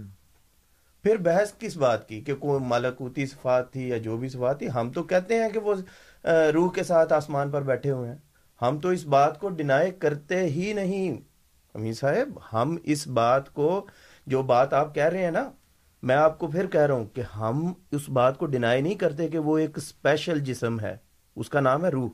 [1.04, 4.68] پھر بحث کس بات کی؟ کہ کوئی ملکوتی صفات تھی یا جو بھی صفات تھی،
[4.76, 5.76] ہم تو کہتے ہیں کہ وہ
[6.54, 8.18] روح کے ساتھ آسمان پر بیٹھے ہوئے ہیں۔
[8.62, 11.22] ہم تو اس بات کو ڈینائی کرتے ہی نہیں۔
[11.74, 13.88] امیر صاحب، ہم اس بات کو،
[14.28, 15.52] جو بات آپ کہہ رہے ہیں نا،
[16.04, 19.28] میں آپ کو پھر کہہ رہا ہوں کہ ہم اس بات کو ڈینائی نہیں کرتے
[19.28, 20.98] کہ وہ ایک اسپیشل جسم ہے۔
[21.36, 22.10] اس کا نام ہے روح۔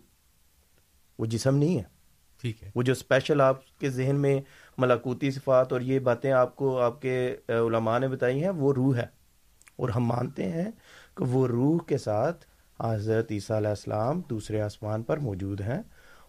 [1.20, 1.93] وہ جسم نہیں ہے۔
[2.44, 4.42] ٹھیک ہے۔ وہ جو اسپیشل آپ کے ذہن میں
[4.78, 8.96] ملاکوتی صفات اور یہ باتیں آپ کو آپ کے علماء نے بتائی ہیں، وہ روح
[8.96, 9.24] ہے۔
[9.76, 10.72] اور ہم مانتے ہیں
[11.18, 12.46] کہ وہ روح کے ساتھ
[12.84, 15.82] حضرت عیسیٰ علیہ السلام دوسرے آسمان پر موجود ہیں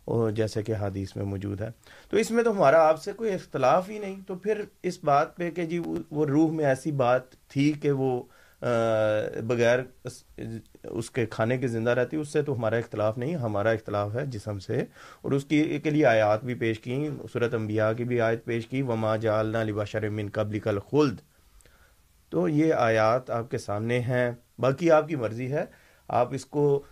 [0.05, 1.69] اور جیسے کہ حدیث میں موجود ہے۔
[2.11, 5.37] تو اس میں تو ہمارا آپ سے کوئی اختلاف ہی نہیں۔ تو پھر اس بات
[5.37, 5.79] پہ کہ جی
[6.11, 8.23] وہ روح میں ایسی بات تھی کہ وہ
[8.61, 9.79] بغیر
[10.85, 14.27] اس کے کھانے کے زندہ رہتی، اس سے تو ہمارا اختلاف نہیں، ہمارا اختلاف ہے
[14.27, 14.85] جسم سے۔
[15.23, 18.67] اور اس کی، کے لیے آیات بھی پیش کی صورت انبیاء کی بھی آیت پیش
[18.67, 21.21] کی، وما جالنا لباشر من قبل کل خلد
[22.29, 25.65] تو یہ آیات آپ کے سامنے ہیں، باقی آپ کی مرضی ہے۔
[26.09, 26.83] آپ اس کو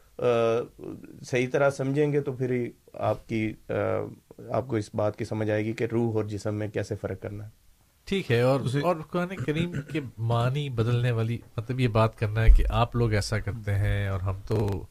[1.23, 5.65] صحیح طرح سمجھیں گے تو پھر آپ کی آپ کو اس بات کی سمجھ آئے
[5.65, 7.62] گی کہ روح اور جسم میں کیسے فرق کرنا ہے۔
[8.05, 12.49] ٹھیک ہے اور اور قرآن کریم کے معنی بدلنے والی مطلب یہ بات کرنا ہے
[12.49, 14.85] کہ آپ لوگ ایسا کرتے ہیں اور ہم تو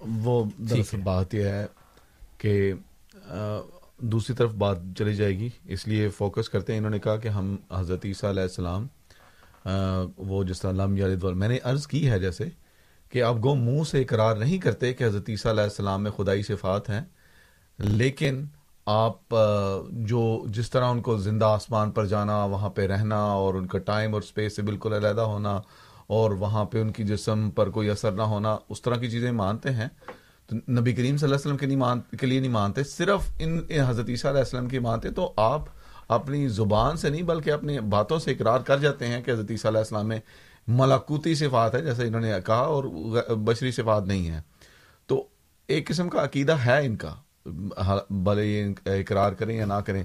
[0.00, 1.66] وہ دراصل بات یہ ہے
[2.38, 2.72] کہ
[3.98, 7.28] دوسری طرف بات چلی جائے گی۔ اس لیے فوکس کرتے ہیں۔ انہوں نے کہا کہ
[7.28, 8.86] ہم حضرت عیسیٰ علیہ السلام
[10.16, 12.44] وہ جس طرح لم میں نے عرض کی ہے جیسے
[13.10, 16.42] کہ آپ گو منہ سے اقرار نہیں کرتے کہ حضرت عیسیٰ علیہ السلام میں خدائی
[16.42, 17.00] صفات ہیں
[17.78, 18.44] لیکن
[18.86, 19.34] آپ
[19.92, 23.78] جو جس طرح ان کو زندہ آسمان پر جانا وہاں پہ رہنا اور ان کا
[23.78, 25.60] ٹائم اور اسپیس سے بالکل علیحدہ ہونا
[26.06, 29.32] اور وہاں پہ ان کی جسم پر کوئی اثر نہ ہونا اس طرح کی چیزیں
[29.32, 29.88] مانتے ہیں۔
[30.46, 33.30] تو نبی کریم صلی اللہ علیہ وسلم کے, نہیں مان کے لیے نہیں مانتے صرف
[33.38, 35.62] ان حضرت عیسیٰ علیہ السلم کی مانتے۔ تو آپ
[36.08, 39.70] اپنی زبان سے نہیں بلکہ اپنی باتوں سے اقرار کر جاتے ہیں کہ حضرت عیسیٰ
[39.70, 40.20] علیہ السلام میں
[40.68, 42.84] ملاکوتی صفات ہے جیسے انہوں نے کہا اور
[43.36, 44.40] بشری صفات نہیں ہے
[45.06, 45.26] تو
[45.66, 47.14] ایک قسم کا عقیدہ ہے ان کا۔
[48.10, 50.02] بھلے یہ اقرار کریں یا نہ کریں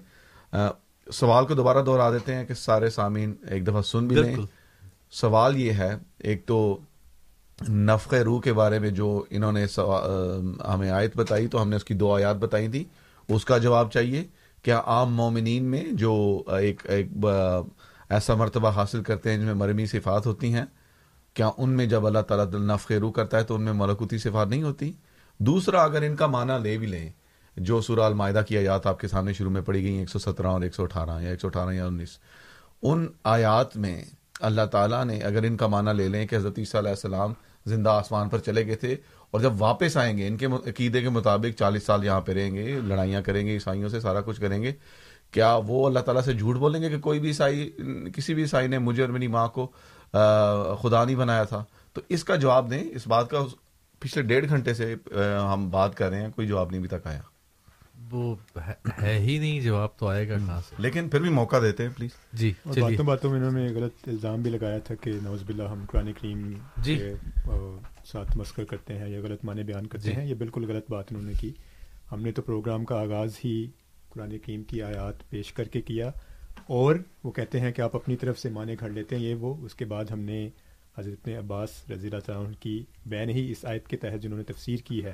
[1.13, 4.35] سوال کو دوبارہ دہرا دیتے ہیں کہ سارے سامعین ایک دفعہ سن بھی لیں۔
[5.11, 6.77] سوال یہ ہے ایک تو
[7.69, 9.65] نفق روح کے بارے میں جو انہوں نے
[10.67, 12.83] ہمیں آیت بتائی تو ہم نے اس کی دو آیات بتائی تھی
[13.29, 14.23] اس کا جواب چاہیے
[14.63, 17.07] کیا عام مومنین میں جو ایک ایک
[18.09, 20.65] ایسا مرتبہ حاصل کرتے ہیں جن میں مرمی صفات ہوتی ہیں
[21.33, 24.47] کیا ان میں جب اللہ تعالیٰ نف خیرو کرتا ہے تو ان میں ملکوتی صفات
[24.47, 24.91] نہیں ہوتی؟
[25.39, 27.09] دوسرا اگر ان کا معنی لے بھی لیں
[27.57, 30.19] جو سورہ المائدہ کی آیات آپ کے سامنے شروع میں پڑی گئی ہیں ایک سو
[30.19, 32.17] سترہ اور ایک سو اٹھارہ یا ایک سو اٹھارہ یا انیس۔
[32.81, 34.03] ان آیات میں
[34.39, 37.33] اللہ تعالیٰ نے اگر ان کا معنی لے لیں کہ حضرت عیسیٰ علیہ السلام
[37.65, 38.95] زندہ آسمان پر چلے گئے تھے
[39.31, 42.55] اور جب واپس آئیں گے، ان کے عقیدے کے مطابق چالیس سال یہاں پہ رہیں
[42.55, 44.71] گے، لڑائیاں کریں گے، عیسائیوں سے سارا کچھ کریں گے،
[45.31, 47.69] کیا وہ اللہ تعالیٰ سے جھوٹ بولیں گے کہ کوئی بھی عیسائی،
[48.15, 49.65] کسی بھی عیسائی نے مجھے اور میری ماں کو
[50.81, 51.63] خدا نہیں بنایا تھا؟
[51.93, 53.43] تو اس کا جواب دیں، اس بات کا
[53.99, 54.95] پچھلے ڈیڑھ گھنٹے سے
[55.53, 57.21] ہم بات کر رہے ہیں، کوئی جواب نہیں ابھی تک آیا۔
[58.11, 58.35] وہ
[58.97, 61.91] ہے ہی نہیں جواب تو آئے گا کہاں سے؟ لیکن پھر بھی موقع دیتے ہیں
[61.97, 65.63] پلیز جی باتوں باتوں میں انہوں نے غلط الزام بھی لگایا تھا کہ نوز باللہ
[65.63, 66.97] ہم قرآن کریم جی۔
[68.05, 71.11] ساتھ مسکر کرتے ہیں یا غلط معنی بیان کرتے جی۔ ہیں یہ بالکل غلط بات
[71.11, 71.51] انہوں نے کی۔
[72.11, 73.55] ہم نے تو پروگرام کا آغاز ہی
[74.09, 76.11] قرآن کریم کی آیات پیش کر کے کیا
[76.67, 79.55] اور وہ کہتے ہیں کہ آپ اپنی طرف سے معنی گھڑ لیتے ہیں یہ وہ
[79.65, 80.49] اس کے بعد ہم نے
[80.97, 84.79] حضرت عباس رضی اللہ عنہ کی بین ہی اس آیت کے تحت جنہوں نے تفسیر
[84.85, 85.13] کی ہے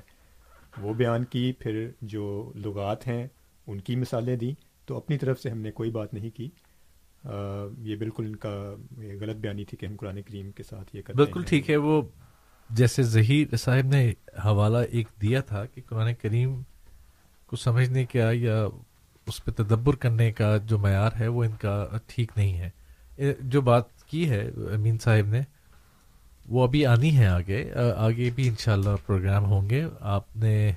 [0.82, 3.28] وہ بیان کی پھر جو لغات ہیں
[3.68, 4.52] ان کی مثالیں دیں۔
[4.86, 6.50] تو اپنی طرف سے ہم نے کوئی بات نہیں کی۔
[7.78, 11.18] یہ بالکل ان کا غلط بیانی تھی کہ ہم قرآن کریم کے ساتھ یہ کرتے
[11.18, 12.02] بالکل ٹھیک ہے وہ
[12.70, 14.14] جیسے ظہیر صاحب نے
[14.46, 16.62] حوالہ ایک دیا تھا کہ قرآن کریم
[17.46, 18.66] کو سمجھنے کا یا
[19.28, 22.70] اس پہ تدبر کرنے کا جو معیار ہے وہ ان کا ٹھیک نہیں ہے۔
[23.40, 25.42] جو بات کی ہے امین صاحب نے
[26.48, 30.72] وہ ابھی آنی ہے آگے آگے بھی انشاءاللہ پروگرام ہوں گے۔ آپ نے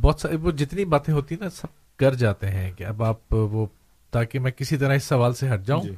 [0.00, 3.66] بہت ساری وہ جتنی باتیں ہوتی نا سب کر جاتے ہیں کہ اب آپ وہ
[4.10, 5.94] تاکہ میں کسی طرح اس سوال سے ہٹ جاؤں۔ جی.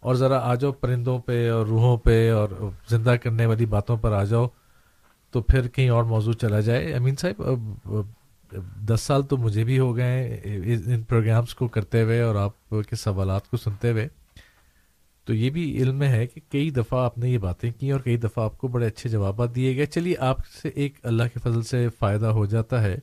[0.00, 2.48] اور ذرا آ جاؤ پرندوں پہ اور روحوں پہ اور
[2.88, 4.46] زندہ کرنے والی باتوں پر آ جاؤ
[5.30, 7.42] تو پھر کہیں اور موضوع چلا جائے۔ امین صاحب
[8.88, 12.96] دس سال تو مجھے بھی ہو گئے ان پروگرامز کو کرتے ہوئے اور آپ کے
[12.96, 14.08] سوالات کو سنتے ہوئے۔
[15.26, 18.00] تو یہ بھی علم میں ہے کہ کئی دفعہ آپ نے یہ باتیں کی اور
[18.00, 21.38] کئی دفعہ آپ کو بڑے اچھے جوابات دیے گئے۔ چلیے، آپ سے ایک اللہ کے
[21.38, 22.96] فضل سے فائدہ ہو جاتا ہے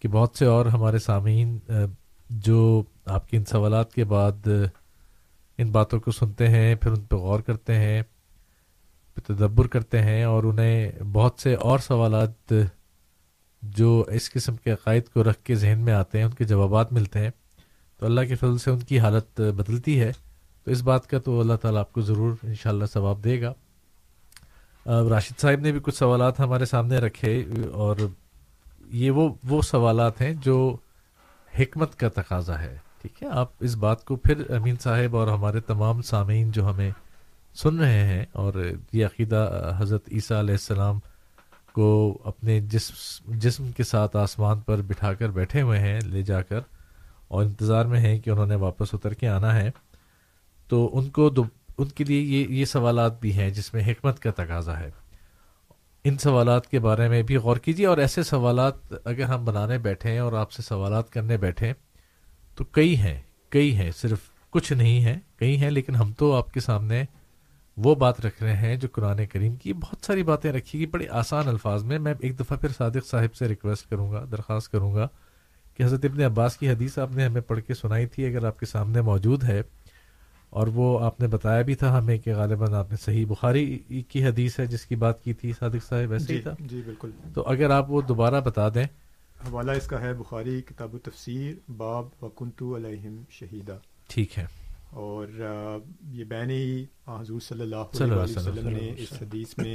[0.00, 1.58] کہ بہت سے اور ہمارے سامعین
[2.30, 4.48] جو آپ کے ان سوالات کے بعد
[5.58, 8.02] ان باتوں کو سنتے ہیں، پھر ان پہ غور کرتے ہیں
[9.14, 12.52] پھر تدبر کرتے ہیں اور انہیں بہت سے اور سوالات
[13.62, 16.92] جو اس قسم کے عقائد کو رکھ کے ذہن میں آتے ہیں، ان کے جوابات
[16.92, 17.30] ملتے ہیں۔
[17.98, 20.12] تو اللہ کے فضل سے ان کی حالت بدلتی ہے۔
[20.66, 23.52] تو اس بات کا تو اللہ تعالیٰ آپ کو ضرور انشاءاللہ ثواب دے گا۔
[25.10, 27.96] راشد صاحب نے بھی کچھ سوالات ہمارے سامنے رکھے اور
[28.92, 30.56] یہ وہ وہ سوالات ہیں جو
[31.58, 35.60] حکمت کا تقاضا ہے۔ ٹھیک ہے، آپ اس بات کو پھر امین صاحب اور ہمارے
[35.60, 36.90] تمام سامعین جو ہمیں
[37.54, 38.62] سن رہے ہیں اور
[38.92, 40.98] یہ عقیدہ حضرت عیسیٰ علیہ السلام
[41.72, 46.42] کو اپنے جسم جسم کے ساتھ آسمان پر بٹھا کر بیٹھے ہوئے ہیں، لے جا
[46.42, 46.60] کر
[47.28, 49.70] اور انتظار میں ہیں کہ انہوں نے واپس اتر کے آنا ہے۔
[50.68, 51.42] تو ان کو دو
[51.78, 54.90] ان کے لیے یہ یہ سوالات بھی ہیں جس میں حکمت کا تقاضا ہے۔
[56.04, 58.74] ان سوالات کے بارے میں بھی غور کیجیے اور ایسے سوالات
[59.04, 61.72] اگر ہم بنانے بیٹھے ہیں اور آپ سے سوالات کرنے بیٹھیں
[62.56, 64.18] تو کئی ہیں کئی ہیں، صرف
[64.50, 67.04] کچھ نہیں ہیں، کئی ہیں، لیکن ہم تو آپ کے سامنے
[67.76, 71.08] وہ بات رکھ رہے ہیں جو قرآن کریم کی بہت ساری باتیں رکھی گی بڑے
[71.10, 74.94] آسان الفاظ میں۔ میں ایک دفعہ پھر صادق صاحب سے ریکویسٹ کروں گا، درخواست کروں
[74.94, 75.08] گا
[75.76, 78.58] کہ حضرت ابن عباس کی حدیث آپ نے ہمیں پڑھ کے سنائی تھی، اگر آپ
[78.58, 79.62] کے سامنے موجود ہے۔
[80.56, 83.78] اور وہ آپ نے بتایا بھی تھا ہمیں کہ غالباً آپ نے صحیح بخاری
[84.08, 86.82] کی حدیث ہے جس کی بات کی تھی صادق صاحب ویسے جی ہی تھا؟ جی
[86.84, 88.84] بالکل۔ تو اگر آپ وہ دوبارہ بتا دیں۔
[89.48, 93.78] حوالہ اس کا ہے بخاری کتاب و تفسیر باب وکنتو علیہم شہیدہ۔
[94.08, 94.46] ٹھیک ہے۔
[94.90, 95.26] اور
[96.12, 99.74] یہ بین ہی حضور صلی اللہ علیہ وسلم نے اس حدیث میں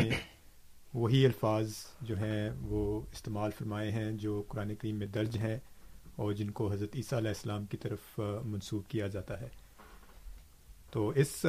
[0.93, 1.71] وہی الفاظ
[2.01, 5.57] جو ہیں وہ استعمال فرمائے ہیں جو قرآن کریم میں درج ہیں
[6.15, 9.47] اور جن کو حضرت عیسیٰ علیہ السلام کی طرف منسوخ کیا جاتا ہے۔
[10.93, 11.45] تو اس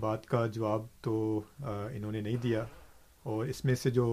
[0.00, 2.64] بات کا جواب تو انہوں نے نہیں دیا
[3.24, 4.06] اور اس میں سے جو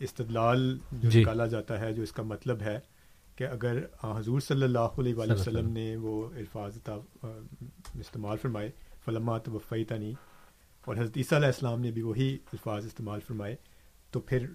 [0.00, 2.78] استدلال جو جی۔ نکالا جاتا ہے جو اس کا مطلب ہے
[3.36, 6.78] کہ اگر حضور صلی اللہ علیہ وآلہ وسلم نے وہ الفاظ
[7.96, 8.70] استعمال فرمائے
[9.04, 10.12] فلمات وفی تنی
[10.84, 13.56] اور حضرت عیسیٰ علیہ السلام نے بھی وہی الفاظ استعمال فرمائے
[14.12, 14.46] تو پھر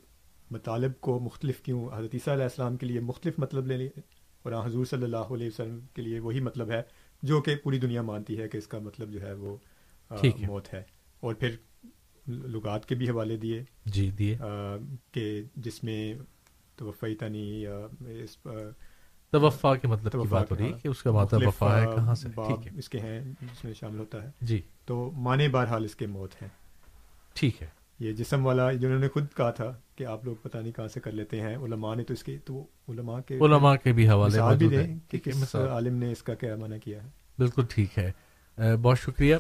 [0.52, 4.02] مطالب کو مختلف کیوں حضرت عیسیٰ علیہ السلام کے لیے مختلف مطلب لے لیے
[4.46, 6.82] اور حضور صلی اللہ علیہ وسلم کے لیے وہی مطلب ہے
[7.24, 9.58] جو کہ پوری دنیا مانتی ہے کہ اس کا مطلب جو ہے وہ
[10.48, 10.84] موت ہے۔
[11.20, 11.56] اور پھر
[12.28, 14.38] لغات کے بھی حوالے دیے۔ جی دیے۔
[15.12, 16.14] کہ جس میں
[16.76, 17.66] توفی تنی
[19.32, 22.16] توفا کے مطلب کی بات ہو رہی ہے کہ اس کا مطلب وفا ہے کہاں
[22.16, 25.84] سے؟ ٹھیک ہے۔ اس کے ہیں جس میں شامل ہوتا ہے۔ جی۔ تو مانے بہرحال
[25.84, 26.50] اس کے موت ہیں۔
[27.34, 27.68] ٹھیک ہے۔
[28.00, 31.00] یہ جسم والا جنہوں نے خود کہا تھا کہ آپ لوگ پتہ نہیں کہاں سے
[31.00, 34.58] کر لیتے ہیں علماء نے تو اس کے تو علماء کے علماء کے بھی حوالے
[34.58, 37.08] بھی دیں کہ کس عالم نے اس کا کیا منع کیا ہے۔
[37.40, 38.12] بالکل ٹھیک ہے۔
[38.76, 39.36] بہت شکریہ۔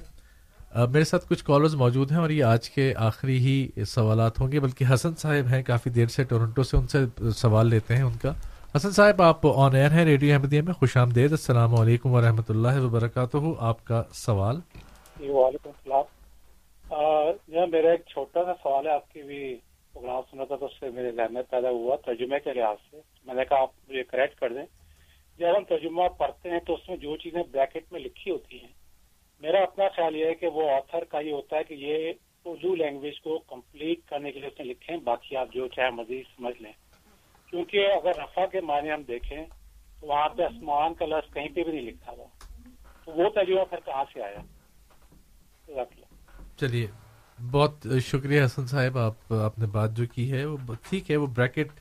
[0.75, 4.59] میرے ساتھ کچھ کالرز موجود ہیں اور یہ آج کے آخری ہی سوالات ہوں گے
[4.59, 7.05] بلکہ حسن صاحب ہیں کافی دیر سے ٹورنٹو سے ان سے
[7.35, 8.33] سوال لیتے ہیں ان کا۔
[8.75, 12.79] حسن صاحب آپ آن ایئر ہیں ریڈیو احمدیہ میں خوش آمدید۔ السلام علیکم ورحمۃ اللہ
[12.81, 14.55] وبرکاتہ۔ آپ کا سوال۔
[15.19, 16.16] جی وعلیکم السلام۔
[16.91, 19.55] میرا ایک چھوٹا سا سوال ہے، آپ کی بھی
[19.93, 23.01] پروگرام سنا تھا تو اس سے میرے ذہن میں پیدا ہوا، ترجمے کے لحاظ سے۔
[23.25, 24.65] میں نے کہا آپ مجھے کریکٹ کر دیں۔
[25.37, 28.71] جب ہم ترجمہ پڑھتے ہیں تو اس میں جو چیزیں بریکٹ میں لکھی ہوتی ہیں،
[29.39, 32.13] میرا اپنا خیال یہ ہے کہ وہ آتھر کا یہ ہوتا ہے کہ یہ
[32.45, 35.89] اردو لینگویج کو کمپلیٹ کرنے کے لیے اس نے لکھے ہیں۔ باقی آپ جو چاہے
[35.89, 36.73] مزید سمجھ لیں۔
[37.49, 39.45] کیونکہ اگر رفا کے معنی ہم دیکھیں،
[40.01, 42.25] تو وہاں پہ آسمان کا لفظ کہیں پہ بھی نہیں لکھا ہوا۔
[43.05, 44.39] تو وہ تجربہ پھر کہاں سے آیا؟
[46.59, 46.87] چلیے،
[47.39, 51.27] بہت شکریہ حسن صاحب، آپ آپ نے بات جو کی ہے، وہ ٹھیک ہے، وہ
[51.27, 51.79] بریکٹ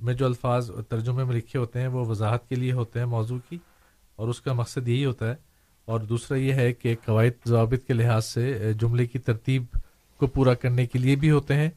[0.00, 3.38] میں جو الفاظ ترجمے میں لکھے ہوتے ہیں، وہ وضاحت کے لیے ہوتے ہیں موضوع
[3.48, 3.58] کی،
[4.16, 5.34] اور اس کا مقصد یہی ہوتا ہے۔
[5.88, 9.64] اور دوسرا یہ ہے کہ قواعد ضوابط کے لحاظ سے جملے کی ترتیب
[10.20, 11.70] کو پورا کرنے کے لیے بھی ہوتے ہیں،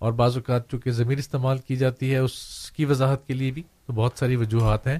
[0.00, 2.38] اور بعض اوقات چونکہ ضمیر استعمال کی جاتی ہے اس
[2.76, 4.98] کی وضاحت کے لیے بھی، تو بہت ساری وجوہات ہیں،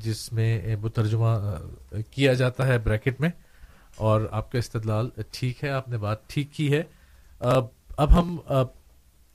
[0.00, 1.36] جس میں وہ ترجمہ
[2.10, 3.30] کیا جاتا ہے بریکٹ میں۔
[3.96, 6.82] اور آپ کا استدلال ٹھیک ہے، آپ نے بات ٹھیک کی ہے۔
[7.40, 8.36] اب ہم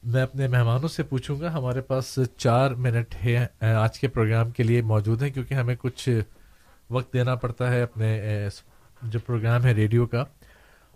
[0.04, 4.64] میں اپنے مہمانوں سے پوچھوں گا، ہمارے پاس چار منٹ ہے آج کے پروگرام کے
[4.64, 6.10] لیے موجود ہیں کیونکہ ہمیں کچھ
[6.90, 8.48] وقت دینا پڑتا ہے اپنے
[9.04, 10.24] جو پروگرام ہے ریڈیو کا،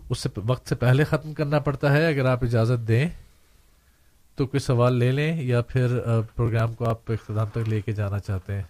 [0.10, 3.08] اس سے، وقت سے پہلے ختم کرنا پڑتا ہے۔ اگر آپ اجازت دیں
[4.36, 5.98] تو کوئی سوال لے لیں یا پھر
[6.36, 8.64] پروگرام کو آپ اختتام تک لے کے جانا چاہتے ہیں۔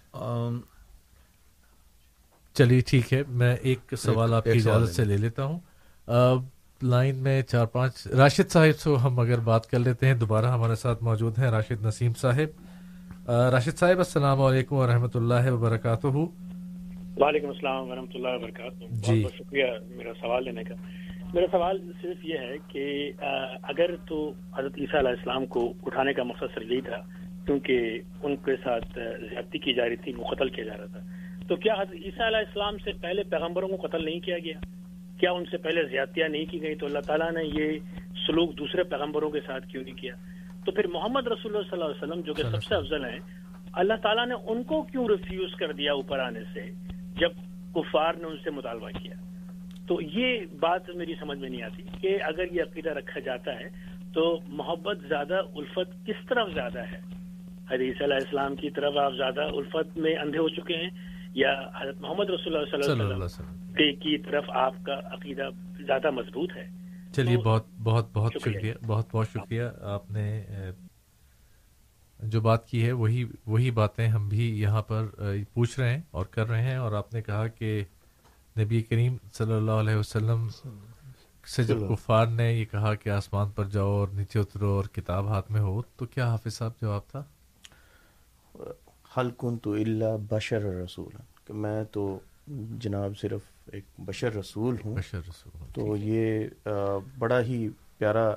[2.54, 5.58] چلیے ٹھیک ہے میں ایک سوال آپ کی اجازت سے لے لیتا ہوں۔
[6.82, 10.74] لائن میں چار پانچ راشد صاحب سے ہم اگر بات کر لیتے ہیں دوبارہ ہمارے
[10.74, 17.90] ساتھ موجود ہیں راشد نسیم صاحب۔ راشد صاحب السلام علیکم ورحمۃ اللہ وبرکاتہ۔ وعلیکم السلام
[17.90, 20.74] ورحمۃ اللہ وبرکاتہ۔ جی۔ بہت شکریہ میرا سوال لینے کا۔
[21.34, 23.12] میرا سوال صرف یہ ہے کہ
[23.62, 27.00] اگر تو حضرت عیسیٰ علیہ السلام کو اٹھانے کا مقصد صرف یہی تھا
[27.46, 28.98] کیونکہ ان کے ساتھ
[29.30, 31.00] زیادتی کی جا رہی تھی وہ قتل کیا جا رہا تھا
[31.48, 34.58] تو کیا حضرت عیسیٰ علیہ السلام سے پہلے پیغمبروں کو قتل نہیں کیا گیا؟
[35.18, 37.78] کیا ان سے پہلے زیادتیاں نہیں کی گئی تو اللہ تعالیٰ نے یہ
[38.26, 40.14] سلوک دوسرے پیغمبروں کے ساتھ کیوں نہیں کیا؟
[40.64, 43.18] تو پھر محمد رسول اللہ صلی اللہ علیہ وسلم جو کہ سب سے افضل ہیں
[43.72, 46.70] اللہ تعالیٰ نے ان کو کیوں ریفیوز کر دیا اوپر آنے سے
[47.16, 47.30] جب
[47.74, 49.14] کفار نے ان سے مطالبہ کیا؟
[49.86, 53.68] تو یہ بات میری سمجھ میں نہیں آتی کہ اگر یہ عقیدہ رکھا جاتا ہے
[54.12, 57.00] تو محبت زیادہ الفت کس طرف زیادہ ہے؟
[57.70, 60.90] حدیث علیہ السلام کی طرف آپ زیادہ الفت میں اندھے ہو چکے ہیں
[61.34, 65.48] یا حضرت محمد رسول اللہ صلی اللہ علیہ وسلم کی طرف آپ کا عقیدہ
[65.86, 66.66] زیادہ مضبوط ہے؟
[67.16, 68.74] چلیے بہت بہت بہت شکریہ.
[68.86, 70.42] بہت بہت شکریہ۔ آپ نے
[72.22, 75.06] جو بات کی ہے وہی وہی باتیں ہم بھی یہاں پر
[75.54, 77.84] پوچھ رہے ہیں اور کر رہے ہیں۔ اور آپ نے کہا کہ
[78.58, 80.46] نبی کریم صلی اللہ علیہ وسلم
[81.46, 85.28] سے جب کفار نے یہ کہا کہ آسمان پر جاؤ اور نیچے اترو اور کتاب
[85.28, 87.24] ہاتھ میں ہو تو کیا حافظ صاحب جواب تھا؟
[89.16, 92.18] حل کن تو اللہ بشر رسول کہ میں تو
[92.78, 93.40] جناب صرف
[93.72, 96.46] ایک بشر رسول ہوں۔ بشر رسول تو یہ
[97.18, 97.68] بڑا ہی
[97.98, 98.30] پیارا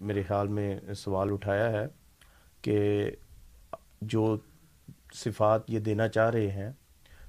[0.00, 1.86] میرے خیال میں سوال اٹھایا ہے
[2.62, 3.10] کہ
[4.00, 4.36] جو
[5.14, 6.70] صفات یہ دینا چاہ رہے ہیں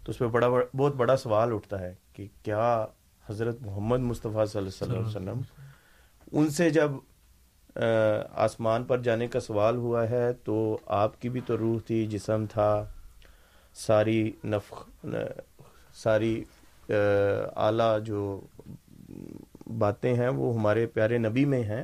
[0.04, 2.86] تو اس پہ بڑا بہت بڑا سوال اٹھتا ہے کہ کیا
[3.30, 5.42] حضرت محمد مصطفیٰ صلی اللہ علیہ وسلم۔
[6.32, 6.92] ان سے جب
[7.76, 12.46] آسمان پر جانے کا سوال ہوا ہے تو آپ کی بھی تو روح تھی جسم
[12.50, 12.86] تھا
[13.76, 14.84] ساری نفخ
[15.94, 16.44] ساری
[16.90, 18.42] اعلیٰ جو
[19.78, 21.84] باتیں ہیں وہ ہمارے پیارے نبی میں ہیں۔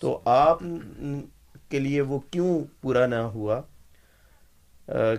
[0.00, 0.58] تو آپ
[1.68, 3.60] کے لیے وہ کیوں پورا نہ ہوا؟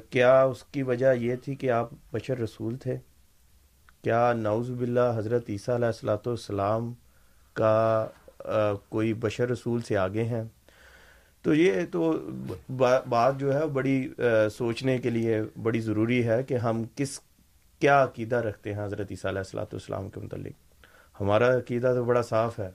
[0.10, 2.98] کیا اس کی وجہ یہ تھی کہ آپ بشر رسول تھے؟
[4.04, 6.94] کیا نعوذ باللہ حضرت عیسیٰ علیہ السلاۃ والسلام
[7.54, 8.08] کا
[8.90, 10.44] کوئی بشر رسول سے آگے ہیں۔
[11.46, 12.12] تو یہ تو
[13.10, 14.08] بات جو ہے، بڑی
[14.52, 17.20] سوچنے کے لیے بڑی ضروری ہے کہ ہم کس،
[17.82, 22.22] کیا عقیدہ رکھتے ہیں حضرت عیسیٰ علیہ السلاۃ والسلام کے متعلق۔ ہمارا عقیدہ تو بڑا
[22.22, 22.70] صاف ہے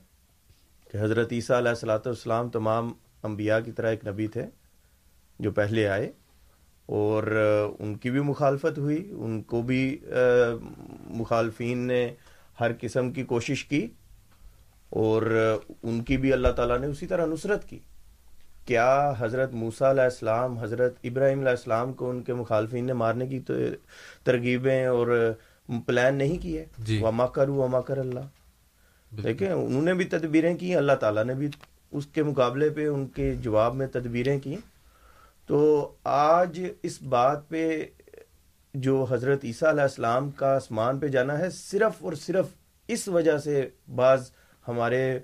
[0.91, 2.91] کہ حضرت عیسیٰ علیہ السلاۃ والسلام تمام
[3.23, 4.45] انبیاء کی طرح ایک نبی تھے
[5.39, 6.11] جو پہلے آئے،
[6.89, 7.23] اور
[7.79, 9.97] ان کی بھی مخالفت ہوئی۔ ان کو بھی
[11.19, 12.01] مخالفین نے
[12.59, 13.87] ہر قسم کی کوشش کی۔
[14.95, 17.79] اور ان کی بھی اللہ تعالیٰ نے اسی طرح نصرت کی۔
[18.65, 23.27] کیا حضرت موسا علیہ السلام حضرت ابراہیم علیہ السلام کو ان کے مخالفین نے مارنے
[23.27, 23.39] کی
[24.23, 25.33] ترغیبیں اور
[25.85, 28.19] پلان نہیں کیے جی۔ وما کر وما کر اللہ۔
[29.23, 31.47] دیکھیں انہوں نے بھی تدبیریں کی اللہ تعالیٰ نے بھی
[31.91, 34.57] اس کے مقابلے پہ ان کے جواب میں تدبیریں کی۔
[35.47, 37.85] تو آج اس بات پہ
[38.73, 42.45] جو حضرت عیسیٰ علیہ السلام کا آسمان پہ جانا ہے صرف اور صرف
[42.87, 44.31] اس وجہ سے بعض
[44.67, 45.19] ہمارے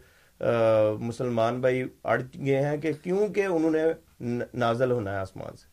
[1.00, 3.84] مسلمان بھائی اڑ گئے ہیں کہ کیونکہ انہوں نے
[4.54, 5.70] نازل ہونا ہے آسمان سے۔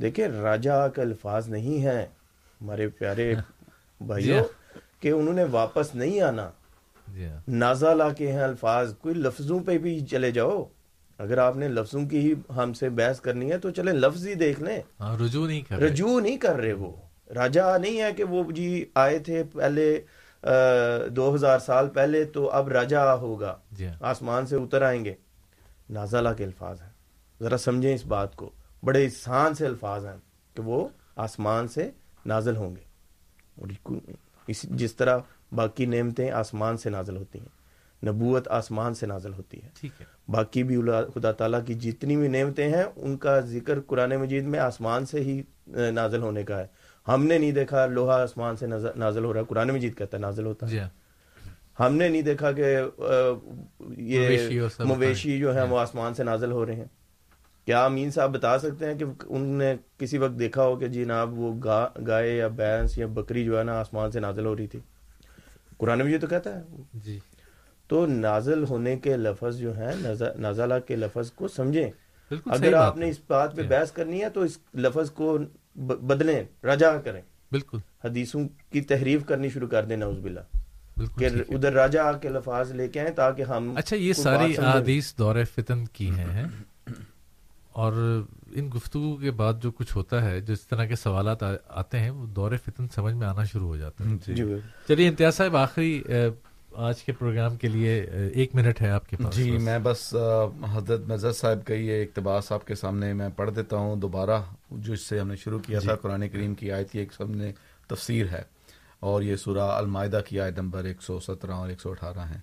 [0.00, 2.06] دیکھیں راجا کے الفاظ نہیں ہیں
[2.60, 3.34] ہمارے پیارے
[4.00, 4.44] بھائیوں
[5.00, 6.50] کہ انہوں نے واپس نہیں آنا۔
[7.48, 10.64] نازا لا کے ہیں الفاظ کوئی لفظوں پہ بھی چلے جاؤ۔
[11.18, 14.34] اگر آپ نے لفظوں کی ہی ہم سے بحث کرنی ہے تو چلے لفظ ہی
[14.34, 16.92] دیکھ لیں۔ ہاں، رجوع نہیں کر رجوع نہیں کر رہے وہ۔
[17.34, 20.00] راجا نہیں ہے کہ وہ جی آئے تھے پہلے
[21.10, 25.14] دو ہزار سال پہلے تو اب راجا ہوگا۔ جی ہاں۔ آسمان سے اتر آئیں گے۔
[25.90, 26.90] نازالہ کے الفاظ ہیں۔
[27.40, 28.50] ذرا سمجھیں اس بات کو۔
[28.84, 30.16] بڑے احسان سے الفاظ ہیں
[30.54, 31.90] کہ وہ آسمان سے
[32.26, 32.92] نازل ہوں گے۔
[34.64, 35.18] جس طرح
[35.52, 37.62] باقی نعمتیں آسمان سے نازل ہوتی ہیں۔
[38.06, 39.68] نبوت آسمان سے نازل ہوتی ہے۔
[40.28, 40.76] باقی بھی
[41.14, 45.20] خدا تعالیٰ کی جتنی بھی نعمتیں ہیں ان کا ذکر قرآن مجید میں آسمان سے
[45.20, 45.42] ہی
[45.90, 46.66] نازل ہونے کا ہے۔
[47.08, 48.66] ہم نے نہیں دیکھا لوہا آسمان سے
[48.96, 50.80] نازل ہو رہا قرآن مجید کہتا ہے نازل ہوتا ہے۔ جی۔
[51.80, 52.80] ہم نے نہیں دیکھا کہ
[53.96, 56.84] یہ مویشی جو ہیں وہ آسمان سے نازل ہو رہے ہیں۔
[57.66, 61.04] کیا امین صاحب بتا سکتے ہیں کہ انہوں نے کسی وقت دیکھا ہو کہ جی
[61.04, 61.52] جناب وہ
[62.06, 64.80] گائے یا بینس یا بکری جو ہے نا آسمان سے نازل ہو رہی تھی؟
[65.78, 66.62] قرآن مجید تو کہتا ہے۔
[66.94, 67.18] جی۔
[67.88, 69.92] تو نازل ہونے کے لفظ جو ہیں
[70.38, 71.90] نازلہ کے لفظ کو سمجھیں۔
[72.46, 75.38] اگر آپ نے اس بات پہ جی۔ بحث کرنی ہے تو اس لفظ کو
[75.74, 77.22] بدلیں رجا کریں۔
[77.52, 80.40] بالکل۔ حدیثوں کی تحریف کرنی شروع کر دیں نوز بلا
[81.18, 85.36] کہ ادھر راجا کے لفاظ لے کے آئیں تاکہ ہم اچھا یہ ساری حدیث دور
[85.56, 86.44] فتن کی ہیں۔
[87.72, 88.22] اور
[88.52, 92.26] ان گفتگو کے بعد جو کچھ ہوتا ہے جس طرح کے سوالات آتے ہیں وہ
[92.26, 94.42] دور فتن سمجھ میں آنا شروع ہو جاتا ہے۔ جی۔
[94.88, 96.02] چلیے امتیاز صاحب آخری
[96.76, 98.00] آج کے پروگرام کے لیے
[98.34, 100.14] ایک منٹ ہے آپ کے پاس جی میں بس
[100.72, 104.40] حضرت نظر صاحب کا یہ اقتباس آپ کے سامنے میں پڑھ دیتا ہوں دوبارہ
[104.70, 105.86] جو اس سے ہم نے شروع کیا جی.
[105.86, 107.52] تھا قرآن کریم کی آیت ایک سامنے
[107.86, 108.42] تفسیر ہے
[109.00, 112.40] اور یہ سورہ المائدہ کی آیت نمبر ایک سو سترہ اور ایک سو اٹھارہ ہیں۔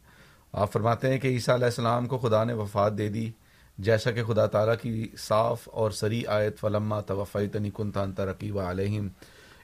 [0.53, 3.31] آپ فرماتے ہیں کہ عیسیٰ علیہ السلام کو خدا نے وفات دے دی
[3.77, 8.59] جیسا کہ خدا تعالیٰ کی صاف اور سری آیت فلما توفی تنی کنتان ترقی و
[8.59, 9.07] علیہم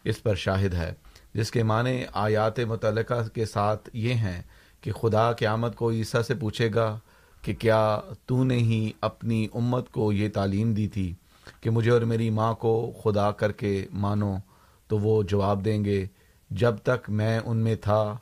[0.04, 0.94] اس پر شاہد ہے۔
[1.36, 4.42] جس کے معنی آیات متعلقہ کے ساتھ یہ ہیں
[4.84, 6.98] کہ خدا قیامت کو عیسیٰ سے پوچھے گا
[7.44, 11.14] کہ کیا تو نے ہی اپنی امت کو یہ تعلیم دی تھی
[11.62, 14.36] کہ مجھے اور میری ماں کو خدا کر کے مانو
[14.90, 16.06] تو وہ جواب دیں گے،
[16.52, 18.16] جب تک میں ان میں تھا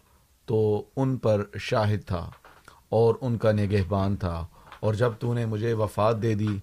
[0.47, 0.59] تو
[0.95, 2.29] ان پر شاہد تھا
[2.89, 4.35] اور ان کا نگہبان تھا،
[4.79, 6.55] اور جب تو نے مجھے وفات دے دی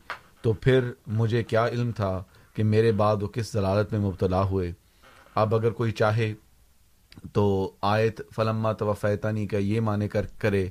[0.43, 2.13] تو پھر مجھے کیا علم تھا
[2.57, 4.71] کہ میرے بعد وہ کس ضلالت میں مبتلا ہوئے؟
[5.41, 6.33] اب اگر کوئی چاہے
[7.33, 7.45] تو
[7.83, 10.67] آیت فلما توفیتانی کا یہ معنی کر کرے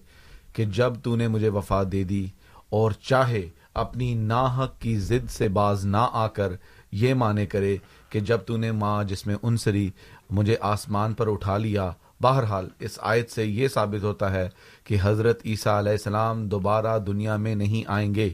[0.53, 2.25] کہ جب تو نے مجھے وفات دے دی
[2.69, 6.53] اور چاہے اپنی ناحق کی ضد سے باز نہ آ کر
[6.91, 7.75] یہ معنی کرے
[8.09, 9.89] کہ جب تو نے ماں جس میں انسری
[10.29, 11.91] مجھے آسمان پر اٹھا لیا۔
[12.21, 14.47] بہرحال اس آیت سے یہ ثابت ہوتا ہے
[14.83, 18.29] کہ حضرت عیسیٰ علیہ السلام دوبارہ دنیا میں نہیں آئیں گے،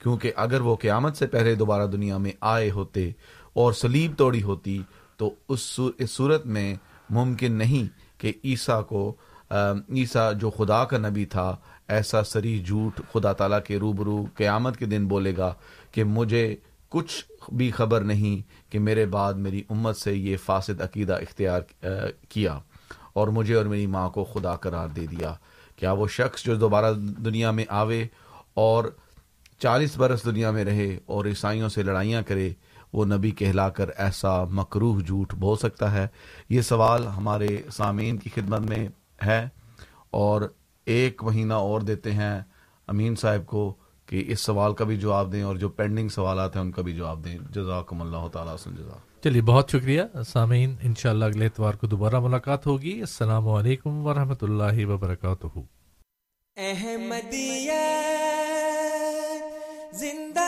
[0.00, 3.10] کیونکہ اگر وہ قیامت سے پہلے دوبارہ دنیا میں آئے ہوتے
[3.52, 4.78] اور سلیب توڑی ہوتی
[5.18, 6.74] تو اس صورت میں
[7.10, 9.12] ممکن نہیں کہ عیسیٰ کو
[9.50, 11.56] عیسیٰ جو خدا کا نبی تھا،
[11.88, 15.52] ایسا سری جھوٹ خدا تعالیٰ کے روبرو قیامت کے دن بولے گا
[15.92, 16.56] کہ مجھے
[16.92, 21.60] کچھ بھی خبر نہیں کہ میرے بعد میری امت سے یہ فاسد عقیدہ اختیار
[22.28, 22.58] کیا
[23.12, 25.34] اور مجھے اور میری ماں کو خدا قرار دے دیا۔
[25.76, 26.92] کیا وہ شخص جو دوبارہ
[27.24, 28.04] دنیا میں آوے
[28.54, 28.84] اور
[29.58, 32.50] چالیس برس دنیا میں رہے اور عیسائیوں سے لڑائیاں کرے
[32.92, 36.06] وہ نبی کہلا کر ایسا مکروح جھوٹ بول سکتا ہے۔
[36.48, 38.88] یہ سوال ہمارے سامعین کی خدمت میں
[39.26, 39.48] ہے
[40.10, 40.42] اور
[40.86, 42.40] ایک مہینہ اور دیتے ہیں۔
[42.86, 43.74] امین صاحب کو
[44.06, 46.92] کہ اس سوال کا بھی جواب دیں اور جو پینڈنگ سوالات ہیں ان کا بھی
[46.92, 52.20] جواب دیں۔ جزاکم اللہ تعالیٰ جزا چلیے بہت شکریہ۔ سامعین انشاءاللہ اگلے اتوار کو دوبارہ
[52.20, 55.58] ملاقات ہوگی۔ السلام علیکم ورحمۃ اللہ وبرکاتہ۔
[56.56, 57.72] احمدیہ
[59.92, 60.47] زندہ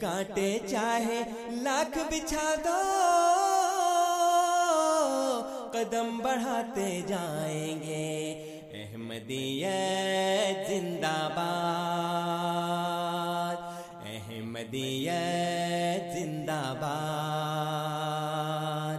[0.00, 2.80] کانٹے چاہے لاکھ بچھا دو،
[5.72, 8.14] قدم بڑھاتے جائیں گے۔
[8.72, 13.56] احمدیت زندہ باد،
[14.06, 18.98] احمدیت زندہ باد،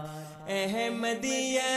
[0.49, 1.67] احمدیت